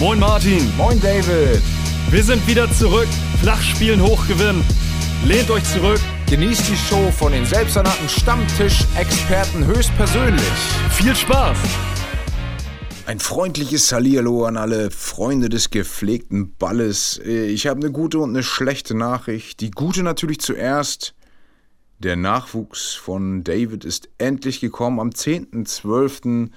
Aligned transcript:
Moin 0.00 0.18
Martin. 0.18 0.74
Moin 0.78 0.98
David. 0.98 1.60
Wir 2.10 2.24
sind 2.24 2.46
wieder 2.46 2.72
zurück. 2.72 3.06
Flachspielen 3.42 4.02
hochgewinnen. 4.02 4.64
Lehnt 5.26 5.50
euch 5.50 5.62
zurück. 5.64 6.00
Genießt 6.26 6.70
die 6.70 6.76
Show 6.76 7.10
von 7.10 7.32
den 7.32 7.44
selbsternannten 7.44 8.08
Stammtisch-Experten 8.08 9.66
höchstpersönlich. 9.66 10.42
Viel 10.92 11.14
Spaß. 11.14 11.58
Ein 13.04 13.18
freundliches 13.18 13.92
Hallihallo 13.92 14.46
an 14.46 14.56
alle 14.56 14.90
Freunde 14.90 15.50
des 15.50 15.68
gepflegten 15.68 16.56
Balles. 16.56 17.18
Ich 17.18 17.66
habe 17.66 17.80
eine 17.80 17.92
gute 17.92 18.20
und 18.20 18.30
eine 18.30 18.42
schlechte 18.42 18.96
Nachricht. 18.96 19.60
Die 19.60 19.70
gute 19.70 20.02
natürlich 20.02 20.40
zuerst. 20.40 21.12
Der 22.00 22.16
Nachwuchs 22.16 22.94
von 22.94 23.44
David 23.44 23.84
ist 23.84 24.08
endlich 24.16 24.60
gekommen. 24.60 25.00
Am 25.00 25.10
10.12. 25.10 26.48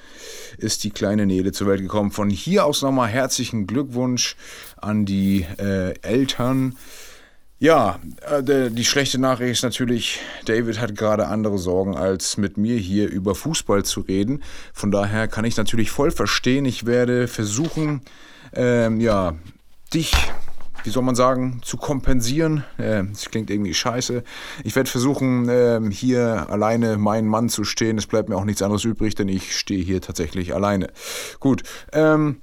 ist 0.57 0.85
die 0.85 0.91
kleine 0.91 1.25
Nele 1.25 1.51
zur 1.51 1.67
Welt 1.67 1.81
gekommen. 1.81 2.11
Von 2.11 2.29
hier 2.29 2.65
aus 2.65 2.81
nochmal 2.81 3.09
herzlichen 3.09 3.67
Glückwunsch 3.67 4.37
an 4.77 5.05
die 5.05 5.45
äh, 5.59 5.99
Eltern. 6.01 6.77
Ja, 7.59 7.99
äh, 8.21 8.71
die 8.71 8.85
schlechte 8.85 9.19
Nachricht 9.19 9.51
ist 9.51 9.63
natürlich, 9.63 10.21
David 10.45 10.79
hat 10.79 10.95
gerade 10.95 11.27
andere 11.27 11.57
Sorgen, 11.57 11.97
als 11.97 12.37
mit 12.37 12.57
mir 12.57 12.77
hier 12.77 13.09
über 13.09 13.35
Fußball 13.35 13.83
zu 13.83 13.99
reden. 13.99 14.43
Von 14.73 14.91
daher 14.91 15.27
kann 15.27 15.43
ich 15.43 15.57
natürlich 15.57 15.91
voll 15.91 16.11
verstehen. 16.11 16.63
Ich 16.63 16.85
werde 16.85 17.27
versuchen, 17.27 18.01
ähm, 18.53 19.01
ja, 19.01 19.35
dich 19.93 20.13
wie 20.83 20.89
soll 20.89 21.03
man 21.03 21.15
sagen, 21.15 21.61
zu 21.63 21.77
kompensieren. 21.77 22.63
Äh, 22.77 23.03
das 23.11 23.29
klingt 23.29 23.49
irgendwie 23.49 23.73
scheiße. 23.73 24.23
Ich 24.63 24.75
werde 24.75 24.89
versuchen, 24.89 25.49
äh, 25.49 25.79
hier 25.91 26.47
alleine 26.49 26.97
meinen 26.97 27.27
Mann 27.27 27.49
zu 27.49 27.63
stehen. 27.63 27.97
Es 27.97 28.07
bleibt 28.07 28.29
mir 28.29 28.35
auch 28.35 28.45
nichts 28.45 28.61
anderes 28.61 28.83
übrig, 28.85 29.15
denn 29.15 29.27
ich 29.27 29.57
stehe 29.57 29.83
hier 29.83 30.01
tatsächlich 30.01 30.53
alleine. 30.53 30.89
Gut. 31.39 31.63
Ähm, 31.91 32.37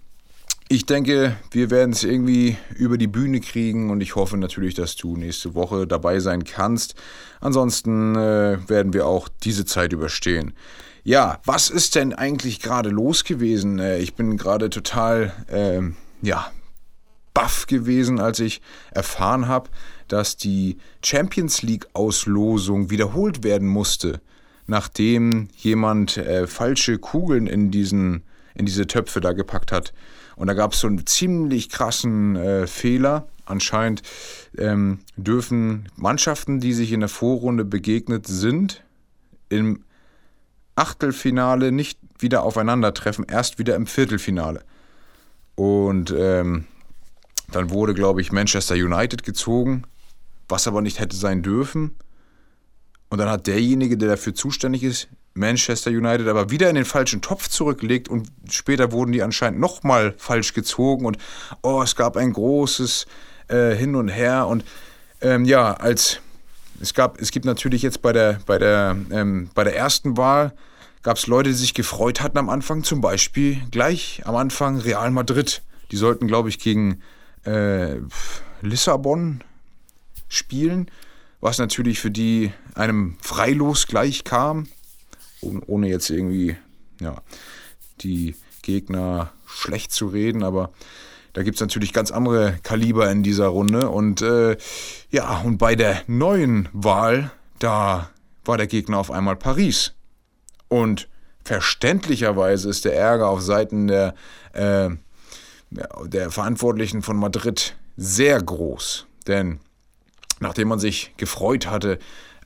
ich 0.72 0.86
denke, 0.86 1.36
wir 1.50 1.70
werden 1.70 1.90
es 1.90 2.04
irgendwie 2.04 2.56
über 2.76 2.96
die 2.96 3.08
Bühne 3.08 3.40
kriegen 3.40 3.90
und 3.90 4.00
ich 4.00 4.14
hoffe 4.14 4.36
natürlich, 4.36 4.74
dass 4.74 4.95
du 4.95 5.16
nächste 5.16 5.56
Woche 5.56 5.84
dabei 5.84 6.20
sein 6.20 6.45
kannst. 6.45 6.95
Ansonsten 7.40 8.15
äh, 8.15 8.59
werden 8.68 8.93
wir 8.93 9.04
auch 9.06 9.28
diese 9.43 9.65
Zeit 9.65 9.93
überstehen. 9.93 10.52
Ja, 11.02 11.40
was 11.45 11.70
ist 11.70 11.96
denn 11.96 12.15
eigentlich 12.15 12.60
gerade 12.60 12.90
los 12.90 13.24
gewesen? 13.24 13.80
Äh, 13.80 13.98
ich 13.98 14.15
bin 14.15 14.37
gerade 14.37 14.70
total, 14.70 15.32
ähm, 15.50 15.96
ja, 16.22 16.52
baff 17.34 17.66
gewesen, 17.66 18.20
als 18.20 18.40
ich 18.40 18.60
erfahren 18.90 19.48
habe, 19.48 19.70
dass 20.09 20.36
die 20.36 20.78
Champions 21.04 21.62
League-Auslosung 21.62 22.90
wiederholt 22.90 23.45
werden 23.45 23.68
musste, 23.68 24.20
nachdem 24.66 25.48
jemand 25.56 26.16
äh, 26.16 26.46
falsche 26.46 26.98
Kugeln 26.98 27.46
in, 27.46 27.70
diesen, 27.70 28.22
in 28.54 28.66
diese 28.66 28.87
Töpfe 28.87 29.20
da 29.20 29.32
gepackt 29.32 29.72
hat. 29.72 29.92
Und 30.37 30.46
da 30.46 30.54
gab 30.54 30.72
es 30.72 30.80
so 30.80 30.87
einen 30.87 31.06
ziemlich 31.06 31.68
krassen 31.68 32.37
äh, 32.37 32.66
Fehler. 32.66 33.28
Anscheinend 33.44 34.02
ähm, 34.56 35.00
dürfen 35.16 35.88
Mannschaften, 35.96 36.60
die 36.60 36.72
sich 36.72 36.92
in 36.92 37.00
der 37.00 37.09
Vorrunde 37.09 37.65
begegnet 37.65 38.26
sind, 38.26 38.82
im 39.48 39.84
Achtelfinale 40.76 41.72
nicht 41.72 41.98
wieder 42.18 42.42
aufeinandertreffen, 42.42 43.26
erst 43.28 43.59
wieder 43.59 43.76
im 43.76 43.87
Viertelfinale. 43.87 44.62
Und 45.56 46.15
ähm, 46.16 46.65
dann 47.52 47.70
wurde, 47.70 47.95
glaube 47.95 48.20
ich, 48.20 48.32
Manchester 48.32 48.74
United 48.74 49.23
gezogen, 49.23 49.84
was 50.48 50.66
aber 50.66 50.82
nicht 50.82 51.01
hätte 51.01 51.16
sein 51.16 51.43
dürfen. 51.43 51.96
Und 53.09 53.18
dann 53.18 53.29
hat 53.29 53.46
derjenige, 53.46 53.96
der 53.96 54.10
dafür 54.10 54.34
zuständig 54.34 54.82
ist, 54.82 55.09
Manchester 55.34 55.90
United 55.90 56.26
aber 56.28 56.51
wieder 56.51 56.68
in 56.68 56.74
den 56.74 56.84
falschen 56.84 57.23
Topf 57.23 57.48
zurückgelegt 57.48 58.09
und 58.09 58.28
später 58.48 58.93
wurden 58.93 59.12
die 59.12 59.23
anscheinend 59.23 59.60
nochmal 59.60 60.15
falsch 60.18 60.54
gezogen 60.54 61.06
und 61.06 61.18
oh, 61.62 61.82
es 61.82 61.95
gab 61.95 62.16
ein 62.16 62.32
großes 62.32 63.06
äh, 63.48 63.74
Hin 63.74 63.95
und 63.95 64.09
Her 64.09 64.47
und 64.48 64.65
ähm, 65.21 65.44
ja, 65.44 65.75
als 65.75 66.21
es 66.81 66.94
gab, 66.94 67.21
es 67.21 67.31
gibt 67.31 67.44
natürlich 67.44 67.82
jetzt 67.82 68.03
bei 68.03 68.12
der, 68.12 68.41
bei 68.47 68.59
der, 68.59 68.97
ähm, 69.11 69.50
bei 69.55 69.65
der 69.65 69.77
ersten 69.77 70.17
Wahl 70.17 70.53
gab 71.03 71.17
es 71.17 71.27
Leute, 71.27 71.50
die 71.50 71.56
sich 71.56 71.75
gefreut 71.75 72.21
hatten 72.21 72.38
am 72.38 72.49
Anfang, 72.49 72.84
zum 72.84 73.00
Beispiel 73.00 73.61
gleich 73.71 74.22
am 74.25 74.34
Anfang 74.37 74.78
Real 74.78 75.11
Madrid. 75.11 75.62
Die 75.91 75.97
sollten, 75.97 76.27
glaube 76.27 76.49
ich, 76.49 76.59
gegen 76.59 77.03
äh, 77.45 77.97
Lissabon 78.62 79.43
spielen, 80.28 80.91
was 81.41 81.59
natürlich 81.59 82.01
für 82.01 82.11
die 82.11 82.53
einem 82.75 83.17
Freilos 83.21 83.87
gleich 83.87 84.25
kam, 84.25 84.69
ohne 85.41 85.89
jetzt 85.89 86.11
irgendwie 86.11 86.56
ja, 87.00 87.17
die 88.00 88.34
Gegner 88.62 89.33
schlecht 89.47 89.93
zu 89.93 90.06
reden, 90.06 90.43
aber 90.43 90.71
da 91.33 91.43
gibt 91.43 91.56
es 91.56 91.61
natürlich 91.61 91.93
ganz 91.93 92.11
andere 92.11 92.59
Kaliber 92.62 93.11
in 93.11 93.23
dieser 93.23 93.47
Runde. 93.47 93.89
Und 93.89 94.21
äh, 94.23 94.56
ja, 95.11 95.39
und 95.41 95.59
bei 95.59 95.77
der 95.77 96.03
neuen 96.06 96.69
Wahl, 96.73 97.31
da 97.59 98.11
war 98.45 98.56
der 98.56 98.67
Gegner 98.67 98.99
auf 98.99 99.11
einmal 99.11 99.37
Paris. 99.37 99.95
Und 100.69 101.09
verständlicherweise 101.45 102.69
ist 102.69 102.84
der 102.84 102.97
Ärger 102.97 103.29
auf 103.29 103.43
Seiten 103.43 103.87
der 103.87 104.15
äh, 104.53 104.91
der 105.70 106.31
Verantwortlichen 106.31 107.03
von 107.03 107.16
Madrid 107.16 107.76
sehr 107.97 108.41
groß. 108.42 109.06
Denn 109.26 109.60
nachdem 110.41 110.69
man 110.69 110.78
sich 110.78 111.14
gefreut 111.16 111.69
hatte, 111.69 111.98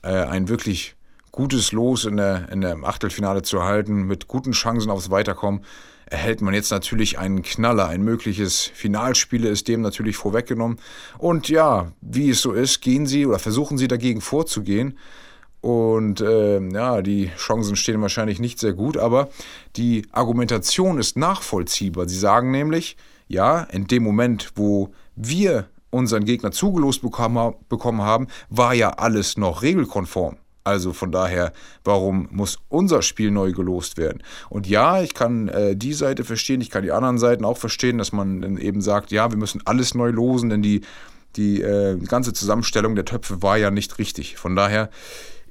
äh, 0.03 0.09
ein 0.09 0.47
wirklich 0.49 0.95
gutes 1.31 1.71
Los 1.71 2.05
in 2.05 2.17
der, 2.17 2.49
in 2.49 2.61
der 2.61 2.77
Achtelfinale 2.83 3.41
zu 3.41 3.57
erhalten, 3.57 4.03
mit 4.03 4.27
guten 4.27 4.51
Chancen 4.51 4.89
aufs 4.89 5.09
Weiterkommen, 5.09 5.65
erhält 6.05 6.41
man 6.41 6.53
jetzt 6.53 6.71
natürlich 6.71 7.17
einen 7.17 7.41
Knaller. 7.41 7.87
Ein 7.87 8.03
mögliches 8.03 8.63
Finalspiel 8.73 9.43
ist 9.45 9.67
dem 9.67 9.81
natürlich 9.81 10.17
vorweggenommen. 10.17 10.79
Und 11.17 11.49
ja, 11.49 11.91
wie 12.01 12.29
es 12.29 12.41
so 12.41 12.53
ist, 12.53 12.81
gehen 12.81 13.05
sie 13.07 13.25
oder 13.25 13.39
versuchen 13.39 13.77
sie 13.77 13.87
dagegen 13.87 14.21
vorzugehen. 14.21 14.97
Und 15.61 16.21
äh, 16.21 16.59
ja, 16.59 17.01
die 17.01 17.31
Chancen 17.37 17.75
stehen 17.75 18.01
wahrscheinlich 18.01 18.39
nicht 18.39 18.59
sehr 18.59 18.73
gut, 18.73 18.97
aber 18.97 19.29
die 19.77 20.05
Argumentation 20.11 20.99
ist 20.99 21.17
nachvollziehbar. 21.17 22.07
Sie 22.07 22.19
sagen 22.19 22.51
nämlich, 22.51 22.97
ja, 23.27 23.61
in 23.63 23.87
dem 23.87 24.03
Moment, 24.03 24.51
wo 24.55 24.93
wir 25.15 25.67
unseren 25.89 26.25
Gegner 26.25 26.51
zugelost 26.51 27.01
bekommen 27.01 28.01
haben, 28.01 28.27
war 28.49 28.73
ja 28.73 28.89
alles 28.89 29.37
noch 29.37 29.61
regelkonform. 29.61 30.37
Also 30.65 30.93
von 30.93 31.11
daher, 31.11 31.53
warum 31.83 32.27
muss 32.31 32.57
unser 32.69 33.03
Spiel 33.03 33.29
neu 33.29 33.51
gelost 33.51 33.97
werden? 33.97 34.23
Und 34.49 34.67
ja, 34.67 34.99
ich 35.01 35.13
kann 35.13 35.47
äh, 35.47 35.75
die 35.75 35.93
Seite 35.93 36.23
verstehen, 36.23 36.59
ich 36.59 36.71
kann 36.71 36.81
die 36.81 36.91
anderen 36.91 37.19
Seiten 37.19 37.45
auch 37.45 37.57
verstehen, 37.57 37.99
dass 37.99 38.11
man 38.11 38.41
dann 38.41 38.57
eben 38.57 38.81
sagt, 38.81 39.11
ja, 39.11 39.29
wir 39.29 39.37
müssen 39.37 39.61
alles 39.65 39.93
neu 39.93 40.09
losen, 40.09 40.49
denn 40.49 40.63
die, 40.63 40.81
die 41.35 41.61
äh, 41.61 41.97
ganze 41.99 42.33
Zusammenstellung 42.33 42.95
der 42.95 43.05
Töpfe 43.05 43.43
war 43.43 43.57
ja 43.57 43.69
nicht 43.69 43.99
richtig. 43.99 44.37
Von 44.37 44.55
daher, 44.55 44.89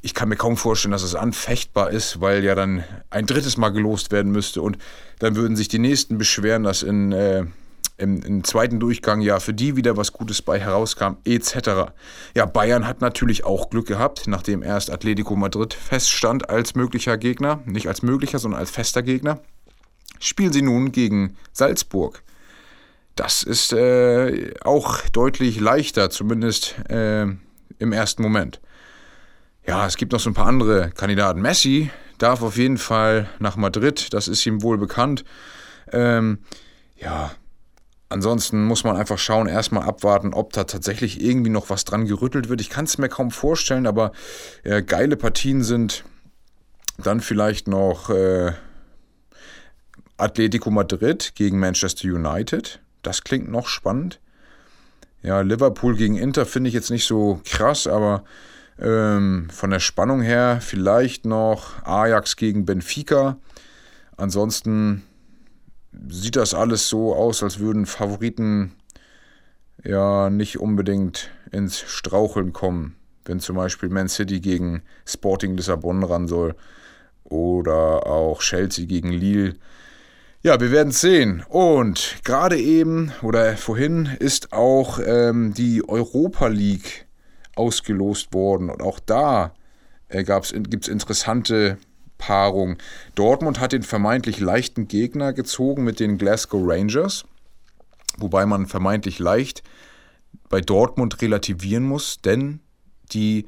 ich 0.03 0.15
kann 0.15 0.29
mir 0.29 0.37
kaum 0.37 0.57
vorstellen, 0.57 0.93
dass 0.93 1.05
es 1.05 1.15
anfechtbar 1.15 1.91
ist, 1.91 2.21
weil 2.21 2.43
ja 2.43 2.57
dann 2.57 2.83
ein 3.09 3.27
drittes 3.27 3.57
Mal 3.57 3.71
gelost 3.71 4.11
werden 4.11 4.33
müsste 4.33 4.63
und 4.63 4.79
dann 5.21 5.37
würden 5.37 5.57
sich 5.57 5.69
die 5.69 5.79
Nächsten 5.79 6.19
beschweren, 6.19 6.65
dass 6.65 6.83
in 6.83 7.13
äh, 7.13 7.45
im, 7.97 8.23
im, 8.23 8.45
zweiten 8.45 8.81
Durchgang 8.81 9.21
ja 9.21 9.39
für 9.39 9.55
die 9.55 9.77
wieder 9.77 9.97
was 9.97 10.13
Gutes 10.13 10.43
bei 10.43 10.59
herauskam, 10.59 11.17
etc. 11.25 11.93
Ja, 12.35 12.47
Bayern 12.47 12.87
hat 12.87 13.01
natürlich 13.01 13.45
auch 13.45 13.71
Glück 13.71 13.87
gehabt, 13.87 14.27
nachdem 14.27 14.63
erst 14.63 14.91
Atletico 14.91 15.37
Madrid 15.37 15.75
feststand 15.75 16.51
als 16.51 16.75
möglicher 16.75 17.17
Gegner, 17.17 17.61
nicht 17.67 17.89
als 17.89 18.03
möglicher, 18.03 18.39
sondern 18.39 18.61
als 18.61 18.71
fester 18.71 19.03
Gegner, 19.03 19.41
spielen 20.19 20.53
sie 20.53 20.63
nun 20.63 20.91
gegen 20.93 21.37
Salzburg. 21.53 22.23
Das 23.15 23.45
ist 23.45 23.73
äh, 23.73 24.55
auch 24.63 25.01
deutlich 25.13 25.61
leichter, 25.61 26.11
zumindest 26.11 26.75
äh, 26.89 27.23
im 27.23 27.93
ersten 27.93 28.23
Moment. 28.23 28.61
Ja, 29.67 29.87
es 29.87 29.97
gibt 29.97 30.13
noch 30.13 30.21
so 30.21 30.31
ein 30.31 30.35
paar 30.35 30.47
andere 30.47 30.91
Kandidaten. 30.91 31.41
Messi 31.41 31.91
darf 32.19 32.43
auf 32.43 32.57
jeden 32.57 32.79
Fall 32.79 33.29
nach 33.39 33.57
Madrid, 33.57 34.13
das 34.13 34.29
ist 34.29 34.45
ihm 34.47 34.63
wohl 34.63 34.79
bekannt. 34.79 35.25
Ähm, 35.93 36.39
ja, 36.97 37.31
Ansonsten 38.15 38.65
muss 38.65 38.85
man 38.85 38.97
einfach 38.97 39.19
schauen, 39.19 39.49
erstmal 39.49 39.89
abwarten, 39.89 40.35
ob 40.35 40.53
da 40.53 40.63
tatsächlich 40.63 41.21
irgendwie 41.21 41.51
noch 41.51 41.69
was 41.69 41.85
dran 41.85 42.07
gerüttelt 42.07 42.49
wird. 42.49 42.61
Ich 42.61 42.71
kann 42.71 42.85
es 42.85 42.97
mir 42.97 43.09
kaum 43.09 43.33
vorstellen, 43.33 43.89
aber 43.89 44.13
äh, 44.63 44.83
geile 44.83 45.17
Partien 45.17 45.65
sind 45.65 46.05
dann 46.97 47.21
vielleicht 47.21 47.67
noch 47.67 48.11
äh, 48.11 48.53
Atletico 50.17 50.71
Madrid 50.71 51.33
gegen 51.35 51.59
Manchester 51.59 52.07
United. 52.07 52.79
Das 53.03 53.25
klingt 53.25 53.51
noch 53.51 53.67
spannend. 53.67 54.21
Ja, 55.25 55.41
Liverpool 55.41 55.97
gegen 55.97 56.17
Inter 56.17 56.47
finde 56.47 56.69
ich 56.69 56.75
jetzt 56.75 56.93
nicht 56.93 57.09
so 57.09 57.41
krass, 57.45 57.89
aber 57.89 58.23
ähm, 58.79 59.49
von 59.51 59.71
der 59.71 59.81
Spannung 59.81 60.23
her 60.23 60.61
vielleicht 60.61 61.27
noch 61.27 61.83
Ajax 61.83 62.37
gegen 62.37 62.65
Benfica. 62.65 63.39
Ansonsten 64.17 65.03
sieht 66.09 66.37
das 66.37 66.55
alles 66.55 66.89
so 66.89 67.15
aus, 67.15 67.43
als 67.43 67.59
würden 67.59 67.87
Favoriten 67.87 68.73
ja 69.83 70.31
nicht 70.31 70.59
unbedingt 70.59 71.31
ins 71.51 71.79
Straucheln 71.81 72.53
kommen, 72.53 72.97
wenn 73.25 73.41
zum 73.41 73.57
Beispiel 73.57 73.89
Man 73.89 74.09
City 74.09 74.41
gegen 74.41 74.83
Sporting 75.07 75.57
Lissabon 75.57 76.03
ran 76.03 76.29
soll 76.29 76.55
oder 77.25 78.07
auch 78.07 78.41
Chelsea 78.41 78.87
gegen 78.87 79.11
Lille. 79.11 79.55
Ja, 80.43 80.61
wir 80.61 80.71
werden 80.71 80.93
sehen. 80.93 81.43
Und 81.49 82.17
gerade 82.25 82.59
eben 82.59 83.13
oder 83.23 83.57
vorhin 83.57 84.11
ist 84.19 84.53
auch 84.53 85.01
ähm, 85.05 85.55
die 85.55 85.89
Europa 85.89 86.49
League 86.49 87.07
ausgelost 87.57 88.35
worden. 88.35 88.69
Und 88.69 88.83
auch 88.83 89.01
da 89.01 89.55
äh, 90.09 90.23
gibt 90.23 90.83
es 90.83 90.89
interessante 90.89 91.79
Paarungen. 92.25 92.79
Dortmund 93.15 93.61
hat 93.61 93.73
den 93.73 93.83
vermeintlich 93.83 94.41
leichten 94.41 94.89
Gegner 94.89 95.35
gezogen 95.35 95.85
mit 95.85 96.01
den 96.01 96.17
Glasgow 96.17 96.63
Rangers. 96.65 97.27
Wobei 98.17 98.47
man 98.47 98.67
vermeintlich 98.67 99.19
leicht 99.19 99.63
bei 100.49 100.63
Dortmund 100.63 101.21
relativieren 101.21 101.85
muss, 101.85 102.23
denn 102.23 102.61
die 103.13 103.45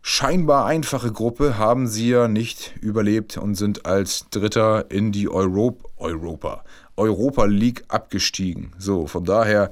scheinbar 0.00 0.64
einfache 0.64 1.12
Gruppe 1.12 1.58
haben 1.58 1.86
sie 1.86 2.08
ja 2.08 2.28
nicht 2.28 2.74
überlebt 2.80 3.36
und 3.36 3.56
sind 3.56 3.84
als 3.84 4.26
Dritter 4.30 4.90
in 4.90 5.12
die 5.12 5.28
Europ 5.28 5.84
Europa, 5.98 6.64
Europa 6.96 7.44
League 7.44 7.84
abgestiegen. 7.88 8.72
So, 8.78 9.06
von 9.06 9.26
daher 9.26 9.70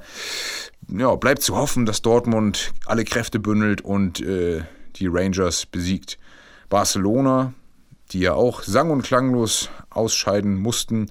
ja, 0.89 1.15
bleibt 1.15 1.41
zu 1.41 1.55
hoffen, 1.55 1.87
dass 1.87 2.03
Dortmund 2.03 2.71
alle 2.85 3.03
Kräfte 3.03 3.39
bündelt 3.39 3.81
und 3.81 4.21
äh, 4.21 4.61
die 4.97 5.07
Rangers 5.07 5.65
besiegt. 5.65 6.19
Barcelona, 6.69 7.53
die 8.11 8.19
ja 8.19 8.33
auch 8.33 8.63
sang- 8.63 8.91
und 8.91 9.03
klanglos 9.03 9.69
ausscheiden 9.89 10.55
mussten, 10.55 11.09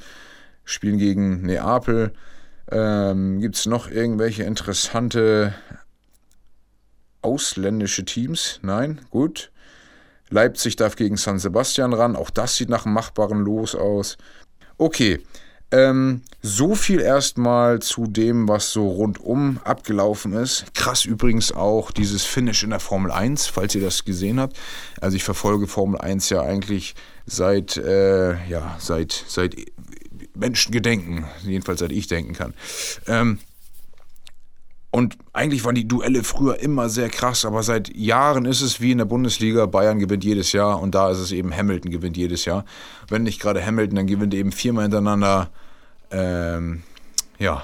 spielen 0.64 0.99
gegen 0.99 1.43
Neapel. 1.43 2.12
Ähm, 2.70 3.41
Gibt 3.41 3.56
es 3.56 3.67
noch 3.67 3.91
irgendwelche 3.91 4.44
interessante 4.44 5.55
ausländische 7.23 8.05
Teams. 8.05 8.61
Nein, 8.62 9.00
gut. 9.11 9.50
Leipzig 10.31 10.76
darf 10.76 10.97
gegen 10.97 11.17
San 11.17 11.38
Sebastian 11.38 11.93
ran. 11.93 12.17
Auch 12.17 12.31
das 12.31 12.56
sieht 12.56 12.69
nach 12.69 12.87
einem 12.87 12.94
machbaren 12.94 13.41
Los 13.41 13.75
aus. 13.75 14.17
Okay. 14.79 15.20
Ähm, 15.72 16.22
so 16.43 16.75
viel 16.75 17.00
erstmal 17.00 17.81
zu 17.81 18.06
dem, 18.06 18.49
was 18.49 18.72
so 18.72 18.88
rundum 18.88 19.61
abgelaufen 19.64 20.32
ist. 20.32 20.64
Krass 20.75 21.05
übrigens 21.05 21.52
auch 21.52 21.90
dieses 21.90 22.25
Finish 22.25 22.62
in 22.64 22.70
der 22.70 22.81
Formel 22.81 23.11
1, 23.12 23.46
falls 23.46 23.75
ihr 23.75 23.82
das 23.82 24.05
gesehen 24.05 24.40
habt. 24.40 24.56
Also 25.00 25.17
ich 25.17 25.25
verfolge 25.25 25.67
Formel 25.67 26.00
1 26.00 26.31
ja 26.31 26.43
eigentlich 26.43 26.94
seit, 27.26 27.76
äh, 27.76 28.44
ja, 28.49 28.76
seit, 28.78 29.25
seit 29.28 29.55
Menschengedenken, 30.34 31.25
jedenfalls 31.44 31.81
seit 31.81 31.93
ich 31.93 32.06
denken 32.06 32.32
kann. 32.32 32.55
Ähm, 33.06 33.38
und 34.92 35.16
eigentlich 35.32 35.64
waren 35.64 35.76
die 35.76 35.87
Duelle 35.87 36.25
früher 36.25 36.58
immer 36.58 36.88
sehr 36.88 37.08
krass, 37.08 37.44
aber 37.44 37.62
seit 37.62 37.94
Jahren 37.94 38.44
ist 38.44 38.60
es 38.60 38.81
wie 38.81 38.90
in 38.90 38.98
der 38.98 39.04
Bundesliga, 39.04 39.66
Bayern 39.66 40.00
gewinnt 40.00 40.25
jedes 40.25 40.50
Jahr 40.52 40.81
und 40.81 40.94
da 40.96 41.10
ist 41.10 41.19
es 41.19 41.31
eben 41.31 41.56
Hamilton 41.56 41.92
gewinnt 41.92 42.16
jedes 42.16 42.44
Jahr. 42.44 42.64
Wenn 43.08 43.22
nicht 43.22 43.40
gerade 43.40 43.64
Hamilton, 43.64 43.96
dann 43.96 44.06
gewinnt 44.08 44.34
eben 44.34 44.50
viermal 44.50 44.84
hintereinander. 44.84 45.50
Ähm, 46.10 46.82
ja, 47.38 47.62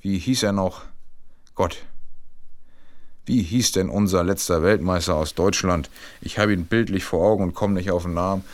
wie 0.00 0.18
hieß 0.18 0.42
er 0.42 0.52
noch? 0.52 0.82
Gott. 1.54 1.84
Wie 3.26 3.42
hieß 3.42 3.72
denn 3.72 3.90
unser 3.90 4.24
letzter 4.24 4.62
Weltmeister 4.62 5.14
aus 5.14 5.34
Deutschland? 5.34 5.90
Ich 6.22 6.38
habe 6.38 6.52
ihn 6.52 6.64
bildlich 6.64 7.04
vor 7.04 7.26
Augen 7.26 7.42
und 7.42 7.54
komme 7.54 7.74
nicht 7.74 7.90
auf 7.90 8.02
den 8.04 8.14
Namen. 8.14 8.44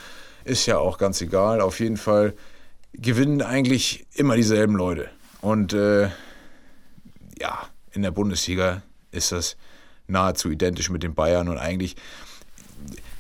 Ist 0.45 0.67
ja 0.67 0.79
auch 0.79 0.99
ganz 0.99 1.21
egal. 1.21 1.61
Auf 1.61 1.81
jeden 1.81 1.97
Fall 1.97 2.35
gewinnen 2.93 3.43
eigentlich 3.43 4.07
immer 4.15 4.37
dieselben 4.37 4.75
Leute. 4.75 5.11
Und 5.41 5.73
äh, 5.73 6.09
ja, 7.39 7.69
in 7.93 8.03
der 8.03 8.11
Bundesliga 8.11 8.83
ist 9.11 9.33
das 9.33 9.57
nahezu 10.07 10.51
identisch 10.51 10.91
mit 10.91 11.03
den 11.03 11.15
Bayern 11.15 11.49
und 11.49 11.59
eigentlich 11.59 11.97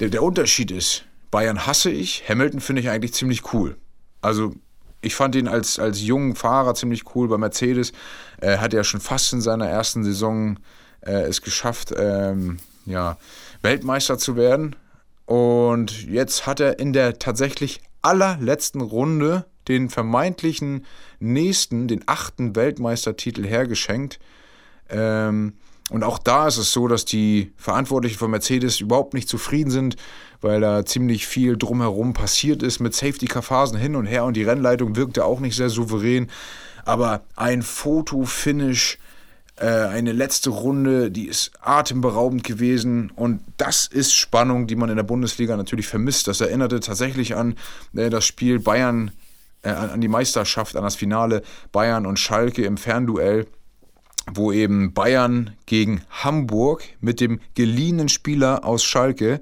der, 0.00 0.08
der 0.08 0.22
Unterschied 0.22 0.70
ist, 0.70 1.04
Bayern 1.30 1.66
hasse 1.66 1.90
ich, 1.90 2.28
Hamilton 2.28 2.60
finde 2.60 2.82
ich 2.82 2.90
eigentlich 2.90 3.14
ziemlich 3.14 3.52
cool. 3.52 3.76
Also 4.20 4.54
ich 5.02 5.14
fand 5.14 5.34
ihn 5.34 5.48
als, 5.48 5.78
als 5.78 6.02
jungen 6.02 6.34
Fahrer 6.34 6.74
ziemlich 6.74 7.14
cool 7.14 7.28
bei 7.28 7.38
Mercedes. 7.38 7.92
Er 8.38 8.60
hat 8.60 8.72
ja 8.72 8.84
schon 8.84 9.00
fast 9.00 9.32
in 9.32 9.40
seiner 9.40 9.66
ersten 9.66 10.04
Saison 10.04 10.58
äh, 11.00 11.22
es 11.22 11.40
geschafft, 11.40 11.92
ähm, 11.96 12.58
ja, 12.84 13.16
Weltmeister 13.62 14.18
zu 14.18 14.36
werden. 14.36 14.76
Und 15.26 16.06
jetzt 16.06 16.46
hat 16.46 16.60
er 16.60 16.78
in 16.78 16.92
der 16.92 17.18
tatsächlich 17.18 17.80
allerletzten 18.02 18.80
Runde 18.80 19.46
den 19.68 19.88
vermeintlichen 19.88 20.84
nächsten, 21.20 21.86
den 21.86 22.02
achten 22.06 22.56
Weltmeistertitel 22.56 23.46
hergeschenkt. 23.46 24.18
Ähm, 24.90 25.54
und 25.90 26.04
auch 26.04 26.18
da 26.18 26.46
ist 26.46 26.56
es 26.56 26.72
so, 26.72 26.86
dass 26.86 27.04
die 27.04 27.52
Verantwortlichen 27.56 28.16
von 28.16 28.30
Mercedes 28.30 28.80
überhaupt 28.80 29.12
nicht 29.12 29.28
zufrieden 29.28 29.70
sind, 29.70 29.96
weil 30.40 30.60
da 30.60 30.86
ziemlich 30.86 31.26
viel 31.26 31.56
drumherum 31.56 32.12
passiert 32.12 32.62
ist 32.62 32.78
mit 32.78 32.94
Safety-Car-Phasen 32.94 33.76
hin 33.76 33.96
und 33.96 34.06
her 34.06 34.24
und 34.24 34.36
die 34.36 34.44
Rennleitung 34.44 34.96
wirkte 34.96 35.24
auch 35.24 35.40
nicht 35.40 35.56
sehr 35.56 35.68
souverän. 35.68 36.30
Aber 36.84 37.22
ein 37.34 37.62
Foto-Finish, 37.62 38.98
äh, 39.56 39.66
eine 39.66 40.12
letzte 40.12 40.50
Runde, 40.50 41.10
die 41.10 41.26
ist 41.26 41.50
atemberaubend 41.60 42.44
gewesen 42.44 43.10
und 43.14 43.42
das 43.56 43.86
ist 43.86 44.14
Spannung, 44.14 44.68
die 44.68 44.76
man 44.76 44.90
in 44.90 44.96
der 44.96 45.02
Bundesliga 45.02 45.56
natürlich 45.56 45.88
vermisst. 45.88 46.28
Das 46.28 46.40
erinnerte 46.40 46.78
tatsächlich 46.78 47.34
an 47.34 47.56
äh, 47.94 48.10
das 48.10 48.24
Spiel 48.24 48.60
Bayern, 48.60 49.10
äh, 49.62 49.70
an 49.70 50.00
die 50.00 50.08
Meisterschaft, 50.08 50.76
an 50.76 50.84
das 50.84 50.94
Finale 50.94 51.42
Bayern 51.72 52.06
und 52.06 52.18
Schalke 52.18 52.64
im 52.64 52.76
Fernduell 52.76 53.46
wo 54.34 54.52
eben 54.52 54.92
Bayern 54.92 55.56
gegen 55.66 56.02
Hamburg 56.10 56.82
mit 57.00 57.20
dem 57.20 57.40
geliehenen 57.54 58.08
Spieler 58.08 58.64
aus 58.64 58.84
Schalke, 58.84 59.40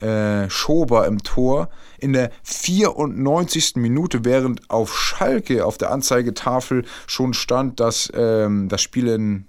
äh, 0.00 0.48
Schober 0.48 1.06
im 1.06 1.22
Tor, 1.22 1.70
in 1.98 2.12
der 2.12 2.30
94. 2.44 3.76
Minute, 3.76 4.24
während 4.24 4.70
auf 4.70 4.96
Schalke 4.96 5.64
auf 5.66 5.78
der 5.78 5.90
Anzeigetafel 5.90 6.84
schon 7.06 7.34
stand, 7.34 7.80
dass 7.80 8.10
ähm, 8.14 8.68
das 8.68 8.80
Spiel 8.80 9.08
in, 9.08 9.46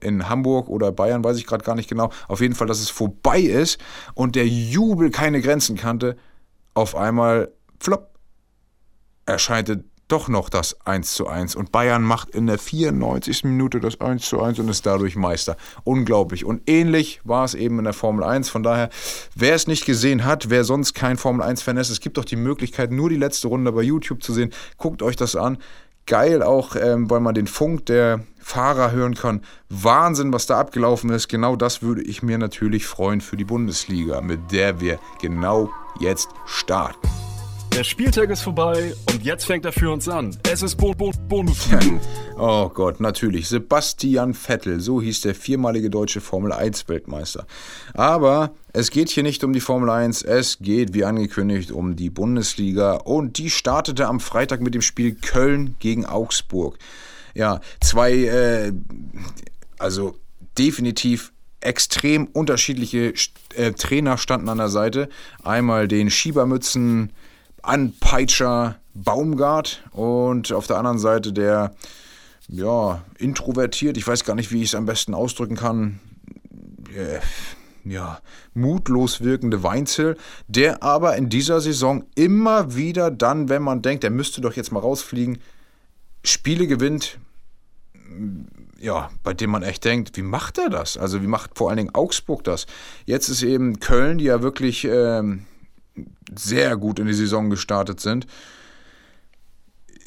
in 0.00 0.28
Hamburg 0.28 0.68
oder 0.68 0.92
Bayern, 0.92 1.22
weiß 1.22 1.36
ich 1.36 1.46
gerade 1.46 1.64
gar 1.64 1.74
nicht 1.74 1.90
genau, 1.90 2.10
auf 2.28 2.40
jeden 2.40 2.54
Fall, 2.54 2.66
dass 2.66 2.80
es 2.80 2.90
vorbei 2.90 3.40
ist 3.40 3.78
und 4.14 4.36
der 4.36 4.46
Jubel 4.46 5.10
keine 5.10 5.40
Grenzen 5.42 5.76
kannte, 5.76 6.16
auf 6.72 6.96
einmal, 6.96 7.52
flop, 7.78 8.10
erscheinte 9.26 9.84
doch 10.10 10.28
noch 10.28 10.48
das 10.48 10.76
1 10.84 11.14
zu 11.14 11.26
1. 11.26 11.56
Und 11.56 11.72
Bayern 11.72 12.02
macht 12.02 12.30
in 12.30 12.46
der 12.46 12.58
94. 12.58 13.44
Minute 13.44 13.80
das 13.80 14.00
1 14.00 14.28
zu 14.28 14.40
1 14.40 14.58
und 14.58 14.68
ist 14.68 14.86
dadurch 14.86 15.16
Meister. 15.16 15.56
Unglaublich. 15.84 16.44
Und 16.44 16.62
ähnlich 16.68 17.20
war 17.24 17.44
es 17.44 17.54
eben 17.54 17.78
in 17.78 17.84
der 17.84 17.92
Formel 17.92 18.24
1. 18.24 18.48
Von 18.48 18.62
daher, 18.62 18.90
wer 19.34 19.54
es 19.54 19.66
nicht 19.66 19.86
gesehen 19.86 20.24
hat, 20.24 20.50
wer 20.50 20.64
sonst 20.64 20.94
kein 20.94 21.16
Formel 21.16 21.46
1-Fan 21.46 21.76
ist, 21.76 21.90
es 21.90 22.00
gibt 22.00 22.16
doch 22.16 22.24
die 22.24 22.36
Möglichkeit, 22.36 22.90
nur 22.90 23.08
die 23.08 23.16
letzte 23.16 23.48
Runde 23.48 23.72
bei 23.72 23.82
YouTube 23.82 24.22
zu 24.22 24.32
sehen. 24.32 24.52
Guckt 24.76 25.02
euch 25.02 25.16
das 25.16 25.36
an. 25.36 25.58
Geil 26.06 26.42
auch, 26.42 26.74
ähm, 26.76 27.08
weil 27.08 27.20
man 27.20 27.34
den 27.34 27.46
Funk 27.46 27.86
der 27.86 28.24
Fahrer 28.40 28.90
hören 28.90 29.14
kann. 29.14 29.42
Wahnsinn, 29.68 30.32
was 30.32 30.46
da 30.46 30.58
abgelaufen 30.58 31.10
ist. 31.10 31.28
Genau 31.28 31.56
das 31.56 31.82
würde 31.82 32.02
ich 32.02 32.22
mir 32.22 32.38
natürlich 32.38 32.86
freuen 32.86 33.20
für 33.20 33.36
die 33.36 33.44
Bundesliga, 33.44 34.20
mit 34.20 34.50
der 34.50 34.80
wir 34.80 34.98
genau 35.20 35.70
jetzt 36.00 36.28
starten. 36.46 37.29
Der 37.72 37.84
Spieltag 37.84 38.30
ist 38.30 38.42
vorbei 38.42 38.94
und 39.12 39.22
jetzt 39.22 39.44
fängt 39.44 39.64
er 39.64 39.72
für 39.72 39.90
uns 39.90 40.08
an. 40.08 40.36
Es 40.50 40.62
ist 40.62 40.76
Bo 40.76 40.92
Bo 40.92 41.12
Bundesliga. 41.28 42.00
oh 42.36 42.68
Gott, 42.68 43.00
natürlich. 43.00 43.48
Sebastian 43.48 44.34
Vettel, 44.34 44.80
so 44.80 45.00
hieß 45.00 45.20
der 45.20 45.36
viermalige 45.36 45.88
deutsche 45.88 46.20
Formel 46.20 46.52
1 46.52 46.88
Weltmeister. 46.88 47.46
Aber 47.94 48.54
es 48.72 48.90
geht 48.90 49.08
hier 49.08 49.22
nicht 49.22 49.44
um 49.44 49.52
die 49.52 49.60
Formel 49.60 49.88
1, 49.88 50.22
es 50.22 50.58
geht 50.58 50.94
wie 50.94 51.04
angekündigt 51.04 51.70
um 51.70 51.94
die 51.94 52.10
Bundesliga 52.10 52.94
und 52.94 53.38
die 53.38 53.50
startete 53.50 54.08
am 54.08 54.18
Freitag 54.18 54.60
mit 54.60 54.74
dem 54.74 54.82
Spiel 54.82 55.14
Köln 55.14 55.76
gegen 55.78 56.04
Augsburg. 56.04 56.76
Ja, 57.34 57.60
zwei, 57.80 58.12
äh, 58.12 58.72
also 59.78 60.16
definitiv 60.58 61.32
extrem 61.60 62.26
unterschiedliche 62.26 63.14
äh, 63.54 63.72
Trainer 63.72 64.18
standen 64.18 64.48
an 64.48 64.58
der 64.58 64.68
Seite. 64.68 65.08
Einmal 65.44 65.88
den 65.88 66.10
Schiebermützen 66.10 67.12
Anpeitscher 67.62 68.76
Baumgart 68.94 69.82
und 69.92 70.52
auf 70.52 70.66
der 70.66 70.78
anderen 70.78 70.98
Seite 70.98 71.32
der 71.32 71.74
ja, 72.48 73.02
introvertiert, 73.18 73.96
ich 73.96 74.06
weiß 74.06 74.24
gar 74.24 74.34
nicht, 74.34 74.50
wie 74.50 74.62
ich 74.62 74.70
es 74.70 74.74
am 74.74 74.86
besten 74.86 75.14
ausdrücken 75.14 75.56
kann, 75.56 76.00
äh, 76.96 77.20
ja, 77.84 78.20
mutlos 78.54 79.22
wirkende 79.22 79.62
Weinzel, 79.62 80.16
der 80.48 80.82
aber 80.82 81.16
in 81.16 81.28
dieser 81.28 81.60
Saison 81.60 82.04
immer 82.14 82.74
wieder 82.74 83.10
dann, 83.10 83.48
wenn 83.48 83.62
man 83.62 83.82
denkt, 83.82 84.04
er 84.04 84.10
müsste 84.10 84.40
doch 84.40 84.54
jetzt 84.54 84.72
mal 84.72 84.80
rausfliegen, 84.80 85.38
Spiele 86.24 86.66
gewinnt, 86.66 87.18
ja, 88.78 89.10
bei 89.22 89.32
dem 89.32 89.50
man 89.50 89.62
echt 89.62 89.84
denkt, 89.84 90.16
wie 90.16 90.22
macht 90.22 90.58
er 90.58 90.70
das? 90.70 90.96
Also 90.96 91.22
wie 91.22 91.26
macht 91.26 91.56
vor 91.56 91.68
allen 91.68 91.76
Dingen 91.76 91.94
Augsburg 91.94 92.44
das? 92.44 92.66
Jetzt 93.06 93.28
ist 93.28 93.42
eben 93.42 93.78
Köln, 93.78 94.18
die 94.18 94.24
ja 94.24 94.42
wirklich 94.42 94.84
ähm, 94.84 95.46
sehr 96.34 96.76
gut 96.76 96.98
in 96.98 97.06
die 97.06 97.14
Saison 97.14 97.50
gestartet 97.50 98.00
sind, 98.00 98.26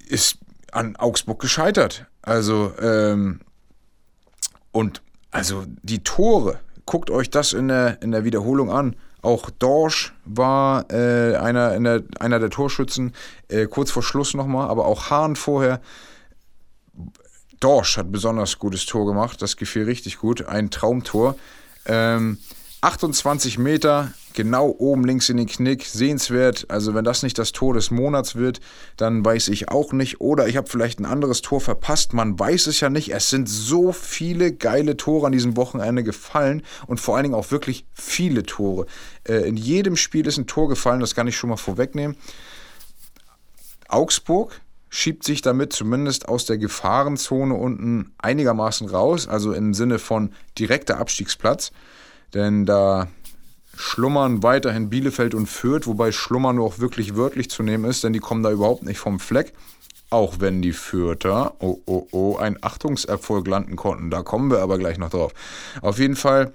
ist 0.08 0.38
an 0.72 0.96
Augsburg 0.96 1.40
gescheitert. 1.40 2.06
Also, 2.22 2.74
ähm, 2.80 3.42
und 4.72 5.02
also 5.32 5.66
die 5.82 6.04
Tore, 6.04 6.60
guckt 6.86 7.10
euch 7.10 7.30
das 7.30 7.54
in 7.54 7.68
der, 7.68 8.02
in 8.02 8.12
der 8.12 8.24
Wiederholung 8.24 8.72
an. 8.72 8.96
Auch 9.22 9.50
Dorsch 9.50 10.14
war 10.26 10.92
äh, 10.92 11.36
einer, 11.38 11.80
der, 11.80 12.04
einer 12.20 12.40
der 12.40 12.50
Torschützen, 12.50 13.14
äh, 13.48 13.68
kurz 13.68 13.90
vor 13.90 14.04
Schluss 14.04 14.34
nochmal, 14.34 14.70
aber 14.70 14.86
auch 14.86 15.10
Hahn 15.10 15.36
vorher. 15.36 15.80
Dorsch 17.60 17.98
hat 17.98 18.12
besonders 18.12 18.60
gutes 18.60 18.86
Tor 18.86 19.06
gemacht, 19.06 19.42
das 19.42 19.56
gefiel 19.56 19.84
richtig 19.86 20.18
gut, 20.18 20.46
ein 20.46 20.70
Traumtor. 20.70 21.38
Ähm, 21.86 22.38
28 22.82 23.58
Meter, 23.58 24.12
genau 24.34 24.76
oben 24.78 25.06
links 25.06 25.30
in 25.30 25.38
den 25.38 25.48
Knick, 25.48 25.86
sehenswert. 25.86 26.66
Also 26.70 26.94
wenn 26.94 27.04
das 27.04 27.24
nicht 27.24 27.38
das 27.38 27.52
Tor 27.52 27.74
des 27.74 27.92
Monats 27.92 28.36
wird, 28.36 28.60
dann 28.98 29.24
weiß 29.24 29.48
ich 29.50 29.70
auch 29.70 29.94
nicht. 29.94 30.22
Oder 30.22 30.48
ich 30.48 30.58
habe 30.58 30.70
vielleicht 30.70 31.00
ein 31.00 31.06
anderes 31.06 31.42
Tor 31.42 31.62
verpasst. 31.62 32.14
Man 32.14 32.38
weiß 32.40 32.68
es 32.68 32.80
ja 32.80 32.90
nicht. 32.90 33.14
Es 33.14 33.30
sind 33.30 33.48
so 33.48 33.92
viele 33.92 34.54
geile 34.54 34.98
Tore 34.98 35.28
an 35.28 35.32
diesem 35.32 35.58
Wochenende 35.58 36.04
gefallen 36.04 36.64
und 36.88 37.00
vor 37.00 37.16
allen 37.16 37.24
Dingen 37.24 37.36
auch 37.36 37.52
wirklich 37.52 37.86
viele 37.94 38.44
Tore. 38.44 38.86
Äh, 39.28 39.48
in 39.48 39.58
jedem 39.58 39.96
Spiel 39.96 40.28
ist 40.28 40.38
ein 40.38 40.48
Tor 40.48 40.70
gefallen, 40.70 41.00
das 41.00 41.16
kann 41.16 41.28
ich 41.28 41.38
schon 41.38 41.50
mal 41.50 41.58
vorwegnehmen. 41.58 42.18
Augsburg 43.88 44.60
schiebt 44.90 45.24
sich 45.24 45.42
damit 45.42 45.74
zumindest 45.74 46.28
aus 46.28 46.46
der 46.46 46.58
Gefahrenzone 46.58 47.54
unten 47.54 48.14
einigermaßen 48.18 48.88
raus, 48.88 49.28
also 49.28 49.54
im 49.54 49.74
Sinne 49.74 50.00
von 50.00 50.34
direkter 50.58 51.00
Abstiegsplatz 51.00 51.72
denn 52.34 52.66
da 52.66 53.08
schlummern 53.76 54.44
weiterhin 54.44 54.90
Bielefeld 54.90 55.34
und 55.34 55.48
Fürth, 55.48 55.88
wobei 55.88 56.12
schlummern 56.12 56.58
nur 56.58 56.66
auch 56.66 56.80
wirklich 56.80 57.16
wörtlich 57.16 57.50
zu 57.50 57.64
nehmen 57.64 57.86
ist, 57.86 58.04
denn 58.04 58.14
die 58.14 58.20
kommen 58.20 58.44
da 58.44 58.52
überhaupt 58.52 58.84
nicht 58.84 59.00
vom 59.00 59.20
Fleck. 59.20 59.54
Auch 60.10 60.36
wenn 60.40 60.62
die 60.62 60.74
Fürther, 60.74 61.56
oh 61.60 61.80
oh 61.86 62.08
oh, 62.12 62.38
einen 62.38 62.58
Achtungserfolg 62.62 63.48
landen 63.48 63.76
konnten. 63.76 64.12
Da 64.12 64.22
kommen 64.22 64.52
wir 64.52 64.60
aber 64.60 64.78
gleich 64.78 65.00
noch 65.00 65.10
drauf. 65.10 65.34
Auf 65.82 65.98
jeden 65.98 66.16
Fall, 66.16 66.54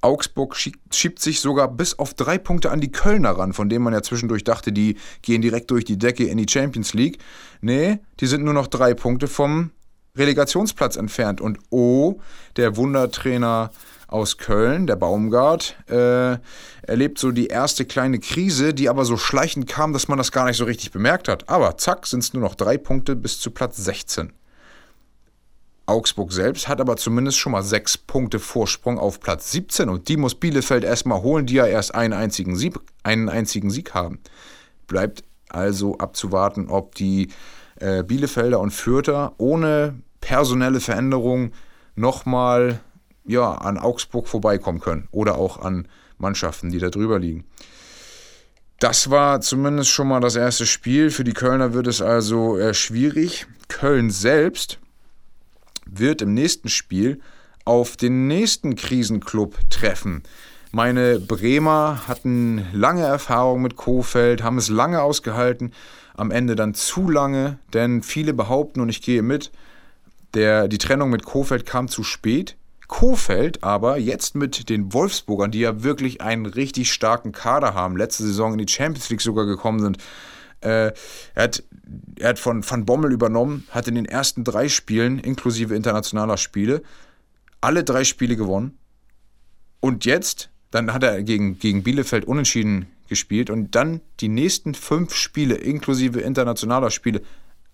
Augsburg 0.00 0.56
schiebt 0.56 1.20
sich 1.20 1.40
sogar 1.40 1.68
bis 1.68 1.96
auf 2.00 2.14
drei 2.14 2.38
Punkte 2.38 2.72
an 2.72 2.80
die 2.80 2.90
Kölner 2.90 3.30
ran, 3.30 3.52
von 3.52 3.68
denen 3.68 3.84
man 3.84 3.92
ja 3.92 4.02
zwischendurch 4.02 4.42
dachte, 4.42 4.72
die 4.72 4.96
gehen 5.22 5.42
direkt 5.42 5.70
durch 5.70 5.84
die 5.84 5.96
Decke 5.96 6.24
in 6.24 6.38
die 6.38 6.50
Champions 6.50 6.92
League. 6.92 7.18
Nee, 7.60 8.00
die 8.18 8.26
sind 8.26 8.42
nur 8.42 8.54
noch 8.54 8.66
drei 8.66 8.94
Punkte 8.94 9.28
vom 9.28 9.70
Relegationsplatz 10.16 10.96
entfernt. 10.96 11.40
Und 11.40 11.58
oh, 11.70 12.20
der 12.56 12.76
Wundertrainer 12.76 13.70
aus 14.12 14.38
Köln, 14.38 14.86
der 14.86 14.96
Baumgart, 14.96 15.76
äh, 15.88 16.38
erlebt 16.82 17.18
so 17.18 17.30
die 17.30 17.46
erste 17.46 17.84
kleine 17.84 18.18
Krise, 18.18 18.74
die 18.74 18.88
aber 18.88 19.04
so 19.04 19.16
schleichend 19.16 19.66
kam, 19.66 19.92
dass 19.92 20.08
man 20.08 20.18
das 20.18 20.32
gar 20.32 20.46
nicht 20.46 20.56
so 20.56 20.64
richtig 20.64 20.92
bemerkt 20.92 21.28
hat. 21.28 21.48
Aber 21.48 21.76
zack, 21.78 22.06
sind 22.06 22.20
es 22.20 22.32
nur 22.34 22.42
noch 22.42 22.54
drei 22.54 22.78
Punkte 22.78 23.16
bis 23.16 23.40
zu 23.40 23.50
Platz 23.50 23.76
16. 23.76 24.32
Augsburg 25.86 26.32
selbst 26.32 26.68
hat 26.68 26.80
aber 26.80 26.96
zumindest 26.96 27.38
schon 27.38 27.52
mal 27.52 27.62
sechs 27.62 27.98
Punkte 27.98 28.38
Vorsprung 28.38 28.98
auf 28.98 29.20
Platz 29.20 29.50
17 29.52 29.88
und 29.88 30.08
die 30.08 30.16
muss 30.16 30.34
Bielefeld 30.34 30.84
erstmal 30.84 31.22
holen, 31.22 31.46
die 31.46 31.54
ja 31.54 31.66
erst 31.66 31.94
einen 31.94 32.12
einzigen 32.12 32.56
Sieg, 32.56 32.78
einen 33.02 33.28
einzigen 33.28 33.70
Sieg 33.70 33.92
haben. 33.92 34.20
Bleibt 34.86 35.24
also 35.48 35.98
abzuwarten, 35.98 36.68
ob 36.68 36.94
die 36.94 37.28
äh, 37.76 38.04
Bielefelder 38.04 38.60
und 38.60 38.70
Fürther 38.70 39.34
ohne 39.38 40.00
personelle 40.20 40.80
Veränderung 40.80 41.52
nochmal 41.96 42.80
ja, 43.24 43.52
an 43.52 43.78
Augsburg 43.78 44.28
vorbeikommen 44.28 44.80
können 44.80 45.08
oder 45.10 45.36
auch 45.36 45.58
an 45.60 45.88
Mannschaften, 46.18 46.70
die 46.70 46.78
da 46.78 46.90
drüber 46.90 47.18
liegen. 47.18 47.44
Das 48.78 49.10
war 49.10 49.40
zumindest 49.40 49.90
schon 49.90 50.08
mal 50.08 50.20
das 50.20 50.34
erste 50.34 50.66
Spiel. 50.66 51.10
Für 51.10 51.24
die 51.24 51.34
Kölner 51.34 51.72
wird 51.72 51.86
es 51.86 52.02
also 52.02 52.58
äh, 52.58 52.74
schwierig. 52.74 53.46
Köln 53.68 54.10
selbst 54.10 54.78
wird 55.86 56.22
im 56.22 56.34
nächsten 56.34 56.68
Spiel 56.68 57.20
auf 57.64 57.96
den 57.96 58.26
nächsten 58.26 58.74
Krisenclub 58.74 59.56
treffen. 59.70 60.22
Meine 60.72 61.20
Bremer 61.20 62.02
hatten 62.08 62.66
lange 62.72 63.02
Erfahrung 63.02 63.62
mit 63.62 63.76
Kofeld, 63.76 64.42
haben 64.42 64.58
es 64.58 64.68
lange 64.68 65.02
ausgehalten, 65.02 65.72
am 66.14 66.30
Ende 66.30 66.56
dann 66.56 66.74
zu 66.74 67.08
lange, 67.08 67.58
denn 67.74 68.02
viele 68.02 68.32
behaupten, 68.32 68.80
und 68.80 68.88
ich 68.88 69.02
gehe 69.02 69.22
mit, 69.22 69.52
der, 70.34 70.68
die 70.68 70.78
Trennung 70.78 71.10
mit 71.10 71.24
Kofeld 71.24 71.66
kam 71.66 71.88
zu 71.88 72.02
spät. 72.02 72.56
Kofeld 72.92 73.64
aber 73.64 73.96
jetzt 73.96 74.34
mit 74.34 74.68
den 74.68 74.92
Wolfsburgern, 74.92 75.50
die 75.50 75.60
ja 75.60 75.82
wirklich 75.82 76.20
einen 76.20 76.44
richtig 76.44 76.92
starken 76.92 77.32
Kader 77.32 77.72
haben, 77.72 77.96
letzte 77.96 78.22
Saison 78.22 78.52
in 78.52 78.58
die 78.58 78.70
Champions 78.70 79.08
League 79.08 79.22
sogar 79.22 79.46
gekommen 79.46 79.80
sind, 79.80 79.96
äh, 80.60 80.92
er, 81.34 81.42
hat, 81.42 81.62
er 82.18 82.28
hat 82.28 82.38
von 82.38 82.62
Van 82.68 82.84
Bommel 82.84 83.10
übernommen, 83.10 83.66
hat 83.70 83.88
in 83.88 83.94
den 83.94 84.04
ersten 84.04 84.44
drei 84.44 84.68
Spielen, 84.68 85.18
inklusive 85.18 85.74
internationaler 85.74 86.36
Spiele, 86.36 86.82
alle 87.62 87.82
drei 87.82 88.04
Spiele 88.04 88.36
gewonnen. 88.36 88.76
Und 89.80 90.04
jetzt, 90.04 90.50
dann 90.70 90.92
hat 90.92 91.02
er 91.02 91.22
gegen, 91.22 91.58
gegen 91.58 91.82
Bielefeld 91.82 92.26
unentschieden 92.26 92.88
gespielt 93.08 93.48
und 93.48 93.74
dann 93.74 94.02
die 94.20 94.28
nächsten 94.28 94.74
fünf 94.74 95.14
Spiele, 95.14 95.54
inklusive 95.54 96.20
internationaler 96.20 96.90
Spiele, 96.90 97.22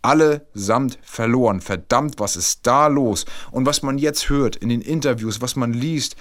allesamt 0.03 0.99
verloren. 1.03 1.61
Verdammt, 1.61 2.19
was 2.19 2.37
ist 2.37 2.67
da 2.67 2.87
los? 2.87 3.25
Und 3.51 3.67
was 3.67 3.83
man 3.83 3.99
jetzt 3.99 4.29
hört 4.29 4.57
in 4.57 4.69
den 4.69 4.81
Interviews, 4.81 5.41
was 5.41 5.57
man 5.57 5.73
liest 5.73 6.17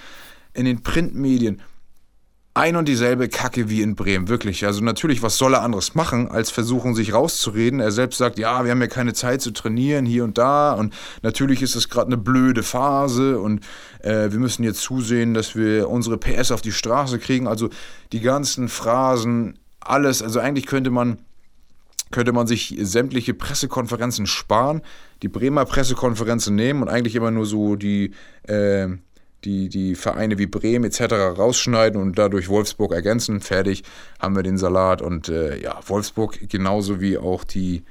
in 0.54 0.66
den 0.66 0.82
Printmedien, 0.82 1.62
ein 2.58 2.76
und 2.76 2.88
dieselbe 2.88 3.30
Kacke 3.30 3.70
wie 3.70 3.84
in 3.84 3.96
Bremen, 3.96 4.30
wirklich. 4.30 4.66
Also 4.66 4.84
natürlich, 4.84 5.22
was 5.22 5.38
soll 5.38 5.54
er 5.54 5.62
anderes 5.62 5.94
machen, 5.94 6.28
als 6.28 6.50
versuchen, 6.50 6.96
sich 6.96 7.14
rauszureden. 7.14 7.80
Er 7.80 7.92
selbst 7.92 8.18
sagt, 8.18 8.40
ja, 8.40 8.64
wir 8.64 8.72
haben 8.72 8.82
ja 8.82 8.88
keine 8.88 9.14
Zeit 9.14 9.42
zu 9.42 9.52
trainieren 9.52 10.08
hier 10.08 10.24
und 10.24 10.40
da 10.40 10.74
und 10.74 10.92
natürlich 11.22 11.62
ist 11.62 11.76
es 11.76 11.88
gerade 11.88 12.08
eine 12.08 12.18
blöde 12.18 12.64
Phase 12.64 13.40
und 13.40 13.64
äh, 14.00 14.32
wir 14.32 14.40
müssen 14.40 14.64
jetzt 14.64 14.82
zusehen, 14.82 15.36
dass 15.36 15.56
wir 15.56 15.88
unsere 15.88 16.18
PS 16.18 16.52
auf 16.52 16.62
die 16.62 16.72
Straße 16.72 17.20
kriegen. 17.20 17.48
Also 17.48 17.70
die 18.12 18.22
ganzen 18.22 18.70
Phrasen, 18.70 19.60
alles, 19.80 20.24
also 20.24 20.40
eigentlich 20.40 20.66
könnte 20.66 20.90
man 20.90 21.20
könnte 22.12 22.32
man 22.32 22.48
sich 22.48 22.76
sämtliche 22.80 23.34
Pressekonferenzen 23.34 24.28
sparen, 24.28 24.82
die 25.22 25.28
Bremer 25.28 25.66
Pressekonferenzen 25.66 26.56
nehmen 26.56 26.82
und 26.82 26.90
eigentlich 26.90 27.16
immer 27.16 27.32
nur 27.32 27.46
so 27.46 27.76
die, 27.76 28.12
äh, 28.44 28.88
die, 29.44 29.70
die 29.70 29.96
Vereine 29.96 30.38
wie 30.38 30.48
Bremen 30.48 30.86
etc. 30.86 31.14
rausschneiden 31.38 32.02
und 32.02 32.18
dadurch 32.18 32.50
Wolfsburg 32.50 32.92
ergänzen. 32.94 33.40
Fertig, 33.40 33.84
haben 34.20 34.36
wir 34.36 34.44
den 34.44 34.58
Salat. 34.58 35.02
Und 35.02 35.30
äh, 35.30 35.60
ja, 35.60 35.80
Wolfsburg 35.88 36.50
genauso 36.50 37.02
wie 37.02 37.18
auch 37.18 37.44
die 37.44 37.84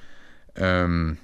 ähm, 0.57 1.19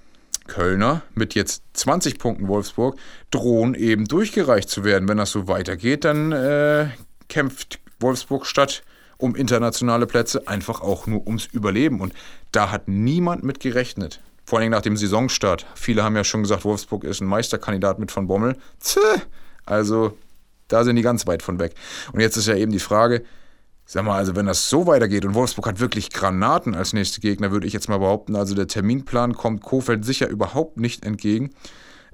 Kölner 0.47 1.03
mit 1.15 1.35
jetzt 1.35 1.63
20 1.75 2.19
Punkten 2.19 2.49
Wolfsburg 2.49 2.97
drohen 3.31 3.75
eben 3.75 4.07
durchgereicht 4.07 4.69
zu 4.69 4.85
werden. 4.85 5.09
Wenn 5.09 5.19
das 5.19 5.31
so 5.31 5.49
weitergeht, 5.49 6.05
dann 6.05 6.33
äh, 6.33 6.89
kämpft 7.29 7.81
Wolfsburg 8.01 8.47
statt 8.47 8.83
um 9.23 9.37
internationale 9.37 10.07
Plätze, 10.07 10.47
einfach 10.49 10.81
auch 10.81 11.07
nur 11.07 11.27
ums 11.27 11.47
Überleben. 11.47 12.01
Und 12.01 12.13
da 12.51 12.71
hat 12.71 12.89
niemand 12.89 13.45
mit 13.45 13.61
gerechnet. 13.61 14.21
Vor 14.45 14.59
allem 14.59 14.71
nach 14.71 14.83
dem 14.83 14.97
Saisonstart. 14.97 15.65
Viele 15.75 16.03
haben 16.03 16.17
ja 16.17 16.25
schon 16.25 16.43
gesagt, 16.43 16.65
Wolfsburg 16.65 17.05
ist 17.05 17.21
ein 17.21 17.29
Meisterkandidat 17.29 17.99
mit 17.99 18.11
von 18.11 18.27
Bommel. 18.27 18.57
Zäh. 18.79 18.99
Also, 19.65 20.17
da 20.69 20.85
sind 20.85 20.97
die 20.97 21.03
ganz 21.03 21.27
weit 21.27 21.43
von 21.43 21.61
weg. 21.61 21.75
Und 22.13 22.21
jetzt 22.21 22.37
ist 22.37 22.49
ja 22.49 22.57
eben 22.57 22.73
die 22.73 22.81
Frage, 22.81 23.25
sag 23.87 24.05
mal, 24.05 24.17
also 24.17 24.35
wenn 24.35 24.47
das 24.47 24.69
so 24.69 24.87
weitergeht 24.87 25.25
und 25.25 25.35
Wolfsburg 25.35 25.67
hat 25.67 25.81
wirklich 25.81 26.11
Granaten 26.11 26.75
als 26.75 26.93
nächste 26.93 27.21
Gegner, 27.21 27.53
würde 27.53 27.67
ich 27.67 27.73
jetzt 27.73 27.89
mal 27.89 27.99
behaupten, 27.99 28.35
also 28.35 28.55
der 28.55 28.67
Terminplan 28.67 29.35
kommt 29.35 29.63
Kofeld 29.63 30.05
sicher 30.05 30.29
überhaupt 30.29 30.79
nicht 30.79 31.05
entgegen. 31.05 31.51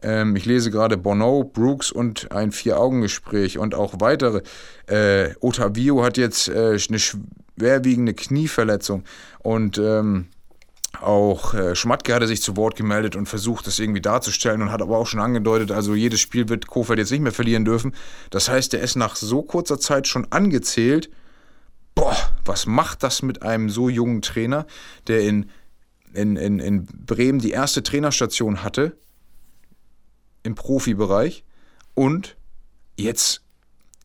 Ähm, 0.02 0.37
ich 0.37 0.45
lese 0.45 0.71
gerade 0.71 0.97
Bono, 0.97 1.45
Brooks 1.45 1.90
und 1.90 2.31
ein 2.33 2.52
Vier-Augen-Gespräch 2.52 3.59
und 3.59 3.75
auch 3.75 3.95
weitere. 3.99 4.43
Äh, 4.87 5.35
Otavio 5.40 6.05
hat 6.05 6.17
jetzt 6.17 6.49
äh, 6.49 6.78
eine 6.88 6.99
schwerwiegende 6.99 8.14
Knieverletzung 8.14 9.05
und 9.40 9.78
ähm, 9.78 10.28
auch 11.00 11.55
äh, 11.55 11.75
Schmatke 11.75 12.14
hatte 12.14 12.26
sich 12.26 12.43
zu 12.43 12.57
Wort 12.57 12.76
gemeldet 12.76 13.14
und 13.14 13.28
versucht, 13.28 13.67
das 13.67 13.78
irgendwie 13.78 14.00
darzustellen 14.00 14.62
und 14.62 14.73
hat 14.73 14.83
aber 14.83 14.99
auch 14.99 15.07
schon 15.07 15.21
angedeutet, 15.21 15.71
also 15.71 15.95
jedes 15.95 16.21
Spiel 16.21 16.49
wird 16.49 16.67
Kofeld 16.67 16.99
jetzt 16.99 17.11
nicht 17.11 17.21
mehr 17.21 17.33
verlieren 17.33 17.64
dürfen. 17.64 17.95
Das 18.31 18.49
heißt, 18.49 18.75
er 18.75 18.81
ist 18.81 18.97
nach 18.97 19.14
so 19.14 19.43
kurzer 19.43 19.78
Zeit 19.78 20.09
schon 20.09 20.26
angezählt. 20.31 21.11
Boah, 21.95 22.17
was 22.45 22.67
macht 22.67 23.02
das 23.02 23.23
mit 23.23 23.43
einem 23.43 23.71
so 23.71 23.88
jungen 23.88 24.23
Trainer, 24.23 24.67
der 25.09 25.21
in, 25.23 25.50
in, 26.14 26.37
in, 26.37 26.59
in 26.59 26.87
Bremen 26.87 27.38
die 27.38 27.50
erste 27.50 27.83
Trainerstation 27.83 28.62
hatte 28.62 28.97
im 30.49 30.55
Profibereich 30.55 31.45
und 31.95 32.37
jetzt 32.97 33.43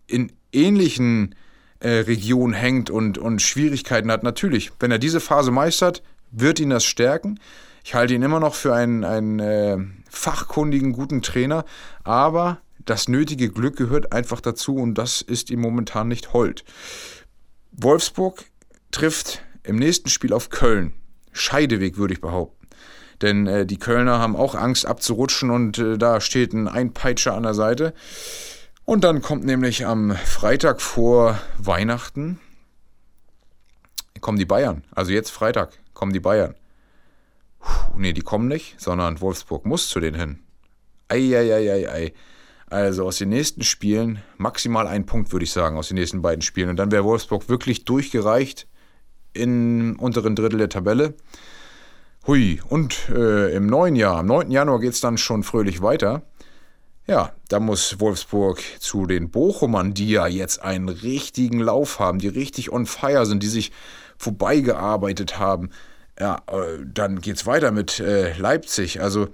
in 0.08 0.34
ähnlichen 0.52 1.36
äh, 1.80 1.90
Regionen 1.90 2.54
hängt 2.54 2.90
und, 2.90 3.18
und 3.18 3.42
Schwierigkeiten 3.42 4.12
hat. 4.12 4.24
Natürlich, 4.24 4.72
wenn 4.80 4.92
er 4.92 5.00
diese 5.00 5.22
Phase 5.22 5.52
meistert, 5.52 6.04
wird 6.32 6.60
ihn 6.60 6.70
das 6.70 6.84
stärken. 6.84 7.40
Ich 7.84 7.96
halte 7.96 8.14
ihn 8.14 8.22
immer 8.22 8.42
noch 8.42 8.56
für 8.56 8.74
einen, 8.76 9.04
einen 9.04 9.40
äh, 9.40 9.78
fachkundigen, 10.10 10.92
guten 10.92 11.22
Trainer, 11.22 11.66
aber 12.04 12.60
das 12.86 13.08
nötige 13.08 13.50
Glück 13.50 13.78
gehört 13.78 14.12
einfach 14.12 14.42
dazu 14.42 14.76
und 14.76 14.98
das 14.98 15.22
ist 15.22 15.50
ihm 15.50 15.62
momentan 15.62 16.10
nicht 16.10 16.34
hold. 16.34 16.66
Wolfsburg 17.72 18.44
trifft 18.92 19.42
im 19.64 19.78
nächsten 19.78 20.10
Spiel 20.10 20.34
auf 20.34 20.50
Köln. 20.50 20.94
Scheideweg, 21.32 21.98
würde 21.98 22.14
ich 22.14 22.22
behaupten. 22.22 22.63
Denn 23.24 23.48
äh, 23.48 23.66
die 23.66 23.78
Kölner 23.78 24.20
haben 24.20 24.36
auch 24.36 24.54
Angst 24.54 24.86
abzurutschen 24.86 25.50
und 25.50 25.80
äh, 25.80 25.98
da 25.98 26.22
steht 26.22 26.54
ein 26.54 26.68
Einpeitscher 26.68 27.34
an 27.34 27.44
der 27.44 27.56
Seite. 27.56 27.94
Und 28.86 29.04
dann 29.04 29.22
kommt 29.22 29.46
nämlich 29.46 29.88
am 29.88 30.12
Freitag 30.12 30.82
vor 30.82 31.40
Weihnachten 31.58 32.40
kommen 34.24 34.40
die 34.40 34.46
Bayern. 34.46 34.84
Also 34.96 35.12
jetzt 35.12 35.30
Freitag 35.30 35.78
kommen 35.94 36.14
die 36.14 36.20
Bayern. 36.20 36.56
Puh, 37.60 37.98
nee, 37.98 38.14
die 38.14 38.22
kommen 38.22 38.48
nicht, 38.48 38.80
sondern 38.80 39.22
Wolfsburg 39.22 39.66
muss 39.66 39.90
zu 39.90 40.00
denen 40.00 40.18
hin. 40.18 40.40
Eieieiei. 41.10 42.14
Also 42.68 43.06
aus 43.06 43.20
den 43.20 43.30
nächsten 43.30 43.62
Spielen 43.62 44.24
maximal 44.38 44.88
ein 44.88 45.06
Punkt, 45.06 45.32
würde 45.32 45.44
ich 45.44 45.52
sagen, 45.52 45.78
aus 45.78 45.90
den 45.90 45.96
nächsten 45.96 46.24
beiden 46.24 46.42
Spielen. 46.42 46.70
Und 46.70 46.78
dann 46.78 46.92
wäre 46.92 47.04
Wolfsburg 47.04 47.50
wirklich 47.50 47.86
durchgereicht 47.86 48.68
im 49.34 49.98
unteren 50.00 50.36
Drittel 50.36 50.58
der 50.58 50.70
Tabelle. 50.70 51.14
Hui, 52.26 52.62
und 52.70 53.10
äh, 53.10 53.54
im 53.54 53.68
neuen 53.68 53.98
Jahr, 53.98 54.20
am 54.20 54.28
9. 54.28 54.50
Januar 54.50 54.80
geht 54.80 54.94
es 54.94 55.02
dann 55.02 55.18
schon 55.18 55.44
fröhlich 55.44 55.82
weiter. 55.82 56.22
Ja, 57.06 57.34
da 57.50 57.60
muss 57.60 58.00
Wolfsburg 58.00 58.62
zu 58.80 59.06
den 59.06 59.30
Bochumern, 59.30 59.94
die 59.94 60.10
ja 60.10 60.26
jetzt 60.26 60.62
einen 60.64 60.88
richtigen 60.88 61.60
Lauf 61.60 62.00
haben, 62.00 62.20
die 62.20 62.30
richtig 62.30 62.72
on 62.72 62.86
fire 62.86 63.26
sind, 63.26 63.44
die 63.44 63.50
sich 63.50 63.74
vorbeigearbeitet 64.18 65.38
haben. 65.38 65.72
Ja, 66.18 66.38
äh, 66.48 66.86
dann 66.86 67.20
geht's 67.20 67.46
weiter 67.46 67.72
mit 67.72 68.00
äh, 68.00 68.32
Leipzig. 68.38 69.02
Also 69.02 69.28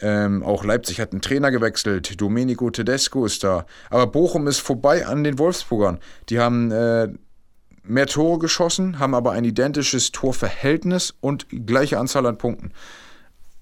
ähm, 0.00 0.44
auch 0.44 0.62
Leipzig 0.62 1.00
hat 1.00 1.10
einen 1.10 1.22
Trainer 1.22 1.50
gewechselt. 1.50 2.20
Domenico 2.20 2.70
Tedesco 2.70 3.26
ist 3.26 3.42
da. 3.42 3.66
Aber 3.90 4.06
Bochum 4.06 4.46
ist 4.46 4.60
vorbei 4.60 5.06
an 5.06 5.24
den 5.24 5.40
Wolfsburgern. 5.40 5.98
Die 6.28 6.38
haben 6.38 6.70
äh, 6.70 7.08
mehr 7.88 8.06
Tore 8.06 8.38
geschossen, 8.38 8.98
haben 8.98 9.14
aber 9.14 9.32
ein 9.32 9.44
identisches 9.44 10.12
Torverhältnis 10.12 11.14
und 11.20 11.46
gleiche 11.66 11.98
Anzahl 11.98 12.26
an 12.26 12.38
Punkten. 12.38 12.72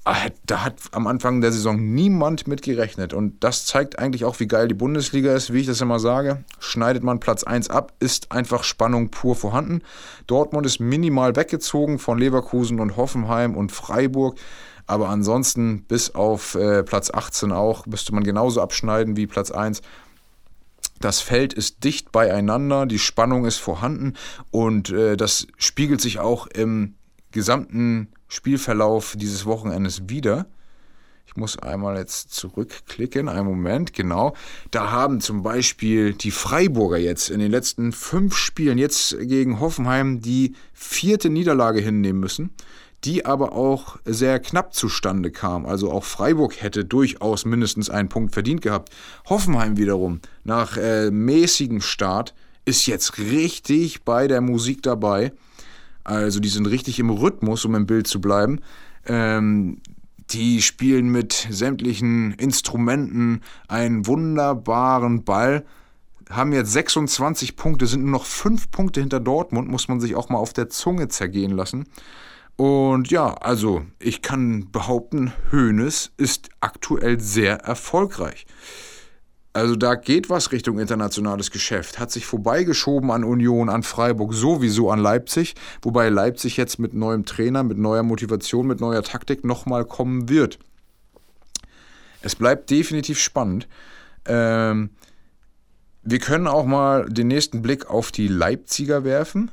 Ah, 0.08 0.28
da 0.46 0.64
hat 0.64 0.74
am 0.92 1.08
Anfang 1.08 1.40
der 1.40 1.50
Saison 1.50 1.92
niemand 1.92 2.46
mit 2.46 2.62
gerechnet. 2.62 3.12
Und 3.12 3.42
das 3.42 3.66
zeigt 3.66 3.98
eigentlich 3.98 4.24
auch, 4.24 4.38
wie 4.38 4.46
geil 4.46 4.68
die 4.68 4.74
Bundesliga 4.74 5.34
ist, 5.34 5.52
wie 5.52 5.62
ich 5.62 5.66
das 5.66 5.80
immer 5.80 5.98
sage. 5.98 6.44
Schneidet 6.60 7.02
man 7.02 7.18
Platz 7.18 7.42
1 7.42 7.70
ab, 7.70 7.92
ist 7.98 8.30
einfach 8.30 8.62
Spannung 8.62 9.10
pur 9.10 9.34
vorhanden. 9.34 9.82
Dortmund 10.28 10.64
ist 10.64 10.78
minimal 10.78 11.34
weggezogen 11.34 11.98
von 11.98 12.18
Leverkusen 12.18 12.78
und 12.78 12.96
Hoffenheim 12.96 13.56
und 13.56 13.72
Freiburg. 13.72 14.38
Aber 14.86 15.08
ansonsten, 15.08 15.82
bis 15.88 16.14
auf 16.14 16.54
äh, 16.54 16.84
Platz 16.84 17.10
18 17.10 17.50
auch, 17.50 17.86
müsste 17.86 18.14
man 18.14 18.22
genauso 18.22 18.62
abschneiden 18.62 19.16
wie 19.16 19.26
Platz 19.26 19.50
1. 19.50 19.82
Das 21.00 21.20
Feld 21.20 21.52
ist 21.52 21.84
dicht 21.84 22.12
beieinander, 22.12 22.86
die 22.86 22.98
Spannung 22.98 23.44
ist 23.44 23.58
vorhanden 23.58 24.14
und 24.50 24.90
äh, 24.90 25.16
das 25.16 25.46
spiegelt 25.58 26.00
sich 26.00 26.18
auch 26.18 26.46
im 26.46 26.94
gesamten 27.32 28.08
Spielverlauf 28.28 29.14
dieses 29.16 29.44
Wochenendes 29.44 30.08
wieder. 30.08 30.46
Ich 31.26 31.36
muss 31.36 31.58
einmal 31.58 31.98
jetzt 31.98 32.32
zurückklicken, 32.32 33.28
einen 33.28 33.46
Moment, 33.46 33.92
genau. 33.92 34.34
Da 34.70 34.90
haben 34.90 35.20
zum 35.20 35.42
Beispiel 35.42 36.14
die 36.14 36.30
Freiburger 36.30 36.96
jetzt 36.96 37.28
in 37.30 37.40
den 37.40 37.50
letzten 37.50 37.92
fünf 37.92 38.36
Spielen 38.36 38.78
jetzt 38.78 39.16
gegen 39.20 39.60
Hoffenheim 39.60 40.20
die 40.20 40.54
vierte 40.72 41.28
Niederlage 41.28 41.80
hinnehmen 41.80 42.20
müssen 42.20 42.50
die 43.04 43.24
aber 43.24 43.52
auch 43.52 43.98
sehr 44.04 44.40
knapp 44.40 44.74
zustande 44.74 45.30
kam. 45.30 45.66
Also 45.66 45.90
auch 45.90 46.04
Freiburg 46.04 46.60
hätte 46.60 46.84
durchaus 46.84 47.44
mindestens 47.44 47.90
einen 47.90 48.08
Punkt 48.08 48.32
verdient 48.32 48.62
gehabt. 48.62 48.90
Hoffenheim 49.28 49.76
wiederum, 49.76 50.20
nach 50.44 50.76
äh, 50.76 51.10
mäßigem 51.10 51.80
Start, 51.80 52.34
ist 52.64 52.86
jetzt 52.86 53.18
richtig 53.18 54.02
bei 54.02 54.26
der 54.26 54.40
Musik 54.40 54.82
dabei. 54.82 55.32
Also 56.04 56.40
die 56.40 56.48
sind 56.48 56.66
richtig 56.66 56.98
im 56.98 57.10
Rhythmus, 57.10 57.64
um 57.64 57.74
im 57.74 57.86
Bild 57.86 58.06
zu 58.06 58.20
bleiben. 58.20 58.60
Ähm, 59.06 59.80
die 60.30 60.60
spielen 60.62 61.10
mit 61.10 61.46
sämtlichen 61.50 62.32
Instrumenten 62.32 63.42
einen 63.68 64.06
wunderbaren 64.06 65.24
Ball 65.24 65.64
haben 66.30 66.52
jetzt 66.52 66.72
26 66.72 67.56
Punkte, 67.56 67.86
sind 67.86 68.02
nur 68.02 68.10
noch 68.10 68.24
5 68.24 68.70
Punkte 68.70 69.00
hinter 69.00 69.20
Dortmund, 69.20 69.68
muss 69.68 69.88
man 69.88 70.00
sich 70.00 70.16
auch 70.16 70.28
mal 70.28 70.38
auf 70.38 70.52
der 70.52 70.68
Zunge 70.68 71.08
zergehen 71.08 71.52
lassen. 71.52 71.84
Und 72.56 73.10
ja, 73.10 73.34
also 73.34 73.84
ich 73.98 74.22
kann 74.22 74.70
behaupten, 74.72 75.32
Hoeneß 75.52 76.12
ist 76.16 76.48
aktuell 76.60 77.20
sehr 77.20 77.56
erfolgreich. 77.56 78.46
Also 79.52 79.74
da 79.76 79.94
geht 79.94 80.28
was 80.28 80.52
Richtung 80.52 80.78
internationales 80.78 81.50
Geschäft. 81.50 81.98
Hat 81.98 82.10
sich 82.10 82.26
vorbeigeschoben 82.26 83.10
an 83.10 83.24
Union, 83.24 83.68
an 83.68 83.82
Freiburg, 83.82 84.34
sowieso 84.34 84.90
an 84.90 84.98
Leipzig. 84.98 85.54
Wobei 85.82 86.08
Leipzig 86.08 86.56
jetzt 86.56 86.78
mit 86.78 86.92
neuem 86.92 87.24
Trainer, 87.24 87.62
mit 87.62 87.78
neuer 87.78 88.02
Motivation, 88.02 88.66
mit 88.66 88.80
neuer 88.80 89.02
Taktik 89.02 89.44
nochmal 89.44 89.84
kommen 89.84 90.28
wird. 90.28 90.58
Es 92.20 92.36
bleibt 92.36 92.70
definitiv 92.70 93.18
spannend. 93.18 93.66
Ähm, 94.26 94.90
wir 96.02 96.18
können 96.18 96.46
auch 96.46 96.66
mal 96.66 97.06
den 97.06 97.28
nächsten 97.28 97.62
Blick 97.62 97.88
auf 97.88 98.12
die 98.12 98.28
Leipziger 98.28 99.04
werfen 99.04 99.50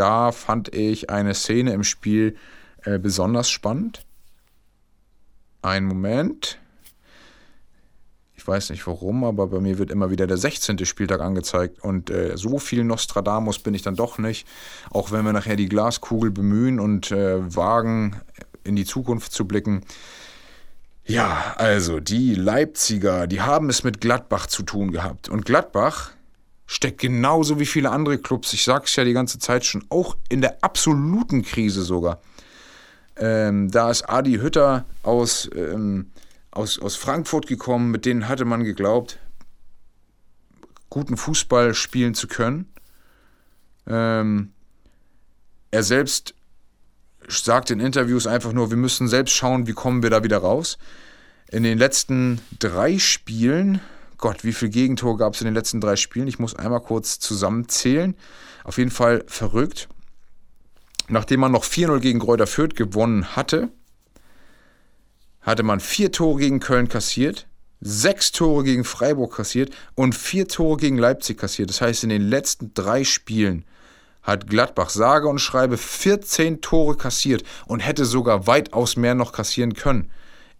da 0.00 0.32
fand 0.32 0.74
ich 0.74 1.10
eine 1.10 1.34
Szene 1.34 1.74
im 1.74 1.84
Spiel 1.84 2.36
äh, 2.84 2.98
besonders 2.98 3.50
spannend. 3.50 4.06
Ein 5.60 5.84
Moment. 5.84 6.58
Ich 8.34 8.48
weiß 8.48 8.70
nicht 8.70 8.86
warum, 8.86 9.24
aber 9.24 9.48
bei 9.48 9.60
mir 9.60 9.76
wird 9.76 9.90
immer 9.90 10.10
wieder 10.10 10.26
der 10.26 10.38
16. 10.38 10.86
Spieltag 10.86 11.20
angezeigt 11.20 11.84
und 11.84 12.08
äh, 12.08 12.38
so 12.38 12.58
viel 12.58 12.82
Nostradamus 12.82 13.58
bin 13.58 13.74
ich 13.74 13.82
dann 13.82 13.94
doch 13.94 14.16
nicht. 14.16 14.48
Auch 14.90 15.12
wenn 15.12 15.26
wir 15.26 15.34
nachher 15.34 15.56
die 15.56 15.68
Glaskugel 15.68 16.30
bemühen 16.30 16.80
und 16.80 17.12
äh, 17.12 17.54
wagen, 17.54 18.18
in 18.64 18.76
die 18.76 18.86
Zukunft 18.86 19.32
zu 19.32 19.46
blicken. 19.46 19.82
Ja, 21.04 21.54
also 21.58 22.00
die 22.00 22.34
Leipziger, 22.34 23.26
die 23.26 23.42
haben 23.42 23.68
es 23.68 23.84
mit 23.84 24.00
Gladbach 24.00 24.46
zu 24.46 24.62
tun 24.62 24.92
gehabt. 24.92 25.28
Und 25.28 25.44
Gladbach 25.44 26.12
steckt 26.70 27.00
genauso 27.00 27.58
wie 27.58 27.66
viele 27.66 27.90
andere 27.90 28.16
Clubs, 28.18 28.52
ich 28.52 28.62
sag's 28.62 28.94
ja 28.94 29.02
die 29.02 29.12
ganze 29.12 29.40
Zeit 29.40 29.64
schon, 29.64 29.84
auch 29.88 30.16
in 30.28 30.40
der 30.40 30.62
absoluten 30.62 31.42
Krise 31.42 31.82
sogar. 31.82 32.22
Ähm, 33.16 33.72
da 33.72 33.90
ist 33.90 34.08
Adi 34.08 34.34
Hütter 34.34 34.84
aus, 35.02 35.50
ähm, 35.52 36.12
aus, 36.52 36.78
aus 36.78 36.94
Frankfurt 36.94 37.48
gekommen, 37.48 37.90
mit 37.90 38.06
denen 38.06 38.28
hatte 38.28 38.44
man 38.44 38.62
geglaubt, 38.62 39.18
guten 40.90 41.16
Fußball 41.16 41.74
spielen 41.74 42.14
zu 42.14 42.28
können. 42.28 42.72
Ähm, 43.88 44.52
er 45.72 45.82
selbst 45.82 46.34
sagt 47.26 47.72
in 47.72 47.80
Interviews 47.80 48.28
einfach 48.28 48.52
nur, 48.52 48.70
wir 48.70 48.76
müssen 48.76 49.08
selbst 49.08 49.32
schauen, 49.34 49.66
wie 49.66 49.72
kommen 49.72 50.04
wir 50.04 50.10
da 50.10 50.22
wieder 50.22 50.38
raus. 50.38 50.78
In 51.50 51.64
den 51.64 51.78
letzten 51.78 52.40
drei 52.60 53.00
Spielen 53.00 53.80
Gott, 54.20 54.44
wie 54.44 54.52
viele 54.52 54.70
Gegentore 54.70 55.16
gab 55.16 55.34
es 55.34 55.40
in 55.40 55.46
den 55.46 55.54
letzten 55.54 55.80
drei 55.80 55.96
Spielen? 55.96 56.28
Ich 56.28 56.38
muss 56.38 56.54
einmal 56.54 56.80
kurz 56.80 57.18
zusammenzählen. 57.18 58.14
Auf 58.64 58.76
jeden 58.76 58.90
Fall 58.90 59.24
verrückt. 59.26 59.88
Nachdem 61.08 61.40
man 61.40 61.52
noch 61.52 61.64
4-0 61.64 62.00
gegen 62.00 62.18
Gräuter 62.18 62.46
Fürth 62.46 62.76
gewonnen 62.76 63.34
hatte, 63.34 63.70
hatte 65.40 65.62
man 65.62 65.80
vier 65.80 66.12
Tore 66.12 66.38
gegen 66.38 66.60
Köln 66.60 66.88
kassiert, 66.88 67.48
sechs 67.80 68.30
Tore 68.30 68.62
gegen 68.62 68.84
Freiburg 68.84 69.34
kassiert 69.34 69.74
und 69.94 70.14
vier 70.14 70.46
Tore 70.46 70.76
gegen 70.76 70.98
Leipzig 70.98 71.38
kassiert. 71.38 71.70
Das 71.70 71.80
heißt, 71.80 72.04
in 72.04 72.10
den 72.10 72.22
letzten 72.22 72.74
drei 72.74 73.04
Spielen 73.04 73.64
hat 74.22 74.48
Gladbach 74.48 74.90
sage 74.90 75.28
und 75.28 75.38
schreibe 75.38 75.78
14 75.78 76.60
Tore 76.60 76.96
kassiert 76.96 77.42
und 77.66 77.80
hätte 77.80 78.04
sogar 78.04 78.46
weitaus 78.46 78.96
mehr 78.96 79.14
noch 79.14 79.32
kassieren 79.32 79.72
können. 79.72 80.10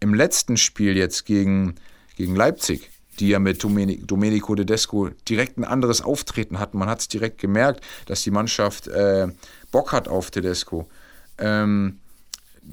Im 0.01 0.15
letzten 0.15 0.57
Spiel 0.57 0.97
jetzt 0.97 1.27
gegen, 1.27 1.75
gegen 2.17 2.35
Leipzig 2.35 2.90
die 3.21 3.29
ja 3.29 3.39
mit 3.39 3.63
Domenico 3.63 4.55
Tedesco 4.55 5.11
direkt 5.29 5.59
ein 5.59 5.65
anderes 5.65 6.03
Auftreten 6.03 6.59
hatten. 6.59 6.79
Man 6.79 6.89
hat 6.89 7.01
es 7.01 7.09
direkt 7.09 7.39
gemerkt, 7.39 7.85
dass 8.07 8.23
die 8.23 8.31
Mannschaft 8.31 8.89
äh, 8.89 9.29
Bock 9.71 9.93
hat 9.93 10.09
auf 10.09 10.31
Tedesco. 10.31 10.89
Ähm, 11.39 12.01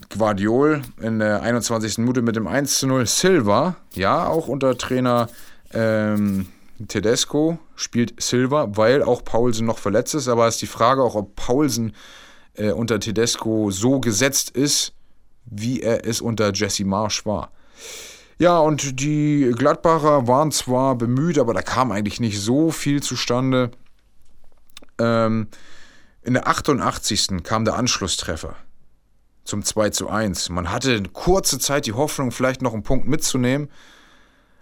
Guardiol 0.10 0.82
in 1.02 1.20
der 1.20 1.42
21. 1.42 2.00
Minute 2.00 2.22
mit 2.22 2.36
dem 2.36 2.48
1 2.48 2.80
zu 2.80 2.88
0. 2.88 3.06
Silva, 3.06 3.78
ja, 3.94 4.28
auch 4.28 4.48
unter 4.48 4.78
Trainer 4.78 5.30
ähm, 5.74 6.48
Tedesco 6.88 7.58
spielt 7.76 8.22
Silva, 8.22 8.70
weil 8.72 9.02
auch 9.04 9.24
Paulsen 9.24 9.66
noch 9.66 9.80
verletzt 9.80 10.16
ist. 10.16 10.28
Aber 10.28 10.48
es 10.48 10.56
ist 10.56 10.62
die 10.62 10.68
Frage 10.68 11.02
auch, 11.02 11.16
ob 11.16 11.36
Paulsen 11.36 11.94
äh, 12.54 12.72
unter 12.72 13.00
Tedesco 13.00 13.72
so 13.72 14.00
gesetzt 14.00 14.52
ist, 14.52 14.94
wie 15.46 15.82
er 15.82 16.06
es 16.06 16.22
unter 16.22 16.54
Jesse 16.54 16.86
Marsch 16.86 17.26
war. 17.26 17.52
Ja, 18.40 18.60
und 18.60 19.00
die 19.00 19.52
Gladbacher 19.56 20.28
waren 20.28 20.52
zwar 20.52 20.96
bemüht, 20.96 21.40
aber 21.40 21.54
da 21.54 21.62
kam 21.62 21.92
eigentlich 21.92 22.20
nicht 22.20 22.40
so 22.40 22.72
viel 22.72 23.02
zustande. 23.02 23.72
Ähm, 25.00 25.48
in 26.22 26.34
der 26.34 26.48
88. 26.48 27.44
kam 27.44 27.66
der 27.66 27.76
Anschlusstreffer 27.76 28.56
zum 29.44 29.64
2 29.64 29.90
zu 29.90 30.10
1. 30.10 30.50
Man 30.50 30.72
hatte 30.72 31.02
kurze 31.14 31.58
Zeit 31.58 31.86
die 31.86 31.94
Hoffnung, 31.94 32.32
vielleicht 32.32 32.62
noch 32.62 32.74
einen 32.74 32.84
Punkt 32.84 33.08
mitzunehmen. 33.08 33.70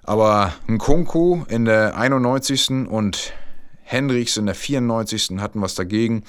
Aber 0.04 0.54
Nkunku 0.68 1.44
in 1.50 1.66
der 1.66 1.98
91. 1.98 2.88
und 2.88 3.34
Henrichs 3.82 4.38
in 4.38 4.46
der 4.46 4.56
94. 4.56 5.40
hatten 5.40 5.62
was 5.62 5.76
dagegen. 5.76 6.24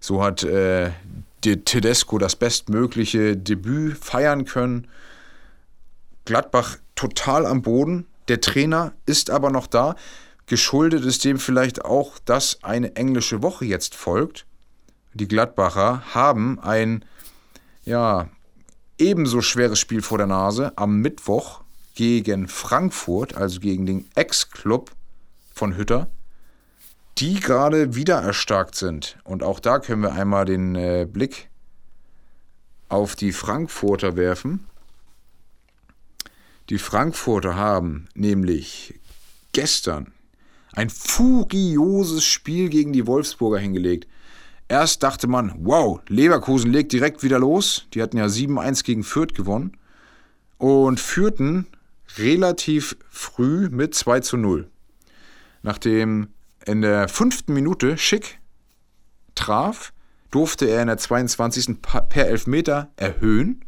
So 0.00 0.22
hat 0.22 0.44
äh, 0.44 0.90
Tedesco 1.40 2.18
das 2.18 2.36
bestmögliche 2.36 3.36
Debüt 3.36 3.96
feiern 3.98 4.44
können. 4.44 4.86
Gladbach 6.26 6.76
total 6.94 7.46
am 7.46 7.62
Boden. 7.62 8.06
Der 8.28 8.40
Trainer 8.40 8.92
ist 9.06 9.30
aber 9.30 9.50
noch 9.50 9.66
da. 9.66 9.96
Geschuldet 10.46 11.04
ist 11.04 11.24
dem 11.24 11.38
vielleicht 11.38 11.84
auch, 11.84 12.18
dass 12.18 12.62
eine 12.62 12.96
englische 12.96 13.42
Woche 13.42 13.64
jetzt 13.64 13.94
folgt. 13.94 14.46
die 15.16 15.28
Gladbacher, 15.28 16.02
haben 16.12 16.58
ein 16.58 17.04
ja, 17.84 18.28
ebenso 18.98 19.42
schweres 19.42 19.78
Spiel 19.78 20.02
vor 20.02 20.18
der 20.18 20.26
Nase 20.26 20.72
am 20.76 21.00
Mittwoch 21.00 21.60
gegen 21.94 22.48
Frankfurt, 22.48 23.36
also 23.36 23.60
gegen 23.60 23.86
den 23.86 24.08
Ex-Club 24.16 24.90
von 25.54 25.76
Hütter, 25.76 26.08
die 27.18 27.38
gerade 27.38 27.94
wieder 27.94 28.20
erstarkt 28.20 28.74
sind. 28.74 29.16
Und 29.22 29.42
auch 29.42 29.60
da 29.60 29.78
können 29.78 30.02
wir 30.02 30.12
einmal 30.12 30.44
den 30.44 30.74
äh, 30.74 31.06
Blick 31.08 31.48
auf 32.88 33.14
die 33.14 33.32
Frankfurter 33.32 34.16
werfen. 34.16 34.66
Die 36.70 36.78
Frankfurter 36.78 37.56
haben 37.56 38.06
nämlich 38.14 38.98
gestern 39.52 40.12
ein 40.72 40.90
furioses 40.90 42.24
Spiel 42.24 42.68
gegen 42.68 42.92
die 42.92 43.06
Wolfsburger 43.06 43.58
hingelegt. 43.58 44.08
Erst 44.68 45.02
dachte 45.02 45.26
man, 45.26 45.54
wow, 45.58 46.00
Leverkusen 46.08 46.72
legt 46.72 46.92
direkt 46.92 47.22
wieder 47.22 47.38
los. 47.38 47.86
Die 47.92 48.02
hatten 48.02 48.16
ja 48.16 48.26
7-1 48.26 48.82
gegen 48.84 49.04
Fürth 49.04 49.34
gewonnen. 49.34 49.76
Und 50.58 51.00
führten 51.00 51.66
relativ 52.16 52.96
früh 53.10 53.68
mit 53.68 53.94
2 53.94 54.20
zu 54.20 54.36
0. 54.36 54.68
Nachdem 55.62 56.28
in 56.64 56.80
der 56.80 57.08
fünften 57.08 57.52
Minute 57.52 57.98
Schick 57.98 58.38
traf, 59.34 59.92
durfte 60.30 60.66
er 60.66 60.80
in 60.80 60.88
der 60.88 60.98
22. 60.98 61.80
per 61.82 62.26
Elfmeter 62.26 62.90
erhöhen. 62.96 63.64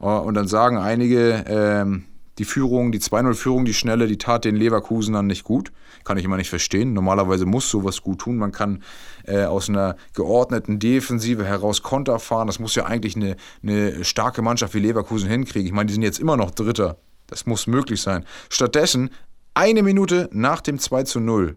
Äh, 0.00 0.04
und 0.04 0.34
dann 0.34 0.48
sagen 0.48 0.78
einige, 0.78 1.44
ähm, 1.46 2.04
die 2.38 2.44
Führung, 2.44 2.90
die 2.90 3.00
2-0-Führung, 3.00 3.66
die 3.66 3.74
schnelle, 3.74 4.06
die 4.06 4.16
tat 4.16 4.46
den 4.46 4.56
Leverkusenern 4.56 5.26
nicht 5.26 5.44
gut. 5.44 5.72
Kann 6.04 6.16
ich 6.16 6.24
immer 6.24 6.38
nicht 6.38 6.48
verstehen. 6.48 6.94
Normalerweise 6.94 7.44
muss 7.44 7.68
sowas 7.68 8.00
gut 8.00 8.20
tun. 8.20 8.38
Man 8.38 8.50
kann 8.50 8.82
äh, 9.26 9.44
aus 9.44 9.68
einer 9.68 9.96
geordneten 10.14 10.78
Defensive 10.78 11.44
heraus 11.44 11.82
Konter 11.82 12.18
fahren. 12.18 12.46
Das 12.46 12.58
muss 12.58 12.74
ja 12.74 12.86
eigentlich 12.86 13.14
eine, 13.14 13.36
eine 13.62 14.02
starke 14.04 14.40
Mannschaft 14.40 14.72
wie 14.72 14.78
Leverkusen 14.78 15.28
hinkriegen. 15.28 15.66
Ich 15.66 15.72
meine, 15.72 15.88
die 15.88 15.92
sind 15.92 16.02
jetzt 16.02 16.18
immer 16.18 16.38
noch 16.38 16.50
Dritter. 16.50 16.96
Das 17.26 17.44
muss 17.44 17.66
möglich 17.66 18.00
sein. 18.00 18.24
Stattdessen, 18.48 19.10
eine 19.52 19.82
Minute 19.82 20.30
nach 20.32 20.62
dem 20.62 20.78
2 20.78 21.02
zu 21.02 21.20
0, 21.20 21.56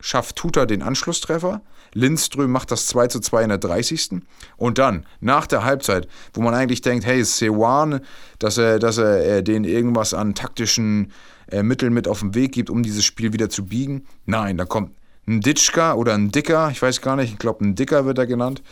schafft 0.00 0.36
Tuta 0.36 0.64
den 0.64 0.82
Anschlusstreffer. 0.82 1.60
Lindström 1.94 2.50
macht 2.50 2.70
das 2.70 2.86
2 2.86 3.08
zu 3.08 3.20
2 3.20 3.42
in 3.42 3.48
der 3.50 3.58
30. 3.58 4.20
Und 4.56 4.78
dann, 4.78 5.06
nach 5.20 5.46
der 5.46 5.64
Halbzeit, 5.64 6.08
wo 6.34 6.40
man 6.40 6.54
eigentlich 6.54 6.80
denkt, 6.80 7.04
hey, 7.04 7.24
Sewan, 7.24 8.00
dass 8.38 8.58
er, 8.58 8.78
dass 8.78 8.98
er 8.98 9.24
äh, 9.24 9.42
denen 9.42 9.64
irgendwas 9.64 10.14
an 10.14 10.34
taktischen 10.34 11.12
äh, 11.50 11.62
Mitteln 11.62 11.92
mit 11.92 12.08
auf 12.08 12.20
den 12.20 12.34
Weg 12.34 12.52
gibt, 12.52 12.70
um 12.70 12.82
dieses 12.82 13.04
Spiel 13.04 13.32
wieder 13.32 13.50
zu 13.50 13.66
biegen. 13.66 14.06
Nein, 14.26 14.56
da 14.56 14.64
kommt 14.64 14.92
ein 15.26 15.40
Ditschka 15.40 15.94
oder 15.94 16.14
ein 16.14 16.32
Dicker, 16.32 16.70
ich 16.70 16.82
weiß 16.82 17.00
gar 17.00 17.16
nicht, 17.16 17.32
ich 17.32 17.38
glaube, 17.38 17.64
ein 17.64 17.74
Dicker 17.74 18.04
wird 18.04 18.18
er 18.18 18.26
genannt. 18.26 18.62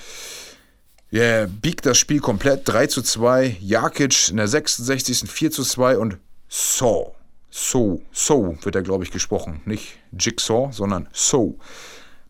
Yeah, 1.13 1.47
biegt 1.47 1.87
das 1.87 1.99
Spiel 1.99 2.21
komplett 2.21 2.69
3 2.69 2.87
zu 2.87 3.03
2. 3.03 3.57
Jakic 3.61 4.31
in 4.31 4.37
der 4.37 4.47
66. 4.47 5.29
4 5.29 5.51
zu 5.51 5.65
2 5.65 5.99
und 5.99 6.19
So 6.49 7.15
so, 7.51 8.01
so 8.13 8.57
wird 8.63 8.77
er, 8.77 8.83
glaube 8.83 9.05
ich, 9.05 9.11
gesprochen. 9.11 9.61
Nicht 9.65 9.99
Jigsaw, 10.19 10.71
sondern 10.73 11.09
So. 11.13 11.59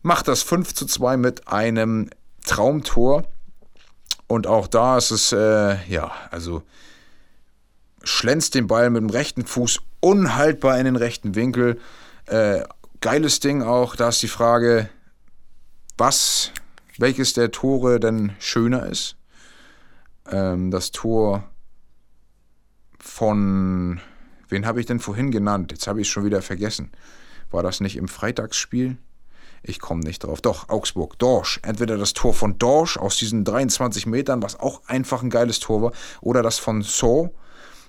Macht 0.01 0.27
das 0.27 0.43
5 0.43 0.73
zu 0.73 0.85
2 0.85 1.17
mit 1.17 1.47
einem 1.47 2.09
Traumtor. 2.45 3.23
Und 4.27 4.47
auch 4.47 4.67
da 4.67 4.97
ist 4.97 5.11
es, 5.11 5.31
äh, 5.31 5.77
ja, 5.87 6.11
also 6.31 6.63
schlänzt 8.03 8.55
den 8.55 8.67
Ball 8.67 8.89
mit 8.89 9.01
dem 9.01 9.09
rechten 9.09 9.45
Fuß 9.45 9.81
unhaltbar 9.99 10.77
in 10.79 10.85
den 10.85 10.95
rechten 10.95 11.35
Winkel. 11.35 11.79
Äh, 12.25 12.63
geiles 13.01 13.39
Ding 13.39 13.61
auch. 13.61 13.95
Da 13.95 14.09
ist 14.09 14.21
die 14.23 14.27
Frage, 14.27 14.89
was, 15.97 16.51
welches 16.97 17.33
der 17.33 17.51
Tore 17.51 17.99
denn 17.99 18.33
schöner 18.39 18.87
ist. 18.87 19.17
Ähm, 20.31 20.71
das 20.71 20.91
Tor 20.91 21.43
von 22.99 23.99
Wen 24.51 24.65
habe 24.65 24.81
ich 24.81 24.85
denn 24.85 24.99
vorhin 24.99 25.31
genannt? 25.31 25.71
Jetzt 25.71 25.87
habe 25.87 26.01
ich 26.01 26.07
es 26.07 26.11
schon 26.11 26.25
wieder 26.25 26.41
vergessen. 26.41 26.91
War 27.51 27.63
das 27.63 27.79
nicht 27.79 27.95
im 27.95 28.09
Freitagsspiel? 28.09 28.97
Ich 29.63 29.79
komme 29.79 30.01
nicht 30.01 30.23
drauf. 30.23 30.41
Doch, 30.41 30.69
Augsburg, 30.69 31.19
Dorsch. 31.19 31.59
Entweder 31.63 31.97
das 31.97 32.13
Tor 32.13 32.33
von 32.33 32.57
Dorsch 32.57 32.97
aus 32.97 33.17
diesen 33.17 33.43
23 33.43 34.05
Metern, 34.05 34.41
was 34.41 34.59
auch 34.59 34.81
einfach 34.87 35.21
ein 35.21 35.29
geiles 35.29 35.59
Tor 35.59 35.81
war, 35.81 35.91
oder 36.21 36.41
das 36.41 36.57
von 36.57 36.81
So, 36.81 37.31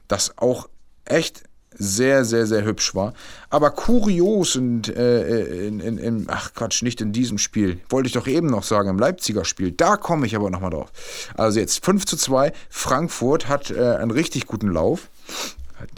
das 0.09 0.37
auch 0.37 0.69
echt 1.05 1.45
sehr, 1.75 2.27
sehr, 2.27 2.47
sehr 2.47 2.65
hübsch 2.65 2.95
war. 2.95 3.15
Aber 3.49 3.71
kurios 3.71 4.57
und 4.57 4.89
äh, 4.89 5.67
in, 5.67 5.81
in, 5.81 5.97
in, 5.97 6.27
ach 6.29 6.53
Quatsch, 6.53 6.83
nicht 6.83 7.01
in 7.01 7.13
diesem 7.13 7.39
Spiel. 7.39 7.81
Wollte 7.89 8.09
ich 8.09 8.13
doch 8.13 8.27
eben 8.27 8.49
noch 8.49 8.63
sagen, 8.63 8.91
im 8.91 8.99
Leipziger 8.99 9.47
Spiel. 9.47 9.73
Da 9.73 9.97
komme 9.97 10.27
ich 10.27 10.37
aber 10.37 10.51
nochmal 10.51 10.71
drauf. 10.71 10.93
Also 11.35 11.59
jetzt 11.59 11.83
5 11.83 12.05
zu 12.05 12.19
2. 12.19 12.53
Frankfurt 12.69 13.49
hat 13.49 13.71
äh, 13.71 13.97
einen 13.97 14.11
richtig 14.11 14.47
guten 14.47 14.69
Lauf 14.69 15.09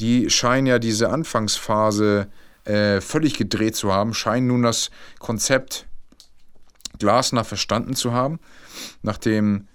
die 0.01 0.31
scheinen 0.31 0.67
ja 0.67 0.79
diese 0.79 1.11
Anfangsphase 1.11 2.27
äh, 2.31 2.44
völlig 3.01 3.35
gedreht 3.35 3.77
zu 3.77 3.93
haben, 3.93 4.15
scheinen 4.15 4.47
nun 4.49 4.63
das 4.63 4.91
Konzept 5.19 5.87
Glasner 6.99 7.45
verstanden 7.45 7.95
zu 7.95 8.13
haben. 8.13 8.39
Nachdem 9.03 9.69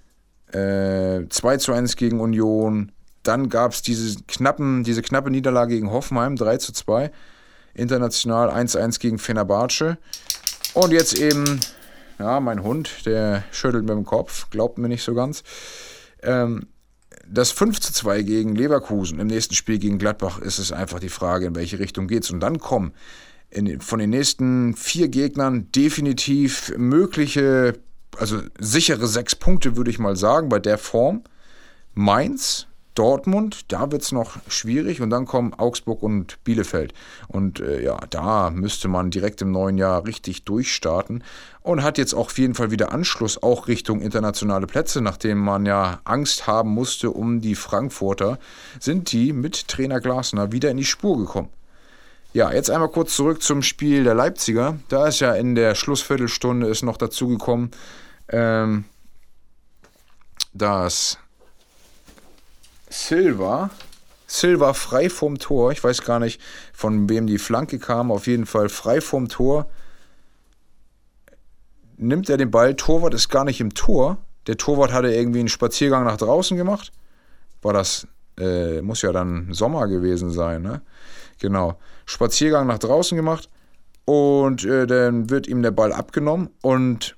äh, 0.52 1.28
2 1.30 1.58
zu 1.58 1.74
1 1.74 1.96
gegen 1.96 2.20
Union, 2.20 2.92
dann 3.24 3.50
gab 3.50 3.74
es 3.74 3.82
diese, 3.82 4.18
diese 4.28 5.02
knappe 5.02 5.30
Niederlage 5.30 5.76
gegen 5.76 5.92
Hoffenheim, 5.92 6.36
3 6.36 6.58
zu 6.58 6.74
2, 6.74 7.12
international 7.74 8.50
1-1 8.50 9.00
gegen 9.00 9.20
Fenerbahce. 9.20 9.98
Und 10.74 10.92
jetzt 10.92 11.18
eben, 11.18 11.60
ja, 12.18 12.40
mein 12.40 12.64
Hund, 12.64 13.06
der 13.06 13.44
schüttelt 13.52 13.84
mit 13.84 13.96
dem 13.96 14.06
Kopf, 14.06 14.50
glaubt 14.50 14.78
mir 14.78 14.88
nicht 14.88 15.04
so 15.04 15.14
ganz. 15.14 15.44
Ähm, 16.24 16.68
das 17.32 17.52
5 17.52 17.80
zu 17.80 17.94
2 17.94 18.24
gegen 18.24 18.56
Leverkusen, 18.56 19.20
im 19.20 19.28
nächsten 19.28 19.56
Spiel 19.56 19.78
gegen 19.78 20.00
Gladbach 20.00 20.40
ist 20.40 20.60
es 20.60 20.72
einfach 20.72 21.00
die 21.00 21.10
Frage, 21.10 21.48
in 21.48 21.56
welche 21.56 21.80
Richtung 21.80 22.08
geht 22.08 22.24
es. 22.24 22.32
Und 22.32 22.40
dann 22.40 22.60
kommen 22.60 22.94
in, 23.50 23.82
von 23.82 24.00
den 24.00 24.10
nächsten 24.10 24.76
vier 24.76 25.08
Gegnern 25.10 25.72
definitiv 25.72 26.74
mögliche, 26.78 27.80
also 28.18 28.42
sichere 28.60 29.08
sechs 29.08 29.36
Punkte, 29.36 29.78
würde 29.78 29.92
ich 29.92 30.00
mal 30.00 30.16
sagen, 30.16 30.50
bei 30.50 30.60
der 30.60 30.78
Form. 30.78 31.24
Mainz, 31.94 32.68
Dortmund, 32.96 33.72
da 33.72 33.92
wird 33.92 34.02
es 34.02 34.12
noch 34.12 34.38
schwierig 34.48 35.02
und 35.02 35.10
dann 35.10 35.26
kommen 35.26 35.54
Augsburg 35.54 36.04
und 36.04 36.44
Bielefeld. 36.44 36.94
Und 37.28 37.60
äh, 37.60 37.82
ja, 37.84 37.98
da 38.10 38.50
müsste 38.50 38.88
man 38.88 39.12
direkt 39.12 39.42
im 39.42 39.52
neuen 39.52 39.78
Jahr 39.78 40.06
richtig 40.06 40.44
durchstarten 40.44 41.24
und 41.62 41.84
hat 41.84 41.98
jetzt 41.98 42.14
auch 42.14 42.26
auf 42.26 42.38
jeden 42.38 42.56
Fall 42.56 42.72
wieder 42.72 42.92
Anschluss 42.92 43.42
auch 43.42 43.68
Richtung 43.68 44.02
internationale 44.02 44.68
Plätze, 44.68 45.02
nachdem 45.02 45.40
man 45.40 45.66
ja 45.66 46.02
Angst 46.04 46.48
haben 46.48 46.72
musste 46.72 47.12
um 47.12 47.42
die 47.42 47.56
Frankfurter, 47.56 48.40
sind 48.80 49.12
die 49.12 49.34
mit 49.34 49.68
Trainer 49.68 50.02
Glasner 50.02 50.52
wieder 50.52 50.72
in 50.72 50.78
die 50.78 50.86
Spur 50.86 51.18
gekommen. 51.18 51.50
Ja, 52.34 52.52
jetzt 52.52 52.70
einmal 52.70 52.90
kurz 52.90 53.16
zurück 53.16 53.42
zum 53.42 53.64
Spiel 53.64 54.04
der 54.04 54.14
Leipziger. 54.14 54.78
Da 54.88 55.08
ist 55.08 55.20
ja 55.20 55.34
in 55.34 55.56
der 55.56 55.74
Schlussviertelstunde 55.74 56.68
ist 56.68 56.84
noch 56.84 56.98
dazu 56.98 57.28
gekommen, 57.28 57.72
ähm, 58.28 58.86
dass 60.54 61.18
Silva. 62.90 63.70
Silva 64.28 64.74
frei 64.74 65.10
vorm 65.10 65.40
Tor. 65.40 65.72
Ich 65.72 65.84
weiß 65.84 66.04
gar 66.04 66.20
nicht, 66.20 66.42
von 66.74 67.10
wem 67.10 67.28
die 67.28 67.38
Flanke 67.38 67.80
kam. 67.80 68.12
Auf 68.12 68.28
jeden 68.28 68.46
Fall 68.46 68.70
frei 68.70 69.02
vorm 69.02 69.28
Tor. 69.28 69.70
Nimmt 71.98 72.30
er 72.30 72.38
den 72.38 72.52
Ball. 72.52 72.76
Torwart 72.76 73.14
ist 73.14 73.30
gar 73.30 73.44
nicht 73.44 73.60
im 73.60 73.74
Tor. 73.74 74.18
Der 74.48 74.58
Torwart 74.58 74.94
hatte 74.94 75.14
irgendwie 75.14 75.40
einen 75.40 75.50
Spaziergang 75.50 76.06
nach 76.06 76.18
draußen 76.18 76.58
gemacht. 76.58 76.92
War 77.62 77.74
das, 77.74 78.08
äh, 78.38 78.82
muss 78.82 79.02
ja 79.02 79.12
dann 79.12 79.52
Sommer 79.52 79.88
gewesen 79.88 80.32
sein, 80.32 80.62
ne? 80.62 80.82
Genau. 81.40 81.78
Spaziergang 82.06 82.68
nach 82.68 82.80
draußen 82.80 83.16
gemacht. 83.16 83.50
Und 84.06 84.64
äh, 84.66 84.88
dann 84.88 85.30
wird 85.30 85.48
ihm 85.48 85.62
der 85.62 85.72
Ball 85.72 85.94
abgenommen 85.94 86.50
und 86.62 87.16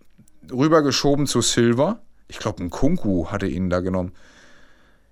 rübergeschoben 0.52 1.28
zu 1.28 1.42
Silva. 1.42 2.00
Ich 2.28 2.40
glaube, 2.40 2.64
ein 2.64 2.70
Kunku 2.70 3.28
hatte 3.28 3.48
ihn 3.48 3.70
da 3.70 3.80
genommen. 3.80 4.14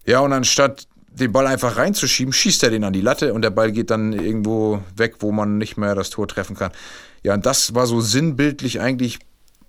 Ja, 0.06 0.20
und 0.22 0.34
anstatt 0.34 0.88
den 1.12 1.32
Ball 1.32 1.48
einfach 1.48 1.78
reinzuschieben, 1.78 2.34
schießt 2.34 2.64
er 2.64 2.70
den 2.70 2.84
an 2.84 2.94
die 2.94 3.02
Latte 3.02 3.34
und 3.34 3.42
der 3.42 3.50
Ball 3.50 3.72
geht 3.72 3.90
dann 3.90 4.14
irgendwo 4.14 4.82
weg, 4.96 5.16
wo 5.20 5.32
man 5.32 5.58
nicht 5.58 5.78
mehr 5.78 5.96
das 5.96 6.10
Tor 6.10 6.28
treffen 6.28 6.56
kann. 6.56 6.72
Ja, 7.24 7.34
und 7.34 7.46
das 7.46 7.76
war 7.76 7.88
so 7.88 8.02
sinnbildlich 8.02 8.80
eigentlich 8.80 9.20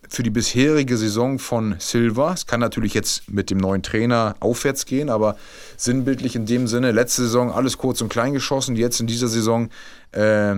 für 0.09 0.23
die 0.23 0.31
bisherige 0.31 0.97
Saison 0.97 1.39
von 1.39 1.77
Silva. 1.79 2.33
Es 2.33 2.47
kann 2.47 2.61
natürlich 2.61 2.95
jetzt 2.95 3.31
mit 3.31 3.51
dem 3.51 3.59
neuen 3.59 3.83
Trainer 3.83 4.35
aufwärts 4.41 4.85
gehen, 4.85 5.09
aber 5.09 5.37
sinnbildlich 5.77 6.35
in 6.35 6.47
dem 6.47 6.67
Sinne, 6.67 6.91
letzte 6.91 7.23
Saison 7.23 7.53
alles 7.53 7.79
kurz 7.79 8.01
und 8.01 8.09
klein 8.09 8.33
geschossen, 8.33 8.77
jetzt 8.77 9.01
in 9.01 9.07
dieser 9.07 9.29
Saison 9.29 9.69
äh, 10.13 10.57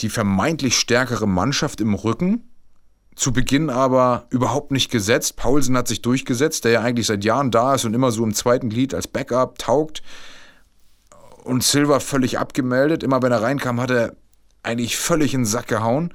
die 0.00 0.08
vermeintlich 0.08 0.78
stärkere 0.78 1.26
Mannschaft 1.26 1.80
im 1.80 1.94
Rücken 1.94 2.47
zu 3.18 3.32
Beginn 3.32 3.68
aber 3.68 4.26
überhaupt 4.30 4.70
nicht 4.70 4.90
gesetzt. 4.90 5.36
Paulsen 5.36 5.76
hat 5.76 5.88
sich 5.88 6.02
durchgesetzt, 6.02 6.64
der 6.64 6.72
ja 6.72 6.80
eigentlich 6.82 7.08
seit 7.08 7.24
Jahren 7.24 7.50
da 7.50 7.74
ist 7.74 7.84
und 7.84 7.92
immer 7.92 8.12
so 8.12 8.22
im 8.22 8.32
zweiten 8.32 8.68
Glied 8.68 8.94
als 8.94 9.08
Backup 9.08 9.58
taugt. 9.58 10.02
Und 11.42 11.64
Silva 11.64 11.98
völlig 11.98 12.38
abgemeldet. 12.38 13.02
Immer 13.02 13.20
wenn 13.22 13.32
er 13.32 13.42
reinkam, 13.42 13.80
hat 13.80 13.90
er 13.90 14.14
eigentlich 14.62 14.96
völlig 14.96 15.34
in 15.34 15.40
den 15.40 15.46
Sack 15.46 15.66
gehauen. 15.66 16.14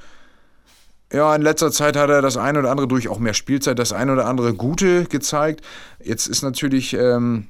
Ja, 1.11 1.35
in 1.35 1.41
letzter 1.41 1.71
Zeit 1.71 1.97
hat 1.97 2.09
er 2.09 2.21
das 2.21 2.37
eine 2.37 2.59
oder 2.59 2.71
andere 2.71 2.87
durch 2.87 3.09
auch 3.09 3.19
mehr 3.19 3.33
Spielzeit, 3.33 3.77
das 3.79 3.91
eine 3.91 4.13
oder 4.13 4.25
andere 4.25 4.53
Gute 4.53 5.03
gezeigt. 5.03 5.61
Jetzt 6.01 6.27
ist 6.27 6.41
natürlich 6.41 6.93
ähm, 6.93 7.47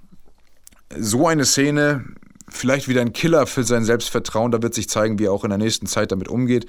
so 0.98 1.28
eine 1.28 1.46
Szene 1.46 2.06
vielleicht 2.50 2.88
wieder 2.88 3.02
ein 3.02 3.14
Killer 3.14 3.46
für 3.46 3.64
sein 3.64 3.84
Selbstvertrauen. 3.84 4.52
Da 4.52 4.64
wird 4.64 4.74
sich 4.74 4.90
zeigen, 4.90 5.20
wie 5.20 5.26
er 5.26 5.32
auch 5.32 5.44
in 5.44 5.50
der 5.50 5.60
nächsten 5.60 5.86
Zeit 5.86 6.12
damit 6.12 6.28
umgeht. 6.28 6.66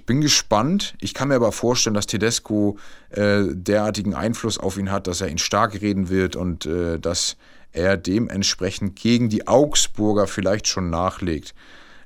Ich 0.00 0.06
bin 0.06 0.22
gespannt. 0.22 0.94
Ich 1.02 1.12
kann 1.12 1.28
mir 1.28 1.34
aber 1.34 1.52
vorstellen, 1.52 1.92
dass 1.92 2.06
Tedesco 2.06 2.78
äh, 3.10 3.42
derartigen 3.50 4.14
Einfluss 4.14 4.56
auf 4.56 4.78
ihn 4.78 4.90
hat, 4.90 5.06
dass 5.06 5.20
er 5.20 5.28
ihn 5.28 5.36
stark 5.36 5.82
reden 5.82 6.08
wird 6.08 6.36
und 6.36 6.64
äh, 6.64 6.98
dass 6.98 7.36
er 7.72 7.98
dementsprechend 7.98 8.96
gegen 8.96 9.28
die 9.28 9.46
Augsburger 9.46 10.26
vielleicht 10.26 10.68
schon 10.68 10.88
nachlegt. 10.88 11.54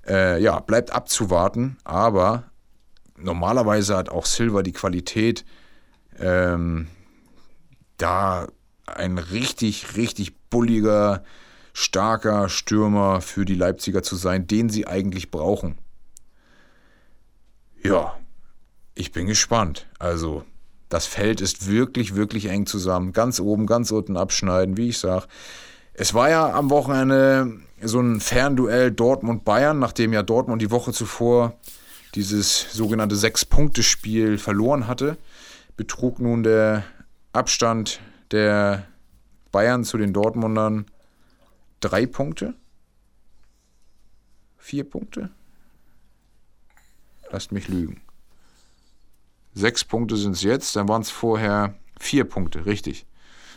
Äh, 0.08 0.42
ja, 0.42 0.58
bleibt 0.58 0.90
abzuwarten, 0.90 1.76
aber 1.84 2.50
normalerweise 3.16 3.96
hat 3.96 4.08
auch 4.08 4.26
Silva 4.26 4.64
die 4.64 4.72
Qualität, 4.72 5.44
ähm, 6.18 6.88
da 7.96 8.48
ein 8.86 9.18
richtig, 9.18 9.96
richtig 9.96 10.34
bulliger, 10.50 11.22
starker 11.72 12.48
Stürmer 12.48 13.20
für 13.20 13.44
die 13.44 13.54
Leipziger 13.54 14.02
zu 14.02 14.16
sein, 14.16 14.48
den 14.48 14.68
sie 14.68 14.88
eigentlich 14.88 15.30
brauchen. 15.30 15.78
Ja, 17.84 18.18
ich 18.94 19.12
bin 19.12 19.26
gespannt. 19.26 19.86
Also, 19.98 20.44
das 20.88 21.06
Feld 21.06 21.40
ist 21.40 21.66
wirklich, 21.68 22.14
wirklich 22.14 22.46
eng 22.46 22.66
zusammen. 22.66 23.12
Ganz 23.12 23.40
oben, 23.40 23.66
ganz 23.66 23.90
unten 23.90 24.16
abschneiden, 24.16 24.76
wie 24.76 24.88
ich 24.88 24.98
sage. 24.98 25.26
Es 25.92 26.14
war 26.14 26.30
ja 26.30 26.52
am 26.52 26.70
Wochenende 26.70 27.58
so 27.82 28.00
ein 28.00 28.20
Fernduell 28.20 28.90
Dortmund-Bayern, 28.90 29.78
nachdem 29.78 30.12
ja 30.12 30.22
Dortmund 30.22 30.62
die 30.62 30.70
Woche 30.70 30.92
zuvor 30.92 31.58
dieses 32.14 32.72
sogenannte 32.72 33.16
Sechs-Punkte-Spiel 33.16 34.38
verloren 34.38 34.86
hatte, 34.86 35.18
betrug 35.76 36.20
nun 36.20 36.42
der 36.42 36.84
Abstand 37.32 38.00
der 38.30 38.86
Bayern 39.52 39.84
zu 39.84 39.98
den 39.98 40.12
Dortmundern 40.12 40.86
drei 41.80 42.06
Punkte. 42.06 42.54
Vier 44.56 44.88
Punkte? 44.88 45.30
Lasst 47.34 47.50
mich 47.50 47.66
lügen. 47.66 48.00
Sechs 49.54 49.82
Punkte 49.82 50.16
sind 50.16 50.36
es 50.36 50.44
jetzt, 50.44 50.76
dann 50.76 50.86
waren 50.86 51.02
es 51.02 51.10
vorher 51.10 51.74
vier 51.98 52.22
Punkte, 52.22 52.64
richtig. 52.64 53.06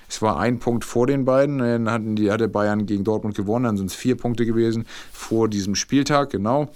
Es 0.10 0.20
war 0.24 0.40
ein 0.40 0.58
Punkt 0.58 0.84
vor 0.84 1.06
den 1.06 1.26
beiden, 1.26 1.60
dann 1.60 1.88
hatten 1.92 2.16
die, 2.16 2.32
hatte 2.32 2.48
Bayern 2.48 2.88
gegen 2.88 3.04
Dortmund 3.04 3.36
gewonnen, 3.36 3.66
dann 3.66 3.78
sind 3.78 3.92
es 3.92 3.96
vier 3.96 4.18
Punkte 4.18 4.48
gewesen 4.48 4.88
vor 5.12 5.48
diesem 5.48 5.76
Spieltag, 5.76 6.32
genau. 6.32 6.70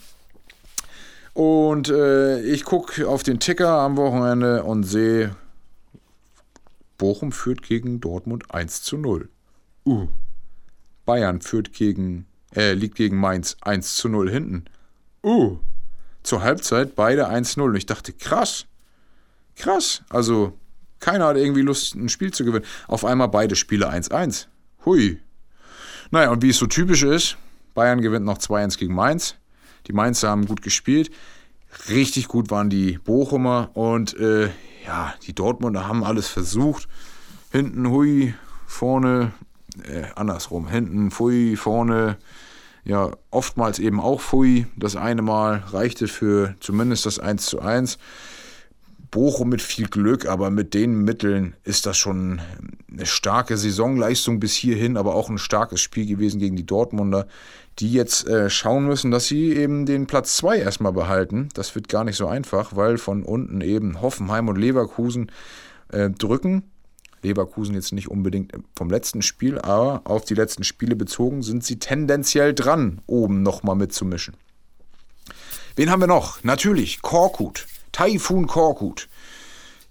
Und 1.34 1.90
äh, 1.90 2.40
ich 2.44 2.66
gucke 2.66 3.08
auf 3.08 3.24
den 3.24 3.40
Ticker 3.40 3.80
am 3.80 3.98
Wochenende 3.98 4.64
und 4.64 4.84
sehe, 4.84 5.36
Bochum 7.00 7.32
führt 7.32 7.64
gegen 7.64 8.00
Dortmund 8.00 8.54
1 8.54 8.84
zu 8.84 8.96
0. 8.96 9.28
Uh. 9.88 10.08
Bayern 11.08 11.42
führt 11.42 11.74
gegen, 11.74 12.28
äh, 12.56 12.74
liegt 12.74 12.94
gegen 12.94 13.18
Mainz 13.18 13.58
1 13.62 13.96
zu 13.96 14.08
0 14.08 14.30
hinten. 14.30 14.66
Uh. 15.24 15.58
Zur 16.24 16.42
Halbzeit 16.42 16.96
beide 16.96 17.30
1-0. 17.30 17.62
Und 17.62 17.76
ich 17.76 17.86
dachte, 17.86 18.14
krass. 18.14 18.66
Krass. 19.56 20.04
Also, 20.10 20.58
keiner 21.00 21.28
hat 21.28 21.38
irgendwie 21.38 21.62
Lust, 21.62 21.96
ein 21.96 22.10
Spiel 22.10 22.32
zu 22.32 22.46
gewinnen. 22.46 22.66
Auf 22.88 23.06
einmal 23.06 23.28
beide 23.28 23.56
Spiele 23.56 23.92
1-1. 23.92 24.48
Hui. 24.86 25.20
Naja, 26.12 26.30
und 26.32 26.42
wie 26.42 26.50
es 26.50 26.58
so 26.58 26.68
typisch 26.68 27.04
ist, 27.04 27.38
Bayern 27.74 28.02
gewinnt 28.02 28.26
noch 28.26 28.38
2-1 28.38 28.78
gegen 28.78 28.94
Mainz. 28.94 29.36
Die 29.88 29.94
Mainzer 29.94 30.30
haben 30.30 30.46
gut 30.46 30.62
gespielt. 30.62 31.10
Richtig 31.90 32.28
gut 32.28 32.52
waren 32.52 32.70
die 32.70 32.98
Bochumer 32.98 33.72
und 33.74 34.14
äh, 34.18 34.50
ja, 34.86 35.14
die 35.26 35.34
Dortmunder 35.34 35.88
haben 35.88 36.04
alles 36.04 36.28
versucht. 36.28 36.88
Hinten 37.52 37.90
hui, 37.90 38.34
vorne 38.68 39.32
äh, 39.84 40.04
andersrum. 40.16 40.68
Hinten 40.68 41.12
Pfui, 41.12 41.56
vorne 41.56 42.18
ja 42.84 43.12
oftmals 43.30 43.80
eben 43.80 44.00
auch 44.00 44.22
Pfui. 44.22 44.68
Das 44.76 44.96
eine 44.96 45.22
Mal 45.22 45.64
reichte 45.72 46.08
für 46.08 46.56
zumindest 46.60 47.06
das 47.06 47.20
1 47.20 47.46
zu 47.46 47.60
1. 47.62 47.98
Bochum 49.12 49.50
mit 49.50 49.62
viel 49.62 49.88
Glück, 49.88 50.26
aber 50.26 50.50
mit 50.50 50.74
den 50.74 51.04
Mitteln 51.04 51.56
ist 51.66 51.86
das 51.86 51.98
schon 51.98 52.42
eine 52.90 53.06
starke 53.06 53.58
Saisonleistung 53.58 54.40
bis 54.40 54.56
hierhin, 54.56 54.96
aber 54.96 55.16
auch 55.16 55.30
ein 55.30 55.38
starkes 55.38 55.82
Spiel 55.82 56.06
gewesen 56.06 56.40
gegen 56.40 56.56
die 56.56 56.66
Dortmunder, 56.66 57.28
die 57.80 57.92
jetzt 57.92 58.26
äh, 58.28 58.50
schauen 58.50 58.86
müssen, 58.86 59.12
dass 59.12 59.28
sie 59.28 59.54
eben 59.54 59.86
den 59.86 60.08
Platz 60.08 60.38
2 60.38 60.60
erstmal 60.60 60.94
behalten. 60.94 61.50
Das 61.54 61.76
wird 61.76 61.90
gar 61.90 62.06
nicht 62.06 62.16
so 62.16 62.28
einfach, 62.28 62.76
weil 62.76 62.98
von 62.98 63.24
unten 63.24 63.60
eben 63.60 64.02
Hoffenheim 64.02 64.48
und 64.48 64.58
Leverkusen 64.58 65.30
äh, 65.90 66.10
drücken. 66.10 66.71
Leverkusen 67.24 67.76
jetzt 67.76 67.94
nicht 67.94 68.10
unbedingt 68.10 68.54
vom 68.76 68.90
letzten 68.90 69.22
Spiel, 69.22 69.60
aber 69.60 70.02
auf 70.06 70.26
die 70.26 70.34
letzten 70.34 70.64
Spiele 70.64 70.96
bezogen 70.96 71.44
sind 71.44 71.64
sie 71.64 71.78
tendenziell 71.80 72.54
dran, 72.54 73.02
oben 73.08 73.44
nochmal 73.44 73.76
mitzumischen. 73.76 74.36
Wen 75.76 75.90
haben 75.90 76.02
wir 76.02 76.08
noch? 76.08 76.44
Natürlich 76.44 77.02
Korkut, 77.02 77.68
Taifun 77.92 78.48
Korkut, 78.48 79.08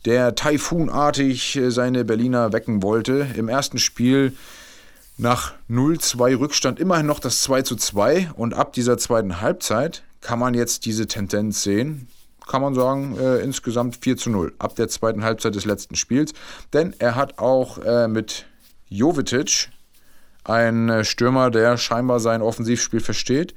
der 0.05 0.35
taifunartig 0.35 1.57
äh, 1.57 1.71
seine 1.71 2.05
Berliner 2.05 2.53
wecken 2.53 2.83
wollte. 2.83 3.27
Im 3.37 3.49
ersten 3.49 3.79
Spiel 3.79 4.37
nach 5.17 5.53
0-2 5.69 6.39
Rückstand 6.39 6.81
immerhin 6.81 7.07
noch 7.07 7.21
das 7.21 7.47
2-2 7.47 8.33
und 8.33 8.55
ab 8.55 8.73
dieser 8.73 8.99
zweiten 8.99 9.41
Halbzeit 9.41 10.03
kann 10.21 10.39
man 10.39 10.55
jetzt 10.55 10.87
diese 10.87 11.07
Tendenz 11.07 11.63
sehen 11.63 12.09
kann 12.47 12.63
man 12.63 12.75
sagen, 12.75 13.17
äh, 13.19 13.39
insgesamt 13.39 13.97
4 13.97 14.17
zu 14.17 14.31
0 14.31 14.55
ab 14.59 14.75
der 14.75 14.89
zweiten 14.89 15.25
Halbzeit 15.25 15.55
des 15.55 15.65
letzten 15.65 15.97
Spiels. 15.97 16.33
Denn 16.73 16.95
er 16.99 17.15
hat 17.15 17.39
auch 17.39 17.79
äh, 17.79 18.09
mit 18.09 18.47
Jovetic 18.89 19.71
einen 20.45 20.89
äh, 20.89 21.05
Stürmer, 21.05 21.51
der 21.51 21.77
scheinbar 21.77 22.21
sein 22.21 22.43
Offensivspiel 22.43 23.01
versteht. 23.01 23.55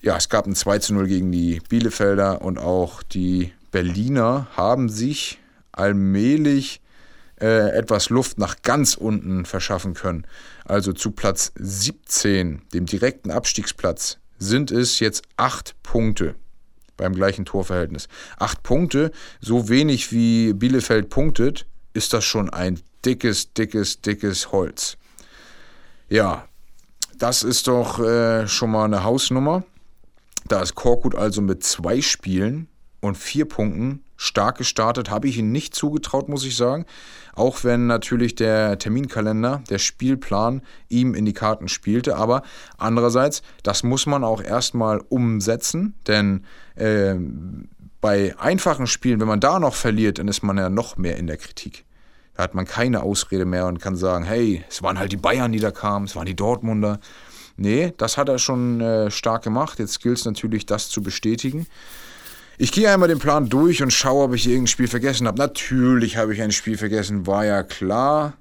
Ja, 0.00 0.16
es 0.16 0.28
gab 0.28 0.46
ein 0.46 0.54
2 0.54 0.78
zu 0.78 0.94
0 0.94 1.06
gegen 1.06 1.32
die 1.32 1.60
Bielefelder 1.68 2.42
und 2.42 2.58
auch 2.58 3.02
die 3.02 3.52
Berliner 3.70 4.48
haben 4.56 4.88
sich 4.88 5.38
allmählich 5.72 6.80
äh, 7.40 7.70
etwas 7.70 8.10
Luft 8.10 8.38
nach 8.38 8.62
ganz 8.62 8.94
unten 8.94 9.44
verschaffen 9.44 9.94
können. 9.94 10.26
Also 10.64 10.92
zu 10.92 11.10
Platz 11.10 11.52
17, 11.56 12.62
dem 12.72 12.86
direkten 12.86 13.30
Abstiegsplatz, 13.30 14.18
sind 14.38 14.70
es 14.70 15.00
jetzt 15.00 15.22
acht 15.36 15.74
Punkte 15.82 16.34
beim 16.96 17.14
gleichen 17.14 17.44
Torverhältnis. 17.44 18.08
Acht 18.38 18.62
Punkte, 18.62 19.10
so 19.40 19.68
wenig 19.68 20.12
wie 20.12 20.52
Bielefeld 20.52 21.08
punktet, 21.08 21.66
ist 21.94 22.12
das 22.12 22.24
schon 22.24 22.50
ein 22.50 22.80
dickes, 23.04 23.52
dickes, 23.52 24.00
dickes 24.00 24.52
Holz. 24.52 24.96
Ja, 26.08 26.46
das 27.18 27.42
ist 27.42 27.68
doch 27.68 27.98
äh, 27.98 28.46
schon 28.48 28.70
mal 28.70 28.84
eine 28.84 29.04
Hausnummer. 29.04 29.64
Da 30.48 30.60
ist 30.60 30.74
Korkut 30.74 31.14
also 31.14 31.40
mit 31.40 31.62
zwei 31.62 32.00
Spielen 32.00 32.68
und 33.00 33.16
vier 33.16 33.46
Punkten 33.46 34.01
stark 34.22 34.58
gestartet, 34.58 35.10
habe 35.10 35.26
ich 35.26 35.36
ihm 35.38 35.50
nicht 35.50 35.74
zugetraut, 35.74 36.28
muss 36.28 36.44
ich 36.44 36.56
sagen. 36.56 36.86
Auch 37.34 37.64
wenn 37.64 37.88
natürlich 37.88 38.36
der 38.36 38.78
Terminkalender, 38.78 39.62
der 39.68 39.78
Spielplan 39.78 40.62
ihm 40.88 41.14
in 41.14 41.24
die 41.24 41.32
Karten 41.32 41.66
spielte. 41.66 42.16
Aber 42.16 42.42
andererseits, 42.78 43.42
das 43.64 43.82
muss 43.82 44.06
man 44.06 44.22
auch 44.22 44.40
erstmal 44.40 45.00
umsetzen, 45.08 45.94
denn 46.06 46.44
äh, 46.76 47.16
bei 48.00 48.38
einfachen 48.38 48.86
Spielen, 48.86 49.18
wenn 49.20 49.28
man 49.28 49.40
da 49.40 49.58
noch 49.58 49.74
verliert, 49.74 50.18
dann 50.18 50.28
ist 50.28 50.42
man 50.42 50.56
ja 50.56 50.70
noch 50.70 50.96
mehr 50.96 51.16
in 51.16 51.26
der 51.26 51.36
Kritik. 51.36 51.84
Da 52.34 52.44
hat 52.44 52.54
man 52.54 52.64
keine 52.64 53.02
Ausrede 53.02 53.44
mehr 53.44 53.66
und 53.66 53.80
kann 53.80 53.96
sagen, 53.96 54.24
hey, 54.24 54.64
es 54.68 54.82
waren 54.82 54.98
halt 54.98 55.10
die 55.10 55.16
Bayern, 55.16 55.52
die 55.52 55.60
da 55.60 55.72
kamen, 55.72 56.06
es 56.06 56.14
waren 56.14 56.26
die 56.26 56.36
Dortmunder. 56.36 57.00
Nee, 57.56 57.92
das 57.96 58.16
hat 58.16 58.28
er 58.28 58.38
schon 58.38 58.80
äh, 58.80 59.10
stark 59.10 59.42
gemacht. 59.42 59.78
Jetzt 59.78 60.00
gilt 60.00 60.18
es 60.18 60.24
natürlich, 60.24 60.64
das 60.64 60.88
zu 60.88 61.02
bestätigen. 61.02 61.66
Ich 62.58 62.72
gehe 62.72 62.90
einmal 62.90 63.08
den 63.08 63.18
Plan 63.18 63.48
durch 63.48 63.82
und 63.82 63.92
schaue, 63.92 64.24
ob 64.24 64.34
ich 64.34 64.46
irgendein 64.46 64.66
Spiel 64.68 64.88
vergessen 64.88 65.26
habe. 65.26 65.38
Natürlich 65.38 66.16
habe 66.16 66.34
ich 66.34 66.42
ein 66.42 66.52
Spiel 66.52 66.76
vergessen, 66.76 67.26
war 67.26 67.44
ja 67.44 67.62
klar. 67.62 68.34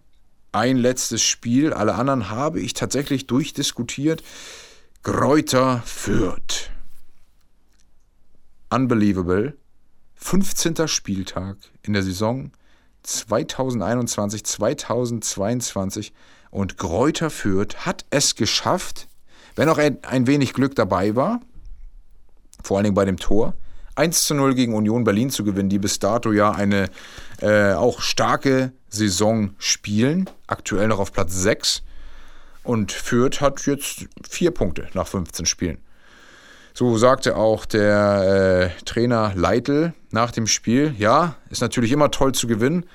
Ein 0.51 0.77
letztes 0.77 1.23
Spiel, 1.23 1.71
alle 1.73 1.95
anderen 1.95 2.29
habe 2.29 2.59
ich 2.59 2.73
tatsächlich 2.73 3.25
durchdiskutiert. 3.25 4.21
Gräuter 5.01 5.81
Fürth. 5.85 6.69
Unbelievable. 8.69 9.57
15. 10.15 10.87
Spieltag 10.87 11.57
in 11.81 11.93
der 11.93 12.03
Saison 12.03 12.51
2021, 13.03 14.43
2022 14.43 16.13
und 16.51 16.77
Gräuter 16.77 17.29
Fürth 17.29 17.85
hat 17.85 18.05
es 18.11 18.35
geschafft, 18.35 19.07
wenn 19.55 19.69
auch 19.69 19.77
ein 19.79 20.27
wenig 20.27 20.53
Glück 20.53 20.75
dabei 20.75 21.15
war, 21.15 21.41
vor 22.61 22.77
allen 22.77 22.83
Dingen 22.83 22.95
bei 22.95 23.05
dem 23.05 23.17
Tor, 23.17 23.55
1 24.01 24.23
zu 24.23 24.33
0 24.33 24.55
gegen 24.55 24.73
Union 24.73 25.03
Berlin 25.03 25.29
zu 25.29 25.43
gewinnen, 25.43 25.69
die 25.69 25.77
bis 25.77 25.99
dato 25.99 26.31
ja 26.31 26.51
eine 26.51 26.89
äh, 27.39 27.73
auch 27.73 28.01
starke 28.01 28.71
Saison 28.89 29.51
spielen. 29.59 30.27
Aktuell 30.47 30.87
noch 30.87 30.97
auf 30.97 31.13
Platz 31.13 31.35
6. 31.35 31.83
Und 32.63 32.91
Fürth 32.91 33.41
hat 33.41 33.63
jetzt 33.67 34.07
vier 34.27 34.49
Punkte 34.49 34.87
nach 34.95 35.07
15 35.07 35.45
Spielen. 35.45 35.77
So 36.73 36.97
sagte 36.97 37.35
auch 37.35 37.65
der 37.65 38.71
äh, 38.79 38.83
Trainer 38.85 39.33
Leitl 39.35 39.93
nach 40.09 40.31
dem 40.31 40.47
Spiel, 40.47 40.95
ja, 40.97 41.35
ist 41.51 41.61
natürlich 41.61 41.91
immer 41.91 42.09
toll 42.09 42.33
zu 42.33 42.47
gewinnen, 42.47 42.85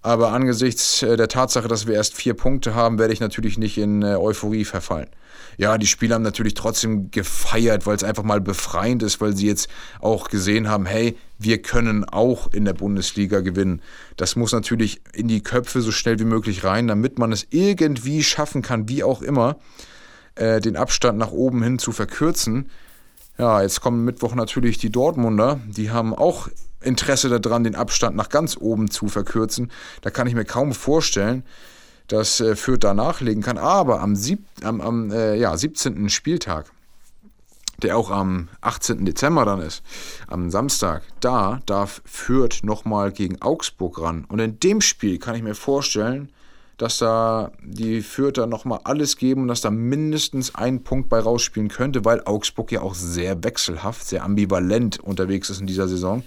aber 0.00 0.32
angesichts 0.32 1.02
äh, 1.02 1.18
der 1.18 1.28
Tatsache, 1.28 1.68
dass 1.68 1.86
wir 1.86 1.94
erst 1.94 2.14
vier 2.14 2.32
Punkte 2.32 2.74
haben, 2.74 2.98
werde 2.98 3.12
ich 3.12 3.20
natürlich 3.20 3.58
nicht 3.58 3.76
in 3.76 4.00
äh, 4.00 4.14
Euphorie 4.14 4.64
verfallen. 4.64 5.08
Ja, 5.56 5.78
die 5.78 5.86
Spieler 5.86 6.16
haben 6.16 6.22
natürlich 6.22 6.54
trotzdem 6.54 7.10
gefeiert, 7.10 7.86
weil 7.86 7.96
es 7.96 8.04
einfach 8.04 8.22
mal 8.22 8.40
befreiend 8.40 9.02
ist, 9.02 9.20
weil 9.20 9.36
sie 9.36 9.46
jetzt 9.46 9.68
auch 10.00 10.28
gesehen 10.28 10.68
haben, 10.68 10.86
hey, 10.86 11.16
wir 11.38 11.62
können 11.62 12.04
auch 12.04 12.52
in 12.52 12.64
der 12.64 12.74
Bundesliga 12.74 13.40
gewinnen. 13.40 13.82
Das 14.16 14.36
muss 14.36 14.52
natürlich 14.52 15.00
in 15.12 15.28
die 15.28 15.42
Köpfe 15.42 15.80
so 15.80 15.92
schnell 15.92 16.18
wie 16.18 16.24
möglich 16.24 16.64
rein, 16.64 16.88
damit 16.88 17.18
man 17.18 17.32
es 17.32 17.46
irgendwie 17.50 18.22
schaffen 18.22 18.62
kann, 18.62 18.88
wie 18.88 19.04
auch 19.04 19.22
immer, 19.22 19.56
äh, 20.36 20.60
den 20.60 20.76
Abstand 20.76 21.18
nach 21.18 21.30
oben 21.30 21.62
hin 21.62 21.78
zu 21.78 21.92
verkürzen. 21.92 22.70
Ja, 23.38 23.62
jetzt 23.62 23.80
kommen 23.80 24.04
Mittwoch 24.04 24.34
natürlich 24.34 24.78
die 24.78 24.90
Dortmunder. 24.90 25.60
Die 25.66 25.90
haben 25.90 26.14
auch 26.14 26.48
Interesse 26.80 27.40
daran, 27.40 27.64
den 27.64 27.74
Abstand 27.74 28.16
nach 28.16 28.28
ganz 28.28 28.56
oben 28.56 28.90
zu 28.90 29.08
verkürzen. 29.08 29.70
Da 30.02 30.10
kann 30.10 30.26
ich 30.26 30.34
mir 30.34 30.44
kaum 30.44 30.72
vorstellen, 30.72 31.44
dass 32.08 32.40
äh, 32.40 32.56
Fürth 32.56 32.80
da 32.80 32.94
nachlegen 32.94 33.42
kann. 33.42 33.58
Aber 33.58 34.00
am, 34.00 34.16
sieb 34.16 34.44
am, 34.62 34.80
am 34.80 35.10
äh, 35.10 35.36
ja, 35.36 35.56
17. 35.56 36.08
Spieltag, 36.08 36.70
der 37.82 37.96
auch 37.96 38.10
am 38.10 38.48
18. 38.60 39.04
Dezember 39.04 39.44
dann 39.44 39.60
ist, 39.60 39.82
am 40.28 40.50
Samstag, 40.50 41.02
da 41.20 41.60
darf 41.66 42.02
Fürth 42.04 42.62
nochmal 42.62 43.12
gegen 43.12 43.40
Augsburg 43.42 44.00
ran. 44.00 44.24
Und 44.28 44.38
in 44.38 44.60
dem 44.60 44.80
Spiel 44.80 45.18
kann 45.18 45.34
ich 45.34 45.42
mir 45.42 45.54
vorstellen, 45.54 46.30
dass 46.76 46.98
da 46.98 47.52
die 47.62 48.02
Fürther 48.02 48.46
nochmal 48.46 48.80
alles 48.84 49.16
geben 49.16 49.42
und 49.42 49.48
dass 49.48 49.60
da 49.60 49.70
mindestens 49.70 50.54
ein 50.54 50.82
Punkt 50.82 51.08
bei 51.08 51.20
rausspielen 51.20 51.68
könnte, 51.68 52.04
weil 52.04 52.22
Augsburg 52.24 52.72
ja 52.72 52.80
auch 52.80 52.94
sehr 52.94 53.44
wechselhaft, 53.44 54.06
sehr 54.06 54.24
ambivalent 54.24 54.98
unterwegs 54.98 55.50
ist 55.50 55.60
in 55.60 55.68
dieser 55.68 55.86
Saison 55.86 56.24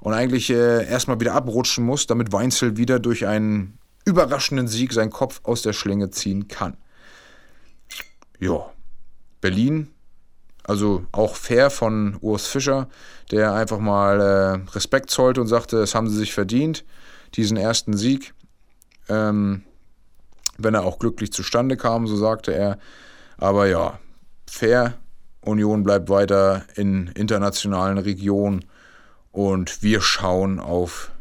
und 0.00 0.14
eigentlich 0.14 0.50
äh, 0.50 0.88
erstmal 0.88 1.20
wieder 1.20 1.34
abrutschen 1.34 1.84
muss, 1.84 2.06
damit 2.06 2.32
Weinzel 2.32 2.76
wieder 2.76 2.98
durch 2.98 3.26
einen 3.26 3.78
überraschenden 4.06 4.68
Sieg 4.68 4.94
seinen 4.94 5.10
Kopf 5.10 5.40
aus 5.42 5.60
der 5.60 5.74
Schlinge 5.74 6.10
ziehen 6.10 6.48
kann. 6.48 6.78
Ja, 8.38 8.72
Berlin, 9.42 9.90
also 10.64 11.04
auch 11.12 11.36
fair 11.36 11.70
von 11.70 12.16
Urs 12.20 12.46
Fischer, 12.46 12.88
der 13.30 13.52
einfach 13.52 13.78
mal 13.78 14.20
äh, 14.20 14.70
Respekt 14.74 15.10
zollte 15.10 15.40
und 15.40 15.48
sagte, 15.48 15.78
es 15.78 15.94
haben 15.94 16.08
sie 16.08 16.16
sich 16.16 16.32
verdient, 16.32 16.84
diesen 17.34 17.56
ersten 17.56 17.96
Sieg. 17.96 18.32
Ähm, 19.08 19.62
wenn 20.58 20.74
er 20.74 20.84
auch 20.84 20.98
glücklich 20.98 21.32
zustande 21.32 21.76
kam, 21.76 22.06
so 22.06 22.16
sagte 22.16 22.54
er. 22.54 22.78
Aber 23.36 23.66
ja, 23.66 23.98
fair. 24.46 24.94
Union 25.42 25.84
bleibt 25.84 26.08
weiter 26.08 26.64
in 26.74 27.08
internationalen 27.08 27.98
Regionen 27.98 28.64
und 29.30 29.82
wir 29.82 30.00
schauen 30.00 30.58
auf 30.58 31.12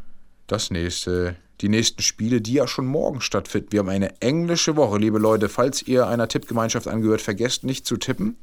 das 0.48 0.71
nächste, 0.71 1.36
die 1.62 1.70
nächsten 1.70 2.02
Spiele, 2.02 2.41
die 2.41 2.54
ja 2.54 2.68
schon 2.68 2.86
morgen 2.86 3.22
stattfinden. 3.22 3.72
Wir 3.72 3.80
haben 3.80 3.89
eine 3.89 4.22
englische 4.22 4.76
Woche, 4.76 4.98
liebe 4.98 5.20
Leute. 5.20 5.50
Falls 5.50 5.82
ihr 5.82 6.08
einer 6.08 6.28
Tippgemeinschaft 6.28 6.88
angehört, 6.88 7.22
vergesst 7.22 7.63
nicht 7.63 7.86
zu 7.86 7.98
tippen. 7.98 8.38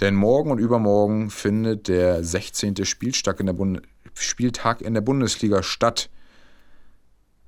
Denn 0.00 0.14
morgen 0.14 0.50
und 0.50 0.58
übermorgen 0.58 1.30
findet 1.30 1.88
der 1.88 2.24
16. 2.24 2.84
Spieltag 2.86 3.38
in 3.40 3.46
der, 3.46 3.52
Bund 3.52 3.82
Spieltag 4.14 4.80
in 4.80 4.94
der 4.94 5.02
Bundesliga 5.02 5.62
statt. 5.62 6.08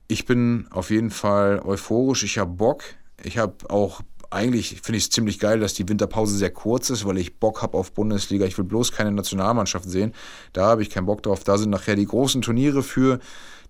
Ich 0.06 0.26
bin 0.26 0.66
auf 0.70 0.90
jeden 0.90 1.10
Fall 1.10 1.60
euphorisch, 1.64 2.22
ich 2.24 2.36
habe 2.36 2.50
Bock. 2.50 2.84
Ich 3.24 3.38
habe 3.38 3.54
auch, 3.70 4.02
eigentlich 4.28 4.82
finde 4.82 4.98
ich 4.98 5.04
es 5.04 5.10
ziemlich 5.10 5.38
geil, 5.38 5.60
dass 5.60 5.72
die 5.72 5.88
Winterpause 5.88 6.36
sehr 6.36 6.50
kurz 6.50 6.90
ist, 6.90 7.06
weil 7.06 7.16
ich 7.16 7.38
Bock 7.38 7.62
habe 7.62 7.78
auf 7.78 7.92
Bundesliga. 7.92 8.44
Ich 8.44 8.58
will 8.58 8.66
bloß 8.66 8.92
keine 8.92 9.12
Nationalmannschaft 9.12 9.88
sehen. 9.88 10.12
Da 10.52 10.66
habe 10.66 10.82
ich 10.82 10.90
keinen 10.90 11.06
Bock 11.06 11.22
drauf. 11.22 11.44
Da 11.44 11.56
sind 11.56 11.70
nachher 11.70 11.96
die 11.96 12.06
großen 12.06 12.42
Turniere 12.42 12.82
für. 12.82 13.20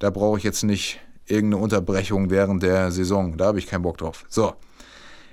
Da 0.02 0.10
brauche 0.10 0.36
ich 0.36 0.42
jetzt 0.42 0.64
nicht 0.64 0.98
irgendeine 1.26 1.62
Unterbrechung 1.62 2.28
während 2.28 2.64
der 2.64 2.90
Saison. 2.90 3.36
Da 3.36 3.44
habe 3.44 3.60
ich 3.60 3.68
keinen 3.68 3.82
Bock 3.82 3.98
drauf. 3.98 4.24
So. 4.28 4.54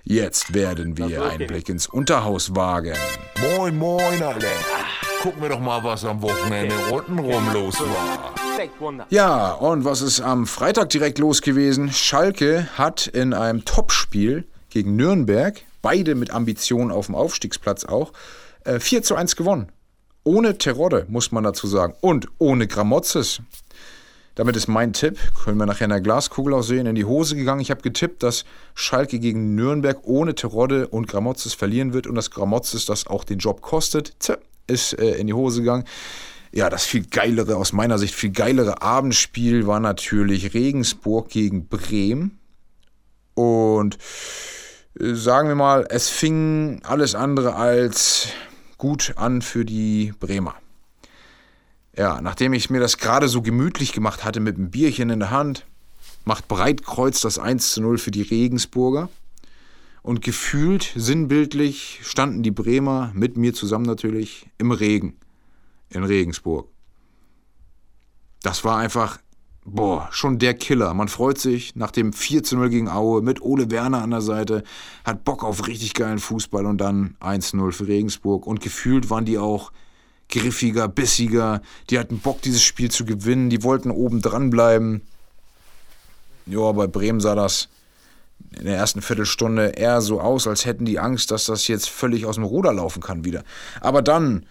Jetzt 0.04 0.54
werden 0.54 0.96
wir 0.96 1.26
einen 1.26 1.48
Blick 1.48 1.70
ins 1.70 1.88
Unterhaus 1.88 2.56
wagen. 2.56 2.94
Moin, 3.58 3.76
moin, 3.76 4.22
alle. 4.22 4.46
Gucken 5.24 5.42
wir 5.42 5.50
doch 5.50 5.60
mal, 5.60 5.84
was 5.84 6.06
am 6.06 6.22
Wochenende 6.22 6.76
untenrum 6.92 7.52
los 7.52 7.80
war. 7.80 8.36
Ja, 9.10 9.54
und 9.54 9.86
was 9.86 10.04
ist 10.04 10.22
am 10.22 10.46
Freitag 10.46 10.92
direkt 10.92 11.18
los 11.18 11.42
gewesen? 11.42 11.92
Schalke 11.92 12.70
hat 12.78 13.08
in 13.08 13.34
einem 13.34 13.66
Topspiel 13.66 14.48
gegen 14.70 14.96
Nürnberg, 14.96 15.60
beide 15.82 16.14
mit 16.14 16.30
Ambitionen 16.30 16.92
auf 16.92 17.08
dem 17.08 17.16
Aufstiegsplatz 17.16 17.86
auch, 17.86 18.14
4 18.66 19.00
äh, 19.00 19.02
zu 19.02 19.16
1 19.16 19.36
gewonnen. 19.36 19.72
Ohne 20.24 20.60
Terodde, 20.60 21.08
muss 21.10 21.32
man 21.32 21.44
dazu 21.44 21.66
sagen. 21.66 21.96
Und 22.02 22.28
ohne 22.38 22.68
Gramozis. 22.68 23.42
Damit 24.40 24.56
ist 24.56 24.70
mein 24.70 24.94
Tipp, 24.94 25.20
können 25.44 25.58
wir 25.58 25.66
nachher 25.66 25.84
in 25.84 25.90
der 25.90 26.00
Glaskugel 26.00 26.54
auch 26.54 26.62
sehen, 26.62 26.86
in 26.86 26.96
die 26.96 27.04
Hose 27.04 27.36
gegangen. 27.36 27.60
Ich 27.60 27.72
habe 27.72 27.82
getippt, 27.82 28.24
dass 28.24 28.46
Schalke 28.74 29.20
gegen 29.20 29.54
Nürnberg 29.54 30.00
ohne 30.04 30.34
Terodde 30.34 30.88
und 30.88 31.10
Gramozis 31.10 31.54
verlieren 31.54 31.92
wird 31.92 32.08
und 32.08 32.16
dass 32.16 32.32
Gramozis 32.32 32.86
das 32.86 33.06
auch 33.06 33.26
den 33.26 33.40
Job 33.40 33.60
kostet. 33.60 34.18
Tja, 34.22 34.38
ist 34.66 34.94
äh, 34.94 35.16
in 35.16 35.28
die 35.28 35.34
Hose 35.34 35.60
gegangen. 35.60 35.84
Ja, 36.54 36.70
das 36.70 36.86
viel 36.86 37.06
geilere, 37.06 37.58
aus 37.58 37.74
meiner 37.74 38.00
Sicht 38.00 38.16
viel 38.16 38.32
geilere 38.32 38.82
Abendspiel 38.82 39.68
war 39.68 39.82
natürlich 39.82 40.54
Regensburg 40.54 41.28
gegen 41.28 41.68
Bremen. 41.68 42.40
Und 43.34 43.98
äh, 45.02 45.16
sagen 45.16 45.50
wir 45.50 45.56
mal, 45.56 45.86
es 45.90 46.08
fing 46.08 46.80
alles 46.86 47.14
andere 47.14 47.58
als 47.58 48.30
gut 48.78 49.16
an 49.18 49.42
für 49.42 49.66
die 49.66 50.14
Bremer. 50.18 50.56
Ja, 52.00 52.22
nachdem 52.22 52.54
ich 52.54 52.70
mir 52.70 52.80
das 52.80 52.98
gerade 52.98 53.28
so 53.28 53.42
gemütlich 53.42 53.92
gemacht 53.92 54.24
hatte 54.24 54.40
mit 54.40 54.56
einem 54.56 54.72
Bierchen 54.72 55.10
in 55.10 55.20
der 55.20 55.32
Hand, 55.32 55.66
macht 56.24 56.48
Breitkreuz 56.48 57.20
das 57.20 57.38
1 57.38 57.74
zu 57.74 57.82
0 57.82 57.98
für 57.98 58.10
die 58.10 58.22
Regensburger. 58.22 59.10
Und 60.02 60.22
gefühlt, 60.22 60.94
sinnbildlich, 60.96 62.00
standen 62.04 62.42
die 62.42 62.52
Bremer 62.52 63.12
mit 63.14 63.36
mir 63.36 63.54
zusammen 63.54 63.84
natürlich 63.84 64.48
im 64.58 64.72
Regen 64.72 65.18
in 65.90 66.06
Regensburg. 66.06 66.70
Das 68.44 68.64
war 68.64 68.78
einfach, 68.78 69.20
boah, 69.66 70.08
schon 70.12 70.40
der 70.40 70.54
Killer. 70.54 70.94
Man 70.94 71.10
freut 71.10 71.38
sich 71.38 71.76
nach 71.76 71.92
dem 71.92 72.14
4 72.14 72.44
zu 72.44 72.56
0 72.56 72.70
gegen 72.70 72.88
Aue 72.88 73.22
mit 73.22 73.42
Ole 73.42 73.72
Werner 73.72 74.02
an 74.04 74.12
der 74.12 74.22
Seite, 74.22 74.64
hat 75.04 75.26
Bock 75.26 75.44
auf 75.44 75.68
richtig 75.68 75.96
geilen 75.96 76.20
Fußball 76.20 76.66
und 76.66 76.78
dann 76.78 77.18
1-0 77.20 77.74
für 77.74 77.90
Regensburg. 77.90 78.48
Und 78.48 78.62
gefühlt 78.62 79.10
waren 79.10 79.26
die 79.26 79.38
auch 79.38 79.74
griffiger, 80.30 80.88
bissiger. 80.88 81.62
Die 81.90 82.00
hatten 82.00 82.20
Bock, 82.20 82.42
dieses 82.42 82.64
Spiel 82.64 82.90
zu 82.92 83.06
gewinnen. 83.06 83.50
Die 83.50 83.64
wollten 83.64 83.92
oben 83.92 84.22
dran 84.22 84.50
bleiben. 84.50 85.02
Ja, 86.46 86.72
bei 86.72 86.88
Bremen 86.88 87.20
sah 87.20 87.36
das 87.36 87.70
in 88.58 88.66
der 88.66 88.78
ersten 88.78 89.02
Viertelstunde 89.02 89.70
eher 89.70 90.02
so 90.02 90.22
aus, 90.22 90.48
als 90.48 90.66
hätten 90.66 90.86
die 90.86 91.00
Angst, 91.00 91.32
dass 91.32 91.46
das 91.46 91.68
jetzt 91.68 91.90
völlig 91.90 92.26
aus 92.26 92.36
dem 92.36 92.44
Ruder 92.44 92.74
laufen 92.74 93.02
kann 93.02 93.26
wieder. 93.26 93.44
Aber 93.82 94.02
dann 94.02 94.46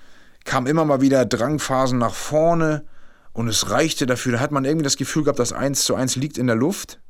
kam 0.44 0.66
immer 0.66 0.84
mal 0.84 1.00
wieder 1.00 1.24
Drangphasen 1.24 1.98
nach 1.98 2.14
vorne 2.14 2.84
und 3.32 3.48
es 3.48 3.70
reichte 3.70 4.06
dafür. 4.06 4.32
Da 4.32 4.40
hat 4.40 4.52
man 4.52 4.64
irgendwie 4.64 4.84
das 4.84 4.96
Gefühl 4.96 5.24
gehabt, 5.24 5.38
das 5.38 5.52
1 5.52 5.84
zu 5.84 5.94
1 5.94 6.16
liegt 6.16 6.38
in 6.38 6.46
der 6.46 6.56
Luft. 6.56 7.00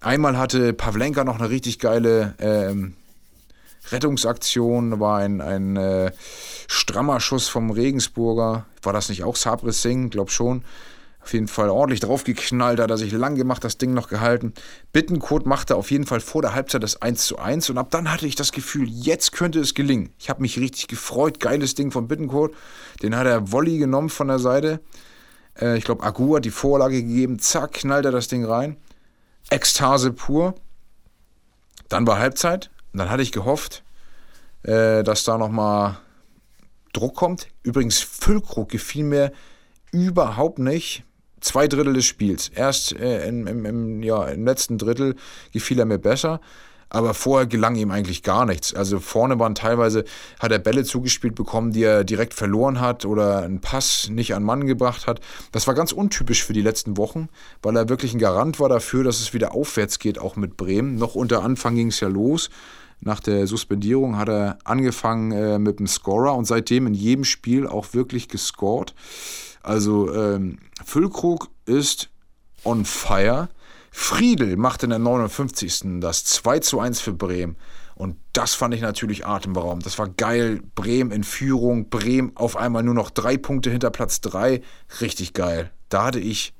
Einmal 0.00 0.36
hatte 0.36 0.72
Pavlenka 0.72 1.24
noch 1.24 1.38
eine 1.38 1.50
richtig 1.50 1.78
geile 1.78 2.34
ähm, 2.38 2.94
Rettungsaktion, 3.92 5.00
war 5.00 5.18
ein, 5.18 5.40
ein 5.40 5.76
äh, 5.76 6.12
strammer 6.66 7.20
Schuss 7.20 7.48
vom 7.48 7.70
Regensburger. 7.70 8.66
War 8.82 8.92
das 8.92 9.08
nicht 9.08 9.24
auch 9.24 9.36
Sabre 9.36 9.72
Singh? 9.72 10.10
Glaub 10.10 10.30
schon 10.30 10.64
auf 11.28 11.34
jeden 11.34 11.48
Fall 11.48 11.68
ordentlich 11.68 12.00
draufgeknallt, 12.00 12.80
hat 12.80 12.90
er 12.90 12.96
sich 12.96 13.12
lang 13.12 13.34
gemacht, 13.34 13.62
das 13.62 13.76
Ding 13.76 13.92
noch 13.92 14.08
gehalten. 14.08 14.54
Bittenkurt 14.92 15.44
machte 15.44 15.76
auf 15.76 15.90
jeden 15.90 16.06
Fall 16.06 16.20
vor 16.20 16.40
der 16.40 16.54
Halbzeit 16.54 16.82
das 16.82 17.02
1 17.02 17.26
zu 17.26 17.38
1 17.38 17.68
und 17.68 17.76
ab 17.76 17.90
dann 17.90 18.10
hatte 18.10 18.26
ich 18.26 18.34
das 18.34 18.50
Gefühl, 18.50 18.88
jetzt 18.88 19.32
könnte 19.32 19.60
es 19.60 19.74
gelingen. 19.74 20.08
Ich 20.18 20.30
habe 20.30 20.40
mich 20.40 20.58
richtig 20.58 20.88
gefreut, 20.88 21.38
geiles 21.38 21.74
Ding 21.74 21.90
von 21.90 22.08
Bittenkurt. 22.08 22.54
Den 23.02 23.14
hat 23.14 23.26
er 23.26 23.52
Volley 23.52 23.76
genommen 23.76 24.08
von 24.08 24.28
der 24.28 24.38
Seite. 24.38 24.80
Äh, 25.60 25.76
ich 25.76 25.84
glaube, 25.84 26.02
Agu 26.02 26.34
hat 26.34 26.46
die 26.46 26.50
Vorlage 26.50 27.02
gegeben, 27.02 27.38
zack, 27.38 27.74
knallt 27.74 28.06
er 28.06 28.12
das 28.12 28.28
Ding 28.28 28.46
rein. 28.46 28.78
Ekstase 29.50 30.12
pur. 30.12 30.54
Dann 31.90 32.06
war 32.06 32.18
Halbzeit 32.18 32.70
dann 32.98 33.10
hatte 33.10 33.22
ich 33.22 33.32
gehofft, 33.32 33.82
äh, 34.62 35.02
dass 35.02 35.24
da 35.24 35.38
nochmal 35.38 35.98
Druck 36.92 37.14
kommt. 37.14 37.48
Übrigens, 37.62 38.00
Füllkrug 38.00 38.70
gefiel 38.70 39.04
mir 39.04 39.32
überhaupt 39.92 40.58
nicht 40.58 41.04
zwei 41.40 41.68
Drittel 41.68 41.94
des 41.94 42.04
Spiels. 42.04 42.48
Erst 42.48 42.92
äh, 42.92 43.26
im, 43.28 43.46
im, 43.46 43.64
im, 43.64 44.02
ja, 44.02 44.26
im 44.26 44.44
letzten 44.44 44.78
Drittel 44.78 45.14
gefiel 45.52 45.78
er 45.78 45.84
mir 45.84 45.98
besser, 45.98 46.40
aber 46.90 47.14
vorher 47.14 47.46
gelang 47.46 47.76
ihm 47.76 47.90
eigentlich 47.90 48.22
gar 48.22 48.46
nichts. 48.46 48.74
Also 48.74 48.98
vorne 48.98 49.38
waren 49.38 49.54
teilweise, 49.54 50.04
hat 50.40 50.52
er 50.52 50.58
Bälle 50.58 50.84
zugespielt 50.84 51.34
bekommen, 51.34 51.72
die 51.72 51.82
er 51.82 52.04
direkt 52.04 52.34
verloren 52.34 52.80
hat 52.80 53.04
oder 53.04 53.42
einen 53.42 53.60
Pass 53.60 54.08
nicht 54.10 54.34
an 54.34 54.42
Mann 54.42 54.66
gebracht 54.66 55.06
hat. 55.06 55.20
Das 55.52 55.66
war 55.66 55.74
ganz 55.74 55.92
untypisch 55.92 56.44
für 56.44 56.54
die 56.54 56.62
letzten 56.62 56.96
Wochen, 56.96 57.28
weil 57.62 57.76
er 57.76 57.88
wirklich 57.88 58.14
ein 58.14 58.18
Garant 58.18 58.58
war 58.58 58.68
dafür, 58.68 59.04
dass 59.04 59.20
es 59.20 59.34
wieder 59.34 59.54
aufwärts 59.54 59.98
geht, 59.98 60.18
auch 60.18 60.36
mit 60.36 60.56
Bremen. 60.56 60.96
Noch 60.96 61.14
unter 61.14 61.42
Anfang 61.42 61.74
ging 61.74 61.88
es 61.88 62.00
ja 62.00 62.08
los. 62.08 62.48
Nach 63.00 63.20
der 63.20 63.46
Suspendierung 63.46 64.16
hat 64.16 64.28
er 64.28 64.58
angefangen 64.64 65.32
äh, 65.32 65.58
mit 65.58 65.78
dem 65.78 65.86
Scorer 65.86 66.34
und 66.34 66.46
seitdem 66.46 66.86
in 66.86 66.94
jedem 66.94 67.24
Spiel 67.24 67.66
auch 67.66 67.94
wirklich 67.94 68.28
gescored. 68.28 68.94
Also 69.62 70.12
ähm, 70.14 70.58
Füllkrug 70.84 71.48
ist 71.66 72.10
on 72.64 72.84
fire. 72.84 73.48
Friedel 73.90 74.56
macht 74.56 74.82
in 74.82 74.90
der 74.90 74.98
59. 74.98 76.00
das 76.00 76.24
2 76.24 76.60
zu 76.60 76.80
1 76.80 77.00
für 77.00 77.12
Bremen. 77.12 77.56
Und 77.94 78.16
das 78.32 78.54
fand 78.54 78.74
ich 78.74 78.80
natürlich 78.80 79.26
atemberaubend. 79.26 79.84
Das 79.84 79.98
war 79.98 80.08
geil. 80.08 80.60
Bremen 80.76 81.10
in 81.10 81.24
Führung. 81.24 81.90
Bremen 81.90 82.30
auf 82.36 82.56
einmal 82.56 82.84
nur 82.84 82.94
noch 82.94 83.10
drei 83.10 83.36
Punkte 83.36 83.70
hinter 83.70 83.90
Platz 83.90 84.20
3. 84.20 84.62
Richtig 85.00 85.32
geil. 85.32 85.72
Da 85.88 86.04
hatte 86.04 86.20
ich 86.20 86.54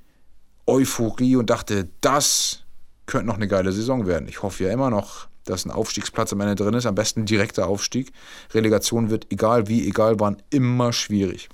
Euphorie 0.66 1.36
und 1.36 1.48
dachte, 1.48 1.88
das 2.00 2.64
könnte 3.06 3.26
noch 3.26 3.36
eine 3.36 3.46
geile 3.46 3.72
Saison 3.72 4.06
werden. 4.06 4.28
Ich 4.28 4.42
hoffe 4.42 4.64
ja 4.64 4.72
immer 4.72 4.90
noch, 4.90 5.28
dass 5.48 5.64
ein 5.64 5.70
Aufstiegsplatz 5.70 6.32
am 6.32 6.40
Ende 6.40 6.54
drin 6.54 6.74
ist. 6.74 6.86
Am 6.86 6.94
besten 6.94 7.24
direkter 7.24 7.66
Aufstieg. 7.66 8.12
Relegation 8.52 9.10
wird, 9.10 9.26
egal 9.30 9.68
wie, 9.68 9.86
egal 9.86 10.20
wann, 10.20 10.36
immer 10.50 10.92
schwierig. 10.92 11.48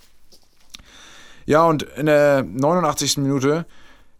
Ja, 1.47 1.65
und 1.65 1.83
in 1.83 2.07
der 2.07 2.43
89. 2.43 3.19
Minute 3.19 3.67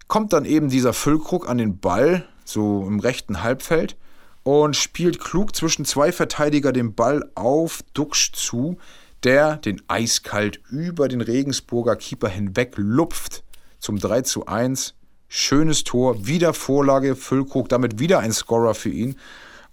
kommt 0.09 0.33
dann 0.33 0.45
eben 0.45 0.69
dieser 0.69 0.93
Füllkrug 0.93 1.49
an 1.49 1.59
den 1.59 1.79
Ball, 1.79 2.27
so 2.45 2.87
im 2.87 3.01
rechten 3.01 3.43
Halbfeld, 3.43 3.97
und 4.43 4.77
spielt 4.77 5.21
klug 5.21 5.57
zwischen 5.57 5.85
zwei 5.87 6.13
Verteidiger 6.13 6.73
den 6.73 6.95
Ball 6.95 7.31
auf 7.35 7.81
Duxch 7.95 8.33
zu, 8.33 8.77
der 9.25 9.57
den 9.57 9.81
eiskalt 9.89 10.61
über 10.69 11.09
den 11.09 11.23
Regensburger 11.23 11.97
Keeper 11.97 12.29
hinweg 12.29 12.75
lupft 12.77 13.43
zum 13.81 13.99
3 13.99 14.23
zu 14.23 14.47
1. 14.47 14.95
Schönes 15.29 15.85
Tor, 15.85 16.27
wieder 16.27 16.55
Vorlage, 16.55 17.17
Füllkrug, 17.17 17.69
damit 17.69 17.99
wieder 17.99 18.21
ein 18.21 18.33
Scorer 18.33 18.75
für 18.75 18.91
ihn. 18.91 19.17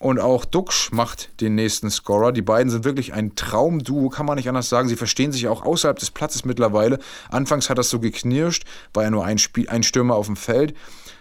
Und 0.02 0.20
auch 0.20 0.46
Duxch 0.46 0.92
macht 0.92 1.30
den 1.42 1.54
nächsten 1.54 1.92
Scorer. 1.92 2.32
Die 2.32 2.42
beiden 2.42 2.72
sind 2.72 2.86
wirklich 2.86 3.14
ein 3.14 3.36
Traumduo, 3.36 4.10
kann 4.10 4.26
man 4.26 4.36
nicht 4.36 4.50
anders 4.50 4.68
sagen. 4.68 4.90
Sie 4.90 4.96
verstehen 4.96 5.32
sich 5.32 5.48
auch 5.48 5.64
außerhalb 5.64 6.00
des 6.00 6.10
Platzes 6.10 6.44
mittlerweile. 6.44 6.98
Anfangs 7.30 7.70
hat 7.70 7.78
das 7.78 7.92
so 7.92 8.00
geknirscht, 8.00 8.64
war 8.96 9.04
ja 9.04 9.12
nur 9.12 9.24
ein, 9.24 9.38
Spiel, 9.38 9.70
ein 9.70 9.84
Stürmer 9.84 10.16
auf 10.16 10.26
dem 10.26 10.38
Feld. 10.38 10.74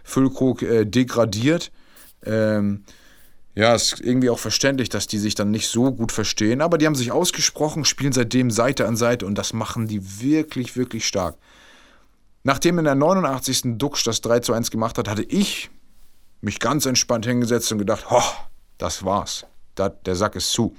Füllkrug 0.03 0.63
äh, 0.63 0.87
degradiert. 0.87 1.73
Ähm, 2.25 2.85
ja, 3.55 3.75
ist 3.75 4.01
irgendwie 4.01 4.31
auch 4.31 4.39
verständlich, 4.39 4.89
dass 4.89 5.07
die 5.07 5.19
sich 5.19 5.35
dann 5.35 5.51
nicht 5.51 5.69
so 5.69 5.93
gut 5.93 6.11
verstehen. 6.11 6.63
Aber 6.63 6.79
die 6.79 6.87
haben 6.87 6.95
sich 6.95 7.13
ausgesprochen, 7.13 7.85
spielen 7.85 8.15
seitdem 8.15 8.51
Seite 8.51 8.89
an 8.89 8.97
Seite 8.97 9.27
und 9.27 9.37
das 9.37 9.53
machen 9.53 9.89
die 9.89 10.23
wirklich, 10.23 10.79
wirklich 10.79 11.07
stark. 11.07 11.37
Nachdem 12.45 12.79
in 12.79 12.87
der 12.87 12.95
89. 12.95 13.77
Duxch 13.77 14.05
das 14.05 14.23
3 14.23 14.41
zu 14.41 14.55
1 14.55 14.71
gemacht 14.71 14.97
hat, 14.97 15.07
hatte 15.07 15.25
ich 15.25 15.69
mich 16.41 16.61
ganz 16.61 16.87
entspannt 16.87 17.27
hingesetzt 17.27 17.71
und 17.73 17.77
gedacht, 17.77 18.11
ho, 18.11 18.23
das 18.81 19.05
war's. 19.05 19.47
Dat, 19.75 20.07
der 20.07 20.17
Sack 20.17 20.37
ist 20.37 20.51
zu. 20.51 20.77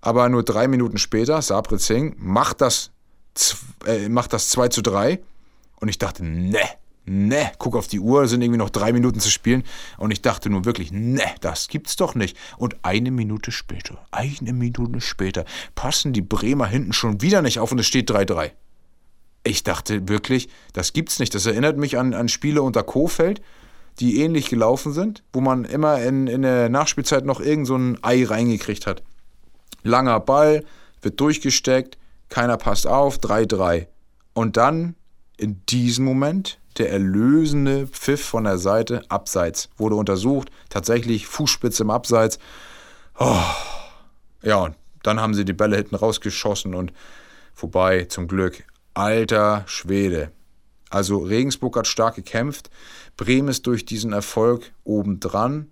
Aber 0.00 0.28
nur 0.28 0.42
drei 0.42 0.68
Minuten 0.68 0.98
später, 0.98 1.40
Sabri 1.40 1.78
Singh 1.78 2.14
macht 2.18 2.60
das, 2.60 2.90
äh, 3.86 4.08
macht 4.08 4.32
das 4.32 4.50
2 4.50 4.68
zu 4.68 4.82
3 4.82 5.20
und 5.80 5.88
ich 5.88 5.98
dachte, 5.98 6.24
ne, 6.24 6.60
ne, 7.06 7.52
guck 7.58 7.74
auf 7.74 7.86
die 7.86 8.00
Uhr, 8.00 8.28
sind 8.28 8.42
irgendwie 8.42 8.58
noch 8.58 8.70
drei 8.70 8.92
Minuten 8.92 9.20
zu 9.20 9.30
spielen 9.30 9.64
und 9.96 10.10
ich 10.10 10.20
dachte 10.20 10.50
nur 10.50 10.66
wirklich, 10.66 10.92
ne, 10.92 11.24
das 11.40 11.68
gibt's 11.68 11.96
doch 11.96 12.14
nicht. 12.14 12.36
Und 12.58 12.76
eine 12.82 13.10
Minute 13.10 13.50
später, 13.50 14.04
eine 14.10 14.52
Minute 14.52 15.00
später, 15.00 15.46
passen 15.74 16.12
die 16.12 16.22
Bremer 16.22 16.66
hinten 16.66 16.92
schon 16.92 17.22
wieder 17.22 17.40
nicht 17.40 17.58
auf 17.58 17.72
und 17.72 17.78
es 17.78 17.86
steht 17.86 18.10
3-3 18.10 18.52
ich 19.44 19.62
dachte 19.62 20.08
wirklich, 20.08 20.48
das 20.72 20.92
gibt's 20.92 21.18
nicht. 21.18 21.34
Das 21.34 21.46
erinnert 21.46 21.76
mich 21.76 21.98
an, 21.98 22.14
an 22.14 22.28
Spiele 22.28 22.62
unter 22.62 22.82
Kofeld, 22.82 23.42
die 24.00 24.20
ähnlich 24.20 24.48
gelaufen 24.48 24.92
sind, 24.92 25.22
wo 25.32 25.40
man 25.40 25.64
immer 25.64 26.02
in, 26.02 26.26
in 26.26 26.42
der 26.42 26.68
Nachspielzeit 26.68 27.24
noch 27.24 27.40
irgend 27.40 27.66
so 27.66 27.76
ein 27.76 27.98
Ei 28.02 28.24
reingekriegt 28.24 28.86
hat. 28.86 29.02
Langer 29.82 30.20
Ball, 30.20 30.64
wird 31.02 31.20
durchgesteckt, 31.20 31.98
keiner 32.28 32.56
passt 32.56 32.86
auf, 32.86 33.18
3-3. 33.18 33.86
Und 34.32 34.56
dann 34.56 34.96
in 35.36 35.64
diesem 35.66 36.04
Moment 36.04 36.58
der 36.78 36.90
erlösende 36.90 37.86
Pfiff 37.86 38.24
von 38.24 38.44
der 38.44 38.58
Seite, 38.58 39.02
abseits, 39.08 39.68
wurde 39.76 39.94
untersucht, 39.94 40.50
tatsächlich 40.70 41.26
Fußspitze 41.26 41.84
im 41.84 41.90
Abseits. 41.90 42.38
Oh. 43.18 43.38
Ja, 44.42 44.56
und 44.56 44.74
dann 45.02 45.20
haben 45.20 45.34
sie 45.34 45.44
die 45.44 45.52
Bälle 45.52 45.76
hinten 45.76 45.94
rausgeschossen 45.94 46.74
und 46.74 46.92
vorbei, 47.54 48.06
zum 48.06 48.26
Glück. 48.26 48.64
Alter 48.94 49.62
Schwede. 49.66 50.32
Also 50.94 51.18
Regensburg 51.18 51.76
hat 51.76 51.88
stark 51.88 52.14
gekämpft. 52.14 52.70
Bremen 53.16 53.48
ist 53.48 53.66
durch 53.66 53.84
diesen 53.84 54.12
Erfolg 54.12 54.72
obendran. 54.84 55.66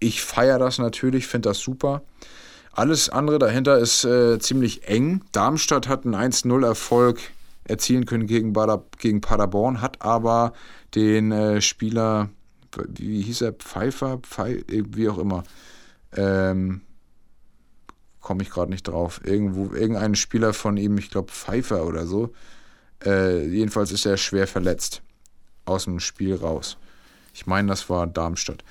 Ich 0.00 0.20
feiere 0.20 0.58
das 0.58 0.78
natürlich, 0.78 1.28
finde 1.28 1.50
das 1.50 1.60
super. 1.60 2.02
Alles 2.72 3.08
andere 3.08 3.38
dahinter 3.38 3.78
ist 3.78 4.04
äh, 4.04 4.40
ziemlich 4.40 4.88
eng. 4.88 5.22
Darmstadt 5.30 5.86
hat 5.86 6.04
einen 6.04 6.16
1-0-Erfolg 6.16 7.20
erzielen 7.62 8.04
können 8.04 8.26
gegen, 8.26 8.52
Bader, 8.52 8.84
gegen 8.98 9.20
Paderborn, 9.20 9.80
hat 9.80 10.02
aber 10.02 10.54
den 10.96 11.30
äh, 11.30 11.60
Spieler, 11.60 12.30
wie 12.88 13.22
hieß 13.22 13.42
er, 13.42 13.52
Pfeiffer, 13.52 14.18
Pfeif, 14.18 14.64
wie 14.66 15.08
auch 15.08 15.18
immer, 15.18 15.44
ähm, 16.16 16.80
komme 18.20 18.42
ich 18.42 18.50
gerade 18.50 18.72
nicht 18.72 18.88
drauf. 18.88 19.20
Irgendwo, 19.22 19.72
irgendein 19.72 20.16
Spieler 20.16 20.52
von 20.52 20.76
ihm, 20.76 20.98
ich 20.98 21.10
glaube 21.10 21.30
Pfeiffer 21.30 21.86
oder 21.86 22.06
so, 22.06 22.32
äh, 23.04 23.46
jedenfalls 23.46 23.92
ist 23.92 24.06
er 24.06 24.16
schwer 24.16 24.46
verletzt. 24.46 25.02
Aus 25.66 25.84
dem 25.84 26.00
Spiel 26.00 26.34
raus. 26.34 26.76
Ich 27.32 27.46
meine, 27.46 27.68
das 27.68 27.88
war 27.88 28.06
Darmstadt. 28.06 28.62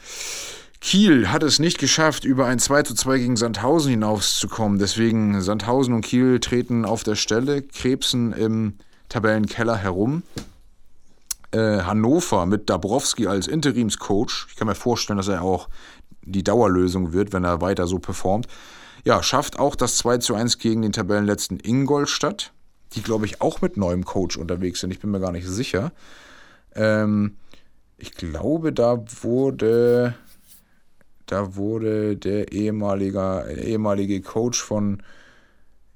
Kiel 0.80 1.30
hat 1.30 1.44
es 1.44 1.60
nicht 1.60 1.80
geschafft, 1.80 2.26
über 2.26 2.46
ein 2.46 2.60
2 2.60 2.84
zu 2.84 2.94
2 2.94 3.18
gegen 3.18 3.38
Sandhausen 3.38 3.92
hinauszukommen. 3.92 4.80
Deswegen 4.80 5.42
Sandhausen 5.42 5.94
und 5.94 6.02
Kiel 6.02 6.40
treten 6.40 6.84
auf 6.84 7.04
der 7.04 7.16
Stelle, 7.16 7.62
krebsen 7.62 8.34
im 8.34 8.74
Tabellenkeller 9.08 9.78
herum. 9.78 10.24
Äh, 11.52 11.84
Hannover 11.84 12.46
mit 12.46 12.70
Dabrowski 12.70 13.28
als 13.28 13.48
Interimscoach. 13.48 14.48
Ich 14.50 14.56
kann 14.56 14.68
mir 14.68 14.76
vorstellen, 14.76 15.18
dass 15.18 15.30
er 15.30 15.42
auch 15.42 15.70
die 16.22 16.44
Dauerlösung 16.44 17.14
wird, 17.14 17.32
wenn 17.32 17.44
er 17.44 17.62
weiter 17.62 17.88
so 17.88 18.00
performt. 18.00 18.48
Ja, 19.06 19.24
schafft 19.24 19.60
auch 19.60 19.76
das 19.76 19.98
2 19.98 20.18
zu 20.18 20.36
1 20.36 20.58
gegen 20.58 20.82
den 20.82 20.92
Tabellenletzten 20.92 21.60
Ingolstadt 21.60 22.52
die, 22.96 23.02
glaube 23.02 23.26
ich, 23.26 23.42
auch 23.42 23.62
mit 23.62 23.78
neuem 23.78 24.06
Coach 24.06 24.38
unterwegs 24.38 24.80
sind. 24.80 24.92
Ich 24.92 25.00
bin 25.00 25.12
mir 25.12 25.20
gar 25.20 25.32
nicht 25.32 25.48
sicher. 25.48 25.92
Ähm, 26.76 27.38
ich 27.98 28.14
glaube, 28.14 28.74
da 28.74 29.04
wurde, 29.22 30.16
da 31.26 31.56
wurde 31.56 32.18
der 32.18 32.52
ehemalige, 32.52 33.46
ehemalige 33.64 34.22
Coach 34.22 34.62
von, 34.62 35.02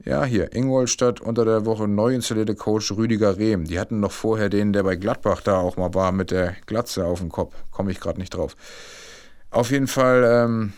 ja, 0.06 0.24
hier, 0.24 0.56
Ingolstadt 0.56 1.20
unter 1.20 1.44
der 1.44 1.66
Woche 1.66 1.88
neu 1.88 2.14
installierte 2.14 2.56
Coach 2.56 2.92
Rüdiger 2.92 3.38
Rehm. 3.38 3.66
Die 3.66 3.80
hatten 3.80 4.00
noch 4.00 4.12
vorher 4.12 4.50
den, 4.50 4.74
der 4.74 4.84
bei 4.84 4.96
Gladbach 4.96 5.42
da 5.42 5.58
auch 5.58 5.78
mal 5.78 5.94
war, 5.94 6.12
mit 6.12 6.32
der 6.32 6.56
Glatze 6.66 7.06
auf 7.06 7.20
dem 7.20 7.30
Kopf. 7.30 7.56
Komme 7.72 7.92
ich 7.92 8.00
gerade 8.00 8.20
nicht 8.20 8.34
drauf. 8.34 8.56
Auf 9.50 9.72
jeden 9.72 9.88
Fall, 9.88 10.24
ähm, 10.26 10.74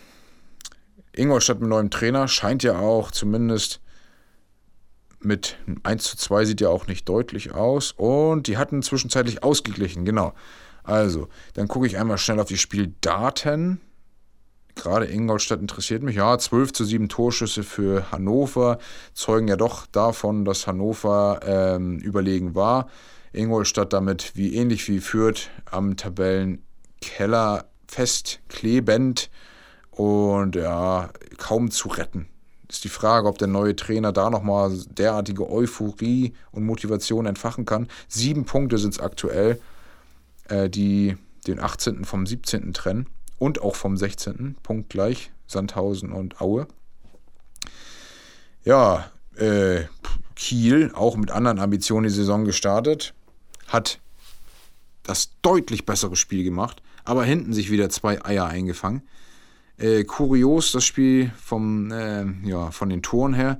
Ingolstadt 1.13 1.59
mit 1.59 1.70
neuem 1.70 1.89
Trainer 1.89 2.28
scheint 2.28 2.63
ja 2.63 2.80
auch 2.80 3.11
zumindest 3.11 3.82
mit 5.22 5.57
1 5.84 6.03
zu 6.03 6.17
2 6.17 6.45
sieht 6.45 6.61
ja 6.61 6.70
auch 6.70 6.88
nicht 6.88 7.07
deutlich 7.07 7.53
aus. 7.53 7.91
Und 7.91 8.47
die 8.47 8.57
hatten 8.57 8.82
zwischenzeitlich 8.82 9.43
ausgeglichen, 9.43 10.05
genau. 10.05 10.34
Also, 10.84 11.28
dann 11.53 11.67
gucke 11.67 11.88
ich 11.88 11.97
einmal 11.97 12.17
schnell 12.17 12.39
auf 12.39 12.47
die 12.47 12.57
Spieldaten. 12.57 13.82
Gerade 14.76 15.07
Ingolstadt 15.07 15.59
interessiert 15.59 16.03
mich. 16.03 16.15
Ja, 16.15 16.38
12 16.38 16.74
zu 16.74 16.86
7 16.86 17.09
Torschüsse 17.09 17.63
für 17.63 18.11
Hannover 18.11 18.80
zeugen 19.13 19.47
ja 19.47 19.57
doch 19.57 19.86
davon, 19.88 20.45
dass 20.45 20.67
Hannover 20.67 21.41
ähm, 21.43 21.99
überlegen 21.99 22.55
war. 22.55 22.89
Ingolstadt 23.34 23.93
damit 23.93 24.36
wie 24.36 24.55
ähnlich 24.55 24.88
wie 24.88 24.99
Fürth 24.99 25.49
am 25.70 25.97
Tabellenkeller 25.97 27.65
festklebend 27.88 29.30
und 29.91 30.55
ja, 30.55 31.09
kaum 31.38 31.72
zu 31.72 31.89
retten 31.89 32.28
ist 32.70 32.84
die 32.84 32.89
Frage, 32.89 33.28
ob 33.28 33.38
der 33.39 33.47
neue 33.47 33.76
Trainer 33.76 34.11
da 34.11 34.30
nochmal 34.30 34.72
derartige 34.89 35.49
Euphorie 35.49 36.34
und 36.51 36.65
Motivation 36.65 37.26
entfachen 37.26 37.65
kann. 37.65 37.88
Sieben 38.07 38.45
Punkte 38.45 38.78
sind 38.78 38.93
es 38.93 38.99
aktuell, 38.99 39.59
äh, 40.47 40.70
die 40.70 41.17
den 41.47 41.59
18. 41.59 42.05
vom 42.05 42.28
17. 42.28 42.74
trennen 42.74 43.07
und 43.39 43.61
auch 43.61 43.76
vom 43.76 43.97
16. 43.97 44.55
Punkt 44.61 44.89
gleich, 44.89 45.32
Sandhausen 45.47 46.11
und 46.11 46.41
Aue. 46.41 46.67
Ja, 48.63 49.09
äh, 49.36 49.86
Kiel, 50.36 50.91
auch 50.93 51.17
mit 51.17 51.32
anderen 51.32 51.59
Ambitionen 51.59 52.07
die 52.07 52.13
Saison 52.13 52.45
gestartet, 52.45 53.13
hat 53.67 53.99
das 55.03 55.32
deutlich 55.41 55.86
bessere 55.86 56.15
Spiel 56.15 56.43
gemacht, 56.43 56.84
aber 57.03 57.24
hinten 57.24 57.53
sich 57.53 57.72
wieder 57.72 57.89
zwei 57.89 58.24
Eier 58.24 58.45
eingefangen. 58.45 59.01
Äh, 59.80 60.03
kurios 60.03 60.71
das 60.71 60.86
Spiel 60.86 61.32
vom, 61.41 61.91
äh, 61.91 62.25
ja, 62.43 62.71
von 62.71 62.89
den 62.89 63.01
Toren 63.01 63.34
her. 63.34 63.59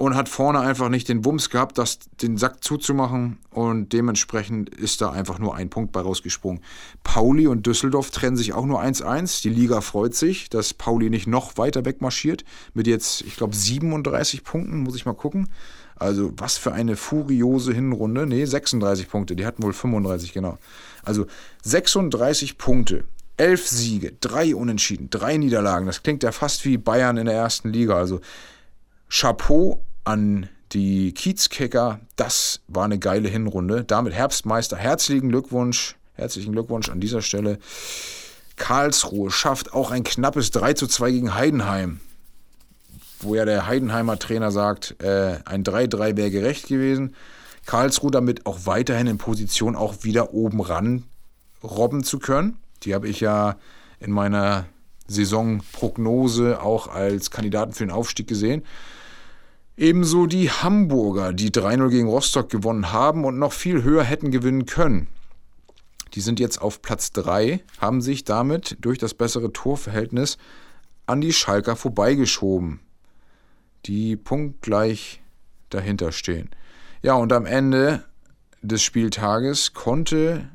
und 0.00 0.14
hat 0.14 0.28
vorne 0.28 0.60
einfach 0.60 0.88
nicht 0.90 1.08
den 1.08 1.24
Wumms 1.24 1.50
gehabt, 1.50 1.76
das, 1.76 1.98
den 2.22 2.36
Sack 2.36 2.62
zuzumachen 2.62 3.38
und 3.50 3.92
dementsprechend 3.92 4.70
ist 4.70 5.00
da 5.00 5.10
einfach 5.10 5.40
nur 5.40 5.56
ein 5.56 5.70
Punkt 5.70 5.90
bei 5.90 6.00
rausgesprungen. 6.00 6.62
Pauli 7.02 7.48
und 7.48 7.66
Düsseldorf 7.66 8.12
trennen 8.12 8.36
sich 8.36 8.52
auch 8.52 8.64
nur 8.64 8.80
1-1. 8.80 9.42
Die 9.42 9.48
Liga 9.48 9.80
freut 9.80 10.14
sich, 10.14 10.48
dass 10.50 10.72
Pauli 10.72 11.10
nicht 11.10 11.26
noch 11.26 11.58
weiter 11.58 11.84
wegmarschiert 11.84 12.44
mit 12.74 12.86
jetzt, 12.86 13.22
ich 13.22 13.34
glaube, 13.34 13.56
37 13.56 14.44
Punkten, 14.44 14.78
muss 14.78 14.94
ich 14.94 15.04
mal 15.04 15.14
gucken. 15.14 15.48
Also 15.96 16.32
was 16.36 16.56
für 16.58 16.72
eine 16.72 16.94
furiose 16.94 17.72
Hinrunde. 17.72 18.24
Nee, 18.24 18.44
36 18.44 19.08
Punkte, 19.08 19.34
die 19.34 19.44
hatten 19.44 19.64
wohl 19.64 19.72
35, 19.72 20.32
genau. 20.32 20.58
Also 21.02 21.26
36 21.64 22.56
Punkte. 22.56 23.02
Elf 23.38 23.68
Siege, 23.68 24.12
drei 24.20 24.54
Unentschieden, 24.54 25.10
drei 25.10 25.36
Niederlagen. 25.36 25.86
Das 25.86 26.02
klingt 26.02 26.22
ja 26.22 26.32
fast 26.32 26.64
wie 26.64 26.76
Bayern 26.76 27.16
in 27.16 27.26
der 27.26 27.36
ersten 27.36 27.72
Liga. 27.72 27.96
Also 27.96 28.20
Chapeau 29.08 29.84
an 30.04 30.48
die 30.72 31.12
Kiezkicker. 31.12 32.00
Das 32.16 32.60
war 32.66 32.84
eine 32.84 32.98
geile 32.98 33.28
Hinrunde. 33.28 33.84
Damit 33.84 34.12
Herbstmeister. 34.12 34.76
Herzlichen 34.76 35.28
Glückwunsch. 35.28 35.96
Herzlichen 36.14 36.52
Glückwunsch 36.52 36.88
an 36.88 37.00
dieser 37.00 37.22
Stelle. 37.22 37.58
Karlsruhe 38.56 39.30
schafft 39.30 39.72
auch 39.72 39.92
ein 39.92 40.02
knappes 40.02 40.50
3 40.50 40.72
zu 40.74 40.88
2 40.88 41.10
gegen 41.12 41.34
Heidenheim. 41.34 42.00
Wo 43.20 43.36
ja 43.36 43.44
der 43.44 43.66
Heidenheimer 43.66 44.18
Trainer 44.18 44.50
sagt, 44.50 45.00
äh, 45.00 45.38
ein 45.44 45.62
3-3 45.62 46.16
wäre 46.16 46.30
gerecht 46.30 46.66
gewesen. 46.66 47.14
Karlsruhe 47.66 48.10
damit 48.10 48.46
auch 48.46 48.60
weiterhin 48.64 49.06
in 49.06 49.18
Position, 49.18 49.76
auch 49.76 50.02
wieder 50.02 50.34
oben 50.34 50.60
ran 50.60 51.04
robben 51.62 52.04
zu 52.04 52.18
können. 52.18 52.58
Die 52.82 52.94
habe 52.94 53.08
ich 53.08 53.20
ja 53.20 53.56
in 54.00 54.10
meiner 54.12 54.66
Saisonprognose 55.08 56.60
auch 56.62 56.88
als 56.88 57.30
Kandidaten 57.30 57.72
für 57.72 57.84
den 57.84 57.90
Aufstieg 57.90 58.28
gesehen. 58.28 58.62
Ebenso 59.76 60.26
die 60.26 60.50
Hamburger, 60.50 61.32
die 61.32 61.50
3-0 61.50 61.88
gegen 61.90 62.08
Rostock 62.08 62.50
gewonnen 62.50 62.92
haben 62.92 63.24
und 63.24 63.38
noch 63.38 63.52
viel 63.52 63.82
höher 63.82 64.04
hätten 64.04 64.30
gewinnen 64.30 64.66
können. 64.66 65.06
Die 66.14 66.20
sind 66.20 66.40
jetzt 66.40 66.60
auf 66.60 66.82
Platz 66.82 67.12
3, 67.12 67.62
haben 67.80 68.00
sich 68.00 68.24
damit 68.24 68.76
durch 68.80 68.98
das 68.98 69.14
bessere 69.14 69.52
Torverhältnis 69.52 70.36
an 71.06 71.20
die 71.20 71.32
Schalker 71.32 71.76
vorbeigeschoben, 71.76 72.80
die 73.86 74.16
punktgleich 74.16 75.22
dahinter 75.70 76.12
stehen. 76.12 76.50
Ja, 77.02 77.14
und 77.14 77.32
am 77.32 77.46
Ende 77.46 78.04
des 78.62 78.82
Spieltages 78.82 79.74
konnte 79.74 80.48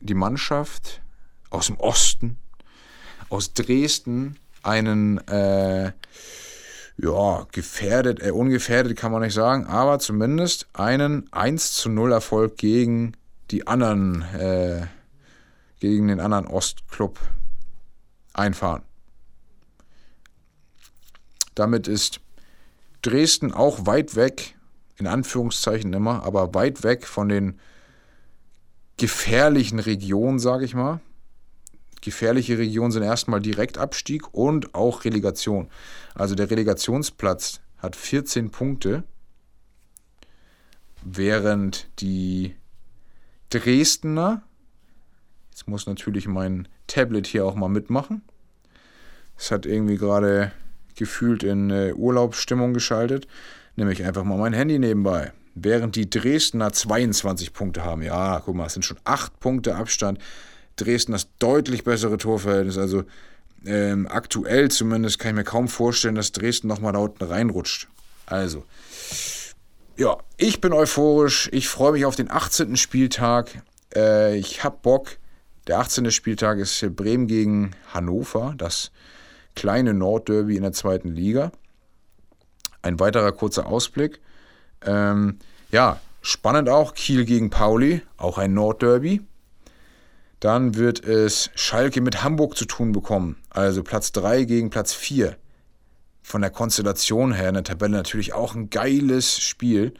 die 0.00 0.14
Mannschaft 0.14 1.00
aus 1.50 1.66
dem 1.66 1.76
Osten, 1.78 2.38
aus 3.28 3.52
Dresden, 3.54 4.38
einen 4.62 5.18
äh, 5.28 5.92
ja, 6.98 7.46
gefährdet, 7.52 8.20
äh, 8.22 8.30
ungefährdet 8.32 8.96
kann 8.96 9.12
man 9.12 9.22
nicht 9.22 9.34
sagen, 9.34 9.66
aber 9.66 9.98
zumindest 9.98 10.66
einen 10.72 11.32
1 11.32 11.72
zu 11.72 11.88
0 11.88 12.12
Erfolg 12.12 12.56
gegen 12.56 13.16
die 13.50 13.66
anderen, 13.66 14.22
äh, 14.34 14.86
gegen 15.80 16.08
den 16.08 16.20
anderen 16.20 16.46
Ostclub 16.46 17.20
einfahren. 18.34 18.82
Damit 21.54 21.88
ist 21.88 22.20
Dresden 23.02 23.52
auch 23.52 23.86
weit 23.86 24.16
weg, 24.16 24.56
in 24.96 25.06
Anführungszeichen 25.06 25.92
immer, 25.92 26.24
aber 26.24 26.52
weit 26.54 26.82
weg 26.82 27.06
von 27.06 27.28
den 27.28 27.60
gefährlichen 28.96 29.78
Regionen, 29.78 30.40
sage 30.40 30.64
ich 30.64 30.74
mal. 30.74 31.00
Gefährliche 32.00 32.58
Regionen 32.58 32.92
sind 32.92 33.02
erstmal 33.02 33.40
Direktabstieg 33.40 34.32
und 34.32 34.74
auch 34.74 35.04
Relegation. 35.04 35.68
Also 36.14 36.34
der 36.34 36.50
Relegationsplatz 36.50 37.60
hat 37.78 37.96
14 37.96 38.50
Punkte, 38.50 39.04
während 41.02 41.88
die 42.00 42.54
Dresdner, 43.50 44.42
jetzt 45.50 45.68
muss 45.68 45.86
natürlich 45.86 46.26
mein 46.26 46.68
Tablet 46.86 47.26
hier 47.26 47.44
auch 47.44 47.54
mal 47.54 47.68
mitmachen, 47.68 48.22
es 49.36 49.50
hat 49.50 49.66
irgendwie 49.66 49.96
gerade 49.96 50.52
gefühlt 50.96 51.44
in 51.44 51.70
äh, 51.70 51.92
Urlaubsstimmung 51.94 52.74
geschaltet, 52.74 53.28
nehme 53.76 53.92
ich 53.92 54.04
einfach 54.04 54.24
mal 54.24 54.36
mein 54.36 54.52
Handy 54.52 54.78
nebenbei. 54.78 55.32
Während 55.54 55.96
die 55.96 56.10
Dresdner 56.10 56.72
22 56.72 57.52
Punkte 57.52 57.84
haben, 57.84 58.02
ja, 58.02 58.40
guck 58.44 58.54
mal, 58.54 58.66
es 58.66 58.74
sind 58.74 58.84
schon 58.84 58.98
8 59.04 59.38
Punkte 59.40 59.76
Abstand 59.76 60.18
Dresden 60.80 61.12
das 61.12 61.28
deutlich 61.38 61.84
bessere 61.84 62.16
Torverhältnis. 62.16 62.78
Also 62.78 63.04
ähm, 63.66 64.06
aktuell 64.08 64.70
zumindest 64.70 65.18
kann 65.18 65.30
ich 65.30 65.36
mir 65.36 65.44
kaum 65.44 65.68
vorstellen, 65.68 66.14
dass 66.14 66.32
Dresden 66.32 66.68
nochmal 66.68 66.92
da 66.92 67.00
unten 67.00 67.24
reinrutscht. 67.24 67.88
Also, 68.26 68.64
ja, 69.96 70.16
ich 70.36 70.60
bin 70.60 70.72
euphorisch. 70.72 71.48
Ich 71.52 71.68
freue 71.68 71.92
mich 71.92 72.04
auf 72.04 72.16
den 72.16 72.30
18. 72.30 72.76
Spieltag. 72.76 73.62
Äh, 73.94 74.36
ich 74.36 74.64
habe 74.64 74.78
Bock. 74.82 75.18
Der 75.66 75.80
18. 75.80 76.10
Spieltag 76.10 76.58
ist 76.58 76.96
Bremen 76.96 77.26
gegen 77.26 77.72
Hannover, 77.92 78.54
das 78.56 78.90
kleine 79.54 79.92
Nordderby 79.92 80.56
in 80.56 80.62
der 80.62 80.72
zweiten 80.72 81.08
Liga. 81.08 81.52
Ein 82.80 82.98
weiterer 83.00 83.32
kurzer 83.32 83.66
Ausblick. 83.66 84.20
Ähm, 84.86 85.38
ja, 85.70 86.00
spannend 86.22 86.70
auch. 86.70 86.94
Kiel 86.94 87.26
gegen 87.26 87.50
Pauli, 87.50 88.00
auch 88.16 88.38
ein 88.38 88.54
Nordderby. 88.54 89.20
Dann 90.40 90.76
wird 90.76 91.04
es 91.04 91.50
Schalke 91.54 92.00
mit 92.00 92.22
Hamburg 92.22 92.56
zu 92.56 92.64
tun 92.64 92.92
bekommen. 92.92 93.36
Also 93.50 93.82
Platz 93.82 94.12
3 94.12 94.44
gegen 94.44 94.70
Platz 94.70 94.94
4. 94.94 95.36
Von 96.22 96.42
der 96.42 96.50
Konstellation 96.50 97.32
her 97.32 97.48
in 97.48 97.54
der 97.54 97.64
Tabelle 97.64 97.96
natürlich 97.96 98.34
auch 98.34 98.54
ein 98.54 98.70
geiles 98.70 99.40
Spiel. 99.40 99.94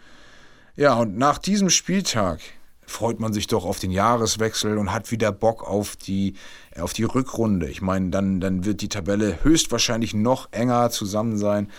Ja, 0.76 0.94
und 0.94 1.18
nach 1.18 1.38
diesem 1.38 1.70
Spieltag 1.70 2.40
freut 2.88 3.20
man 3.20 3.32
sich 3.32 3.46
doch 3.46 3.64
auf 3.64 3.78
den 3.78 3.90
Jahreswechsel 3.90 4.78
und 4.78 4.92
hat 4.92 5.10
wieder 5.10 5.32
Bock 5.32 5.62
auf 5.62 5.96
die, 5.96 6.34
auf 6.78 6.92
die 6.92 7.04
Rückrunde. 7.04 7.68
Ich 7.68 7.82
meine, 7.82 8.10
dann, 8.10 8.40
dann 8.40 8.64
wird 8.64 8.80
die 8.80 8.88
Tabelle 8.88 9.42
höchstwahrscheinlich 9.42 10.14
noch 10.14 10.48
enger 10.52 10.90
zusammen 10.90 11.36
sein. 11.36 11.70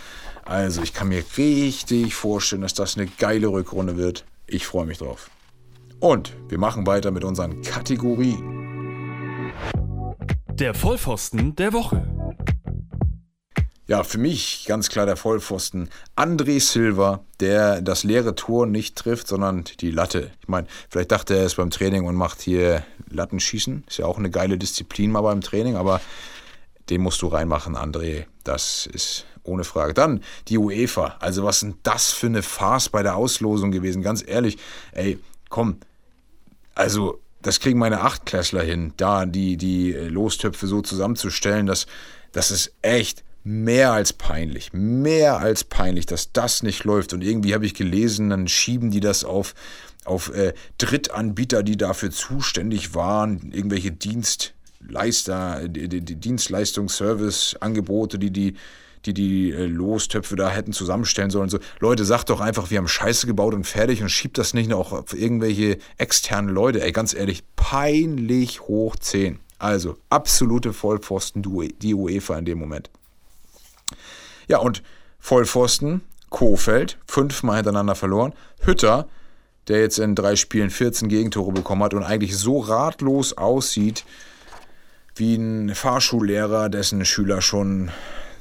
Also 0.46 0.82
ich 0.82 0.94
kann 0.94 1.10
mir 1.10 1.24
richtig 1.38 2.14
vorstellen, 2.14 2.62
dass 2.62 2.74
das 2.74 2.98
eine 2.98 3.08
geile 3.08 3.48
Rückrunde 3.48 3.98
wird. 3.98 4.26
Ich 4.48 4.66
freue 4.66 4.86
mich 4.86 4.98
drauf. 4.98 5.30
Und 6.00 6.34
wir 6.48 6.58
machen 6.58 6.88
weiter 6.88 7.12
mit 7.12 7.26
unseren 7.26 7.62
Kategorien. 7.62 9.52
Der 10.54 10.74
Vollpfosten 10.74 11.56
der 11.56 11.74
Woche. 11.74 12.08
Ja, 13.86 14.04
für 14.04 14.18
mich 14.18 14.66
ganz 14.68 14.88
klar 14.90 15.06
der 15.06 15.18
Vollpfosten. 15.18 15.90
André 16.16 16.62
Silva, 16.62 17.26
der 17.40 17.82
das 17.82 18.04
leere 18.04 18.36
Tor 18.36 18.66
nicht 18.66 18.96
trifft, 18.96 19.28
sondern 19.28 19.66
die 19.80 19.92
Latte. 19.92 20.32
Ich 20.42 20.48
meine, 20.48 20.68
vielleicht 20.90 21.12
dachte 21.12 21.36
er 21.36 21.46
es 21.46 21.56
beim 21.56 21.70
Training 21.70 22.06
und 22.06 22.16
macht 22.16 22.40
hier 22.40 22.86
Lattenschießen. 23.10 23.84
Ist 23.88 23.98
ja 23.98 24.06
auch 24.06 24.18
eine 24.18 24.30
geile 24.30 24.58
Disziplin 24.58 25.12
mal 25.12 25.22
beim 25.22 25.42
Training, 25.42 25.76
aber 25.76 26.00
den 26.90 27.02
musst 27.02 27.22
du 27.24 27.28
reinmachen, 27.28 27.76
André. 27.76 28.26
Das 28.44 28.86
ist 28.86 29.26
ohne 29.44 29.64
Frage. 29.66 29.94
Dann 29.94 30.24
die 30.48 30.60
UEFA. 30.60 31.18
Also, 31.20 31.44
was 31.44 31.58
ist 31.58 31.64
denn 31.64 31.80
das 31.84 32.12
für 32.12 32.28
eine 32.28 32.44
Farce 32.44 32.90
bei 32.90 33.04
der 33.04 33.16
Auslosung 33.16 33.72
gewesen? 33.72 34.02
Ganz 34.02 34.24
ehrlich, 34.26 34.60
ey, 34.92 35.20
komm, 35.50 35.78
also, 36.80 37.20
das 37.42 37.60
kriegen 37.60 37.78
meine 37.78 38.02
Achtklässler 38.02 38.64
hin, 38.64 38.94
da 38.96 39.26
die, 39.26 39.58
die 39.58 39.92
Lostöpfe 39.92 40.66
so 40.66 40.82
zusammenzustellen, 40.82 41.66
dass 41.66 41.88
das 42.32 42.52
ist 42.52 42.74
echt 42.82 43.26
mehr 43.44 43.92
als 43.92 44.14
peinlich, 44.14 44.72
mehr 44.72 45.40
als 45.40 45.66
peinlich, 45.66 46.06
dass 46.06 46.32
das 46.32 46.64
nicht 46.64 46.86
läuft. 46.86 47.12
Und 47.12 47.22
irgendwie 47.22 47.54
habe 47.54 47.66
ich 47.66 47.74
gelesen, 47.74 48.30
dann 48.30 48.48
schieben 48.48 48.92
die 48.92 49.02
das 49.02 49.26
auf, 49.26 49.56
auf 50.06 50.34
äh, 50.34 50.54
Drittanbieter, 50.78 51.64
die 51.64 51.76
dafür 51.76 52.12
zuständig 52.12 52.96
waren, 52.96 53.52
irgendwelche 53.52 53.92
Dienstleister, 53.92 55.68
die, 55.68 55.90
die, 55.90 56.00
die 56.00 56.16
Dienstleistungsservice-Angebote, 56.16 58.20
die 58.20 58.32
die 58.32 58.54
die 59.06 59.14
die 59.14 59.52
äh, 59.52 59.66
Lostöpfe 59.66 60.36
da 60.36 60.50
hätten 60.50 60.74
zusammenstellen 60.74 61.30
sollen. 61.30 61.50
So, 61.50 61.60
Leute, 61.80 62.06
sagt 62.06 62.30
doch 62.30 62.42
einfach, 62.42 62.70
wir 62.70 62.78
haben 62.78 62.88
Scheiße 62.88 63.28
gebaut 63.28 63.54
und 63.54 63.66
fertig 63.66 64.02
und 64.02 64.10
schiebt 64.10 64.38
das 64.38 64.54
nicht 64.54 64.70
noch 64.70 64.92
auf 64.92 65.14
irgendwelche 65.14 65.78
externen 65.98 66.54
Leute. 66.54 66.82
Ey, 66.82 66.92
ganz 66.92 67.14
ehrlich, 67.14 67.44
peinlich 67.56 68.62
hoch 68.62 68.96
10. 68.96 69.40
Also, 69.58 69.98
absolute 70.10 70.74
Vollpfosten, 70.74 71.44
die 71.82 71.94
UEFA 71.94 72.38
in 72.38 72.46
dem 72.46 72.60
Moment. 72.60 72.90
Ja, 74.48 74.60
und 74.60 74.84
Vollpfosten, 75.20 76.02
Kofeld, 76.30 76.98
fünfmal 77.06 77.58
hintereinander 77.58 77.96
verloren. 77.96 78.34
Hütter, 78.62 79.08
der 79.68 79.82
jetzt 79.82 80.00
in 80.00 80.16
drei 80.16 80.36
Spielen 80.36 80.70
14 80.70 81.10
Gegentore 81.10 81.52
bekommen 81.52 81.84
hat 81.84 81.94
und 81.94 82.04
eigentlich 82.04 82.38
so 82.38 82.60
ratlos 82.60 83.38
aussieht, 83.38 84.06
wie 85.16 85.36
ein 85.36 85.76
Fahrschullehrer, 85.76 86.70
dessen 86.70 87.04
Schüler 87.06 87.42
schon 87.42 87.92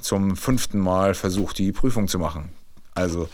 zum 0.09 0.37
fünften 0.37 0.79
Mal 0.79 1.13
versucht, 1.13 1.59
die 1.59 1.71
Prüfung 1.71 2.09
zu 2.09 2.19
machen. 2.19 2.49
Also, 2.95 3.29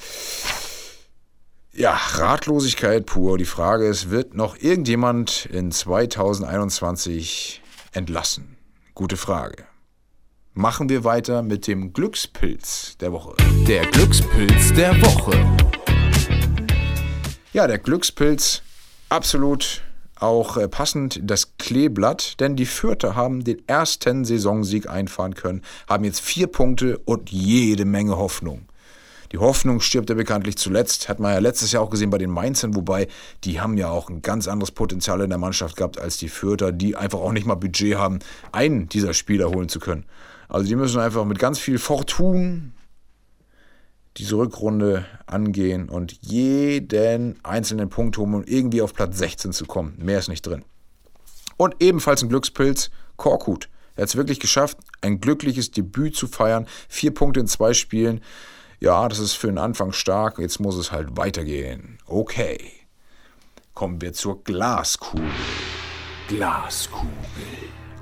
ja, 1.73 1.93
Ratlosigkeit 1.93 3.07
pur. 3.07 3.39
Die 3.39 3.45
Frage 3.45 3.87
ist, 3.87 4.11
wird 4.11 4.35
noch 4.35 4.57
irgendjemand 4.59 5.47
in 5.47 5.71
2021 5.71 7.63
entlassen? 7.93 8.57
Gute 8.93 9.17
Frage. 9.17 9.65
Machen 10.53 10.89
wir 10.89 11.05
weiter 11.05 11.43
mit 11.43 11.69
dem 11.69 11.93
Glückspilz 11.93 12.97
der 12.99 13.13
Woche. 13.13 13.37
Der 13.69 13.87
Glückspilz 13.87 14.73
der 14.73 15.01
Woche. 15.01 15.33
Ja, 17.53 17.69
der 17.69 17.79
Glückspilz 17.79 18.63
absolut 19.11 19.83
auch 20.19 20.57
äh, 20.57 20.69
passend 20.69 21.21
das 21.23 21.57
Kleeblatt, 21.59 22.41
denn 22.41 22.57
die 22.57 22.67
Fürther 22.67 23.15
haben 23.15 23.45
den 23.45 23.67
ersten 23.69 24.25
Saisonsieg 24.25 24.89
einfahren 24.89 25.35
können, 25.35 25.63
haben 25.89 26.05
jetzt 26.05 26.21
vier 26.21 26.47
Punkte 26.47 26.99
und 26.99 27.31
jede 27.31 27.85
Menge 27.85 28.17
Hoffnung. 28.17 28.67
Die 29.33 29.39
Hoffnung 29.39 29.81
stirbt 29.81 30.11
ja 30.11 30.15
bekanntlich 30.15 30.57
zuletzt, 30.57 31.09
hat 31.09 31.19
man 31.19 31.33
ja 31.33 31.41
letztes 31.41 31.73
Jahr 31.73 31.83
auch 31.83 31.91
gesehen 31.91 32.11
bei 32.11 32.19
den 32.19 32.31
Mainzern, 32.31 32.77
wobei 32.77 33.09
die 33.43 33.61
haben 33.61 33.77
ja 33.77 33.89
auch 33.89 34.09
ein 34.09 34.23
ganz 34.23 34.47
anderes 34.47 34.71
Potenzial 34.71 35.21
in 35.23 35.31
der 35.31 35.39
Mannschaft 35.39 35.77
gehabt 35.77 35.99
als 35.99 36.19
die 36.19 36.29
Fürther, 36.29 36.71
die 36.71 36.95
einfach 36.95 37.19
auch 37.19 37.33
nicht 37.33 37.45
mal 37.45 37.57
Budget 37.57 37.97
haben, 37.97 38.21
einen 38.53 38.89
dieser 38.89 39.13
Spieler 39.13 39.51
holen 39.51 39.69
zu 39.69 39.81
können. 39.81 40.05
Also 40.49 40.69
die 40.69 40.77
müssen 40.77 41.01
einfach 41.01 41.25
mit 41.25 41.41
ganz 41.41 41.59
viel 41.59 41.79
Fortun 41.79 42.75
diese 44.17 44.37
Rückrunde 44.37 45.07
angehen 45.27 45.89
und 45.89 46.19
jeden 46.23 47.45
einzelnen 47.45 47.89
Punkt 47.89 48.17
holen, 48.17 48.35
um 48.35 48.45
irgendwie 48.45 48.83
auf 48.83 48.95
Platz 48.95 49.19
16 49.19 49.53
zu 49.53 49.67
kommen. 49.67 49.95
Mehr 49.99 50.19
ist 50.19 50.29
nicht 50.29 50.47
drin. 50.47 50.65
Und 51.57 51.77
ebenfalls 51.81 52.23
ein 52.23 52.29
Glückspilz, 52.29 52.91
Korkut. 53.17 53.69
Er 53.97 54.03
hat 54.03 54.09
es 54.09 54.17
wirklich 54.17 54.41
geschafft, 54.41 54.79
ein 55.03 55.21
glückliches 55.21 55.71
Debüt 55.71 56.17
zu 56.17 56.27
feiern. 56.27 56.67
Vier 56.89 57.15
Punkte 57.15 57.41
in 57.41 57.47
zwei 57.47 57.75
Spielen. 57.75 58.21
Ja, 58.81 59.09
das 59.09 59.21
ist 59.21 59.35
für 59.35 59.47
den 59.47 59.59
Anfang 59.59 59.93
stark. 59.93 60.39
Jetzt 60.39 60.59
muss 60.59 60.77
es 60.77 60.91
halt 60.91 61.17
weitergehen. 61.17 61.99
Okay. 62.07 62.59
Kommen 63.73 64.01
wir 64.01 64.13
zur 64.13 64.43
Glaskugel. 64.43 65.31
Glaskugel. 66.29 67.11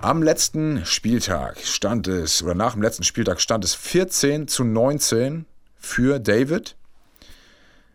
Am 0.01 0.23
letzten 0.23 0.85
Spieltag 0.85 1.59
stand 1.61 2.09
es, 2.09 2.43
oder 2.43 2.55
nach 2.55 2.73
dem 2.73 2.83
letzten 2.83 3.05
Spieltag 3.05 3.41
stand 3.41 3.65
es 3.65 3.75
14 3.75 4.49
zu 4.49 4.65
19 4.65 5.47
für 5.83 6.19
David. 6.19 6.77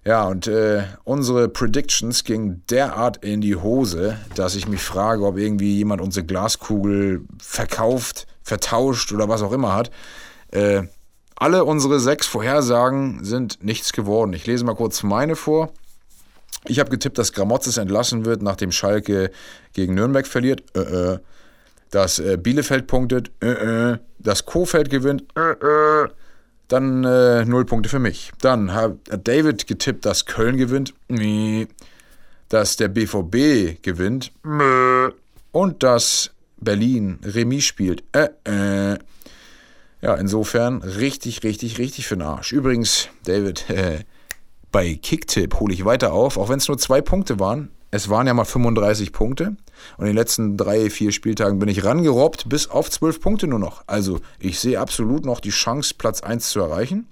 Ja, 0.05 0.25
und 0.25 0.47
äh, 0.47 0.83
unsere 1.03 1.49
Predictions 1.49 2.23
gingen 2.23 2.63
derart 2.69 3.25
in 3.25 3.41
die 3.41 3.57
Hose, 3.57 4.17
dass 4.35 4.55
ich 4.55 4.67
mich 4.67 4.81
frage, 4.81 5.25
ob 5.25 5.37
irgendwie 5.37 5.75
jemand 5.75 6.01
unsere 6.01 6.25
Glaskugel 6.25 7.25
verkauft, 7.39 8.25
vertauscht 8.41 9.11
oder 9.11 9.27
was 9.27 9.41
auch 9.41 9.51
immer 9.51 9.75
hat. 9.75 9.91
Äh, 10.51 10.83
alle 11.35 11.65
unsere 11.65 11.99
sechs 11.99 12.25
Vorhersagen 12.25 13.23
sind 13.23 13.63
nichts 13.63 13.91
geworden. 13.91 14.31
Ich 14.33 14.47
lese 14.47 14.63
mal 14.63 14.75
kurz 14.75 15.03
meine 15.03 15.35
vor. 15.35 15.73
Ich 16.65 16.79
habe 16.79 16.89
getippt, 16.89 17.17
dass 17.17 17.33
Gramotzes 17.33 17.77
entlassen 17.77 18.25
wird, 18.25 18.41
nachdem 18.41 18.71
Schalke 18.71 19.31
gegen 19.73 19.93
Nürnberg 19.93 20.25
verliert. 20.25 20.63
Äh, 20.75 20.79
äh. 21.13 21.19
Dass 21.91 22.19
äh, 22.19 22.37
Bielefeld 22.37 22.87
punktet. 22.87 23.31
Äh, 23.41 23.91
äh. 23.91 23.97
Dass 24.19 24.45
Kofeld 24.45 24.89
gewinnt. 24.89 25.23
Äh, 25.35 25.51
äh. 25.51 26.07
Dann 26.67 27.03
äh, 27.03 27.45
null 27.45 27.65
Punkte 27.65 27.89
für 27.89 27.99
mich. 27.99 28.31
Dann 28.41 28.73
hat 28.73 28.97
David 29.23 29.67
getippt, 29.67 30.05
dass 30.05 30.25
Köln 30.25 30.57
gewinnt. 30.57 30.93
Nee. 31.07 31.67
Dass 32.49 32.75
der 32.75 32.89
BVB 32.89 33.81
gewinnt. 33.81 34.31
Mö. 34.43 35.11
Und 35.51 35.83
dass 35.83 36.31
Berlin 36.57 37.19
Remis 37.23 37.65
spielt. 37.65 38.03
Äh, 38.11 38.29
äh. 38.43 38.97
Ja, 40.01 40.13
insofern 40.15 40.83
richtig, 40.83 41.43
richtig, 41.43 41.79
richtig 41.79 42.07
für 42.07 42.15
den 42.15 42.21
Arsch. 42.21 42.51
Übrigens, 42.51 43.09
David, 43.23 43.69
äh, 43.69 43.99
bei 44.71 44.95
Kicktip 44.95 45.59
hole 45.59 45.73
ich 45.73 45.85
weiter 45.85 46.13
auf, 46.13 46.37
auch 46.37 46.49
wenn 46.49 46.59
es 46.59 46.67
nur 46.67 46.77
zwei 46.77 47.01
Punkte 47.01 47.39
waren. 47.39 47.69
Es 47.89 48.09
waren 48.09 48.27
ja 48.27 48.33
mal 48.33 48.45
35 48.45 49.13
Punkte 49.13 49.55
und 49.97 50.05
in 50.05 50.11
den 50.11 50.17
letzten 50.17 50.57
drei, 50.57 50.89
vier 50.89 51.11
Spieltagen 51.11 51.59
bin 51.59 51.69
ich 51.69 51.83
rangerobbt 51.83 52.49
bis 52.49 52.69
auf 52.69 52.89
12 52.89 53.21
Punkte 53.21 53.47
nur 53.47 53.59
noch. 53.59 53.83
Also 53.87 54.19
ich 54.39 54.59
sehe 54.59 54.79
absolut 54.79 55.25
noch 55.25 55.39
die 55.39 55.49
Chance, 55.49 55.95
Platz 55.97 56.21
1 56.21 56.49
zu 56.49 56.59
erreichen. 56.59 57.07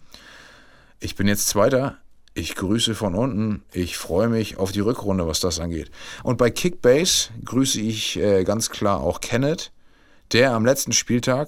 Ich 1.00 1.16
bin 1.16 1.28
jetzt 1.28 1.48
Zweiter. 1.48 1.98
Ich 2.34 2.56
grüße 2.56 2.96
von 2.96 3.16
unten. 3.16 3.64
Ich 3.72 3.98
freue 3.98 4.28
mich 4.28 4.58
auf 4.58 4.74
die 4.74 4.82
Rückrunde, 4.82 5.26
was 5.26 5.40
das 5.40 5.60
angeht. 5.60 5.90
Und 6.22 6.38
bei 6.38 6.50
Kickbase 6.50 7.30
grüße 7.46 7.80
ich 7.80 8.18
äh, 8.18 8.44
ganz 8.44 8.70
klar 8.70 9.00
auch 9.00 9.22
Kenneth, 9.22 9.72
der 10.34 10.54
am 10.54 10.66
letzten 10.66 10.92
Spieltag 10.92 11.48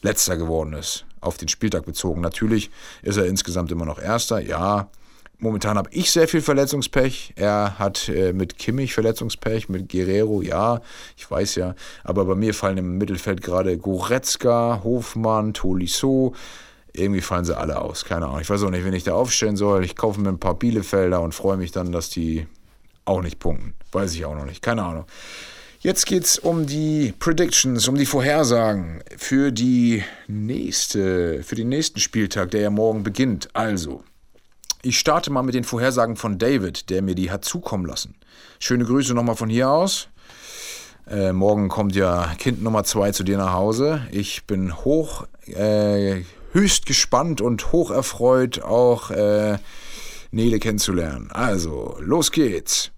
letzter 0.00 0.36
geworden 0.36 0.72
ist. 0.72 1.04
Auf 1.20 1.36
den 1.36 1.48
Spieltag 1.48 1.84
bezogen. 1.84 2.22
Natürlich 2.22 2.70
ist 3.02 3.16
er 3.16 3.26
insgesamt 3.26 3.70
immer 3.72 3.84
noch 3.84 3.98
Erster. 3.98 4.40
Ja, 4.40 4.88
Momentan 5.38 5.76
habe 5.76 5.90
ich 5.92 6.10
sehr 6.10 6.28
viel 6.28 6.40
Verletzungspech. 6.40 7.34
Er 7.36 7.78
hat 7.78 8.08
äh, 8.08 8.32
mit 8.32 8.58
Kimmich 8.58 8.94
Verletzungspech, 8.94 9.68
mit 9.68 9.90
Guerrero, 9.90 10.40
ja, 10.40 10.80
ich 11.16 11.30
weiß 11.30 11.56
ja. 11.56 11.74
Aber 12.04 12.24
bei 12.24 12.34
mir 12.34 12.54
fallen 12.54 12.78
im 12.78 12.96
Mittelfeld 12.96 13.42
gerade 13.42 13.76
Goretzka, 13.76 14.80
Hofmann, 14.82 15.52
Tolisso. 15.52 16.34
Irgendwie 16.94 17.20
fallen 17.20 17.44
sie 17.44 17.56
alle 17.56 17.80
aus. 17.82 18.06
Keine 18.06 18.26
Ahnung. 18.26 18.40
Ich 18.40 18.48
weiß 18.48 18.62
auch 18.62 18.70
nicht, 18.70 18.84
wen 18.86 18.94
ich 18.94 19.04
da 19.04 19.12
aufstellen 19.12 19.56
soll. 19.56 19.84
Ich 19.84 19.96
kaufe 19.96 20.18
mir 20.20 20.30
ein 20.30 20.40
paar 20.40 20.58
Bielefelder 20.58 21.20
und 21.20 21.34
freue 21.34 21.58
mich 21.58 21.70
dann, 21.70 21.92
dass 21.92 22.08
die 22.08 22.46
auch 23.04 23.20
nicht 23.20 23.38
punkten. 23.38 23.74
Weiß 23.92 24.14
ich 24.14 24.24
auch 24.24 24.34
noch 24.34 24.46
nicht. 24.46 24.62
Keine 24.62 24.82
Ahnung. 24.84 25.04
Jetzt 25.80 26.06
geht 26.06 26.24
es 26.24 26.38
um 26.38 26.66
die 26.66 27.12
Predictions, 27.18 27.86
um 27.86 27.96
die 27.96 28.06
Vorhersagen 28.06 29.02
für 29.16 29.52
die 29.52 30.02
nächste, 30.26 31.42
für 31.42 31.54
den 31.54 31.68
nächsten 31.68 32.00
Spieltag, 32.00 32.50
der 32.52 32.62
ja 32.62 32.70
morgen 32.70 33.02
beginnt. 33.02 33.50
Also, 33.52 34.02
ich 34.82 34.98
starte 34.98 35.30
mal 35.30 35.42
mit 35.42 35.54
den 35.54 35.64
Vorhersagen 35.64 36.16
von 36.16 36.38
David, 36.38 36.90
der 36.90 37.02
mir 37.02 37.14
die 37.14 37.30
hat 37.30 37.44
zukommen 37.44 37.86
lassen. 37.86 38.14
Schöne 38.58 38.84
Grüße 38.84 39.14
nochmal 39.14 39.36
von 39.36 39.48
hier 39.48 39.70
aus. 39.70 40.08
Äh, 41.08 41.32
morgen 41.32 41.68
kommt 41.68 41.94
ja 41.94 42.34
Kind 42.38 42.62
Nummer 42.62 42.84
zwei 42.84 43.12
zu 43.12 43.22
dir 43.22 43.38
nach 43.38 43.52
Hause. 43.52 44.06
Ich 44.10 44.44
bin 44.44 44.76
hoch, 44.84 45.26
äh, 45.46 46.22
höchst 46.52 46.86
gespannt 46.86 47.40
und 47.40 47.72
hoch 47.72 47.90
erfreut, 47.90 48.62
auch 48.62 49.10
äh, 49.10 49.58
Nele 50.30 50.58
kennenzulernen. 50.58 51.30
Also, 51.30 51.96
los 52.00 52.32
geht's. 52.32 52.90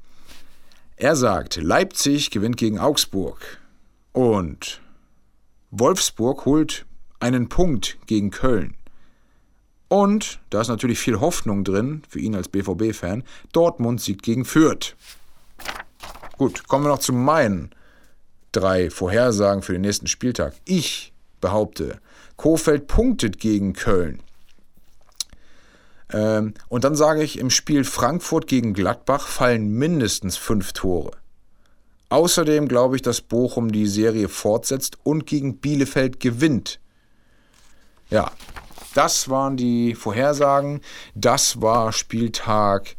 Er 0.96 1.16
sagt, 1.16 1.56
Leipzig 1.56 2.30
gewinnt 2.30 2.56
gegen 2.56 2.78
Augsburg. 2.78 3.58
Und 4.12 4.80
Wolfsburg 5.70 6.44
holt 6.44 6.86
einen 7.20 7.48
Punkt 7.48 7.98
gegen 8.06 8.30
Köln. 8.30 8.74
Und 9.88 10.38
da 10.50 10.60
ist 10.60 10.68
natürlich 10.68 10.98
viel 10.98 11.20
Hoffnung 11.20 11.64
drin 11.64 12.02
für 12.08 12.20
ihn 12.20 12.34
als 12.34 12.48
BVB-Fan. 12.48 13.24
Dortmund 13.52 14.00
siegt 14.00 14.22
gegen 14.22 14.44
Fürth. 14.44 14.94
Gut, 16.36 16.68
kommen 16.68 16.84
wir 16.84 16.90
noch 16.90 16.98
zu 16.98 17.12
meinen 17.12 17.70
drei 18.52 18.90
Vorhersagen 18.90 19.62
für 19.62 19.72
den 19.72 19.82
nächsten 19.82 20.06
Spieltag. 20.06 20.54
Ich 20.64 21.12
behaupte, 21.40 22.00
Kofeld 22.36 22.86
punktet 22.86 23.38
gegen 23.38 23.72
Köln. 23.72 24.20
Ähm, 26.12 26.54
und 26.68 26.84
dann 26.84 26.94
sage 26.94 27.22
ich, 27.22 27.38
im 27.38 27.50
Spiel 27.50 27.84
Frankfurt 27.84 28.46
gegen 28.46 28.74
Gladbach 28.74 29.26
fallen 29.26 29.70
mindestens 29.70 30.36
fünf 30.36 30.72
Tore. 30.72 31.12
Außerdem 32.10 32.68
glaube 32.68 32.96
ich, 32.96 33.02
dass 33.02 33.20
Bochum 33.20 33.70
die 33.70 33.86
Serie 33.86 34.28
fortsetzt 34.28 34.96
und 35.02 35.26
gegen 35.26 35.58
Bielefeld 35.58 36.20
gewinnt. 36.20 36.80
Ja, 38.08 38.32
das 38.98 39.28
waren 39.28 39.56
die 39.56 39.94
Vorhersagen. 39.94 40.80
Das 41.14 41.62
war 41.62 41.92
Spieltag 41.92 42.96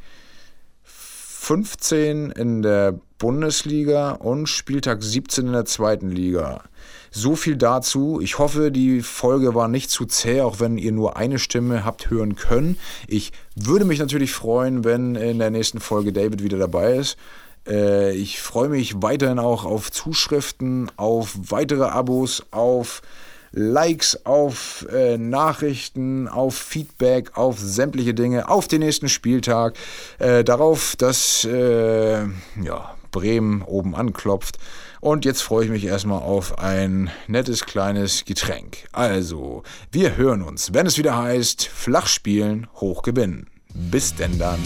15 0.81 2.31
in 2.31 2.61
der 2.61 2.97
Bundesliga 3.17 4.11
und 4.11 4.47
Spieltag 4.47 5.03
17 5.03 5.47
in 5.47 5.51
der 5.51 5.65
zweiten 5.65 6.09
Liga. 6.09 6.63
So 7.11 7.35
viel 7.35 7.57
dazu. 7.57 8.21
Ich 8.21 8.39
hoffe, 8.39 8.71
die 8.71 9.01
Folge 9.01 9.55
war 9.55 9.67
nicht 9.67 9.89
zu 9.89 10.05
zäh, 10.05 10.39
auch 10.39 10.61
wenn 10.61 10.77
ihr 10.77 10.93
nur 10.93 11.17
eine 11.17 11.37
Stimme 11.37 11.83
habt 11.83 12.09
hören 12.09 12.37
können. 12.37 12.79
Ich 13.09 13.33
würde 13.55 13.83
mich 13.83 13.99
natürlich 13.99 14.31
freuen, 14.31 14.85
wenn 14.85 15.15
in 15.15 15.39
der 15.39 15.49
nächsten 15.49 15.81
Folge 15.81 16.13
David 16.13 16.41
wieder 16.41 16.57
dabei 16.57 16.93
ist. 16.93 17.17
Äh, 17.67 18.13
ich 18.13 18.39
freue 18.39 18.69
mich 18.69 19.01
weiterhin 19.01 19.39
auch 19.39 19.65
auf 19.65 19.91
Zuschriften, 19.91 20.89
auf 20.95 21.35
weitere 21.51 21.89
Abos, 21.89 22.45
auf 22.51 23.01
Likes, 23.51 24.25
auf 24.25 24.85
äh, 24.91 25.17
Nachrichten, 25.17 26.27
auf 26.27 26.55
Feedback, 26.55 27.37
auf 27.37 27.59
sämtliche 27.59 28.13
Dinge, 28.13 28.49
auf 28.49 28.67
den 28.67 28.79
nächsten 28.79 29.09
Spieltag, 29.09 29.75
äh, 30.19 30.43
darauf, 30.43 30.95
dass 30.97 31.45
äh, 31.45 32.21
ja, 32.61 32.95
Bremen 33.11 33.61
oben 33.61 33.95
anklopft. 33.95 34.57
Und 35.01 35.23
jetzt 35.23 35.41
freue 35.41 35.65
ich 35.65 35.71
mich 35.71 35.85
erstmal 35.85 36.21
auf 36.21 36.59
ein 36.59 37.09
nettes 37.27 37.65
kleines 37.65 38.25
Getränk. 38.25 38.87
Also, 38.91 39.63
wir 39.91 40.17
hören 40.17 40.41
uns, 40.41 40.73
wenn 40.73 40.85
es 40.85 40.97
wieder 40.97 41.17
heißt, 41.17 41.65
flach 41.67 42.07
spielen, 42.07 42.67
hoch 42.75 43.01
gewinnen. 43.01 43.47
Bis 43.73 44.15
denn 44.15 44.37
dann. 44.37 44.59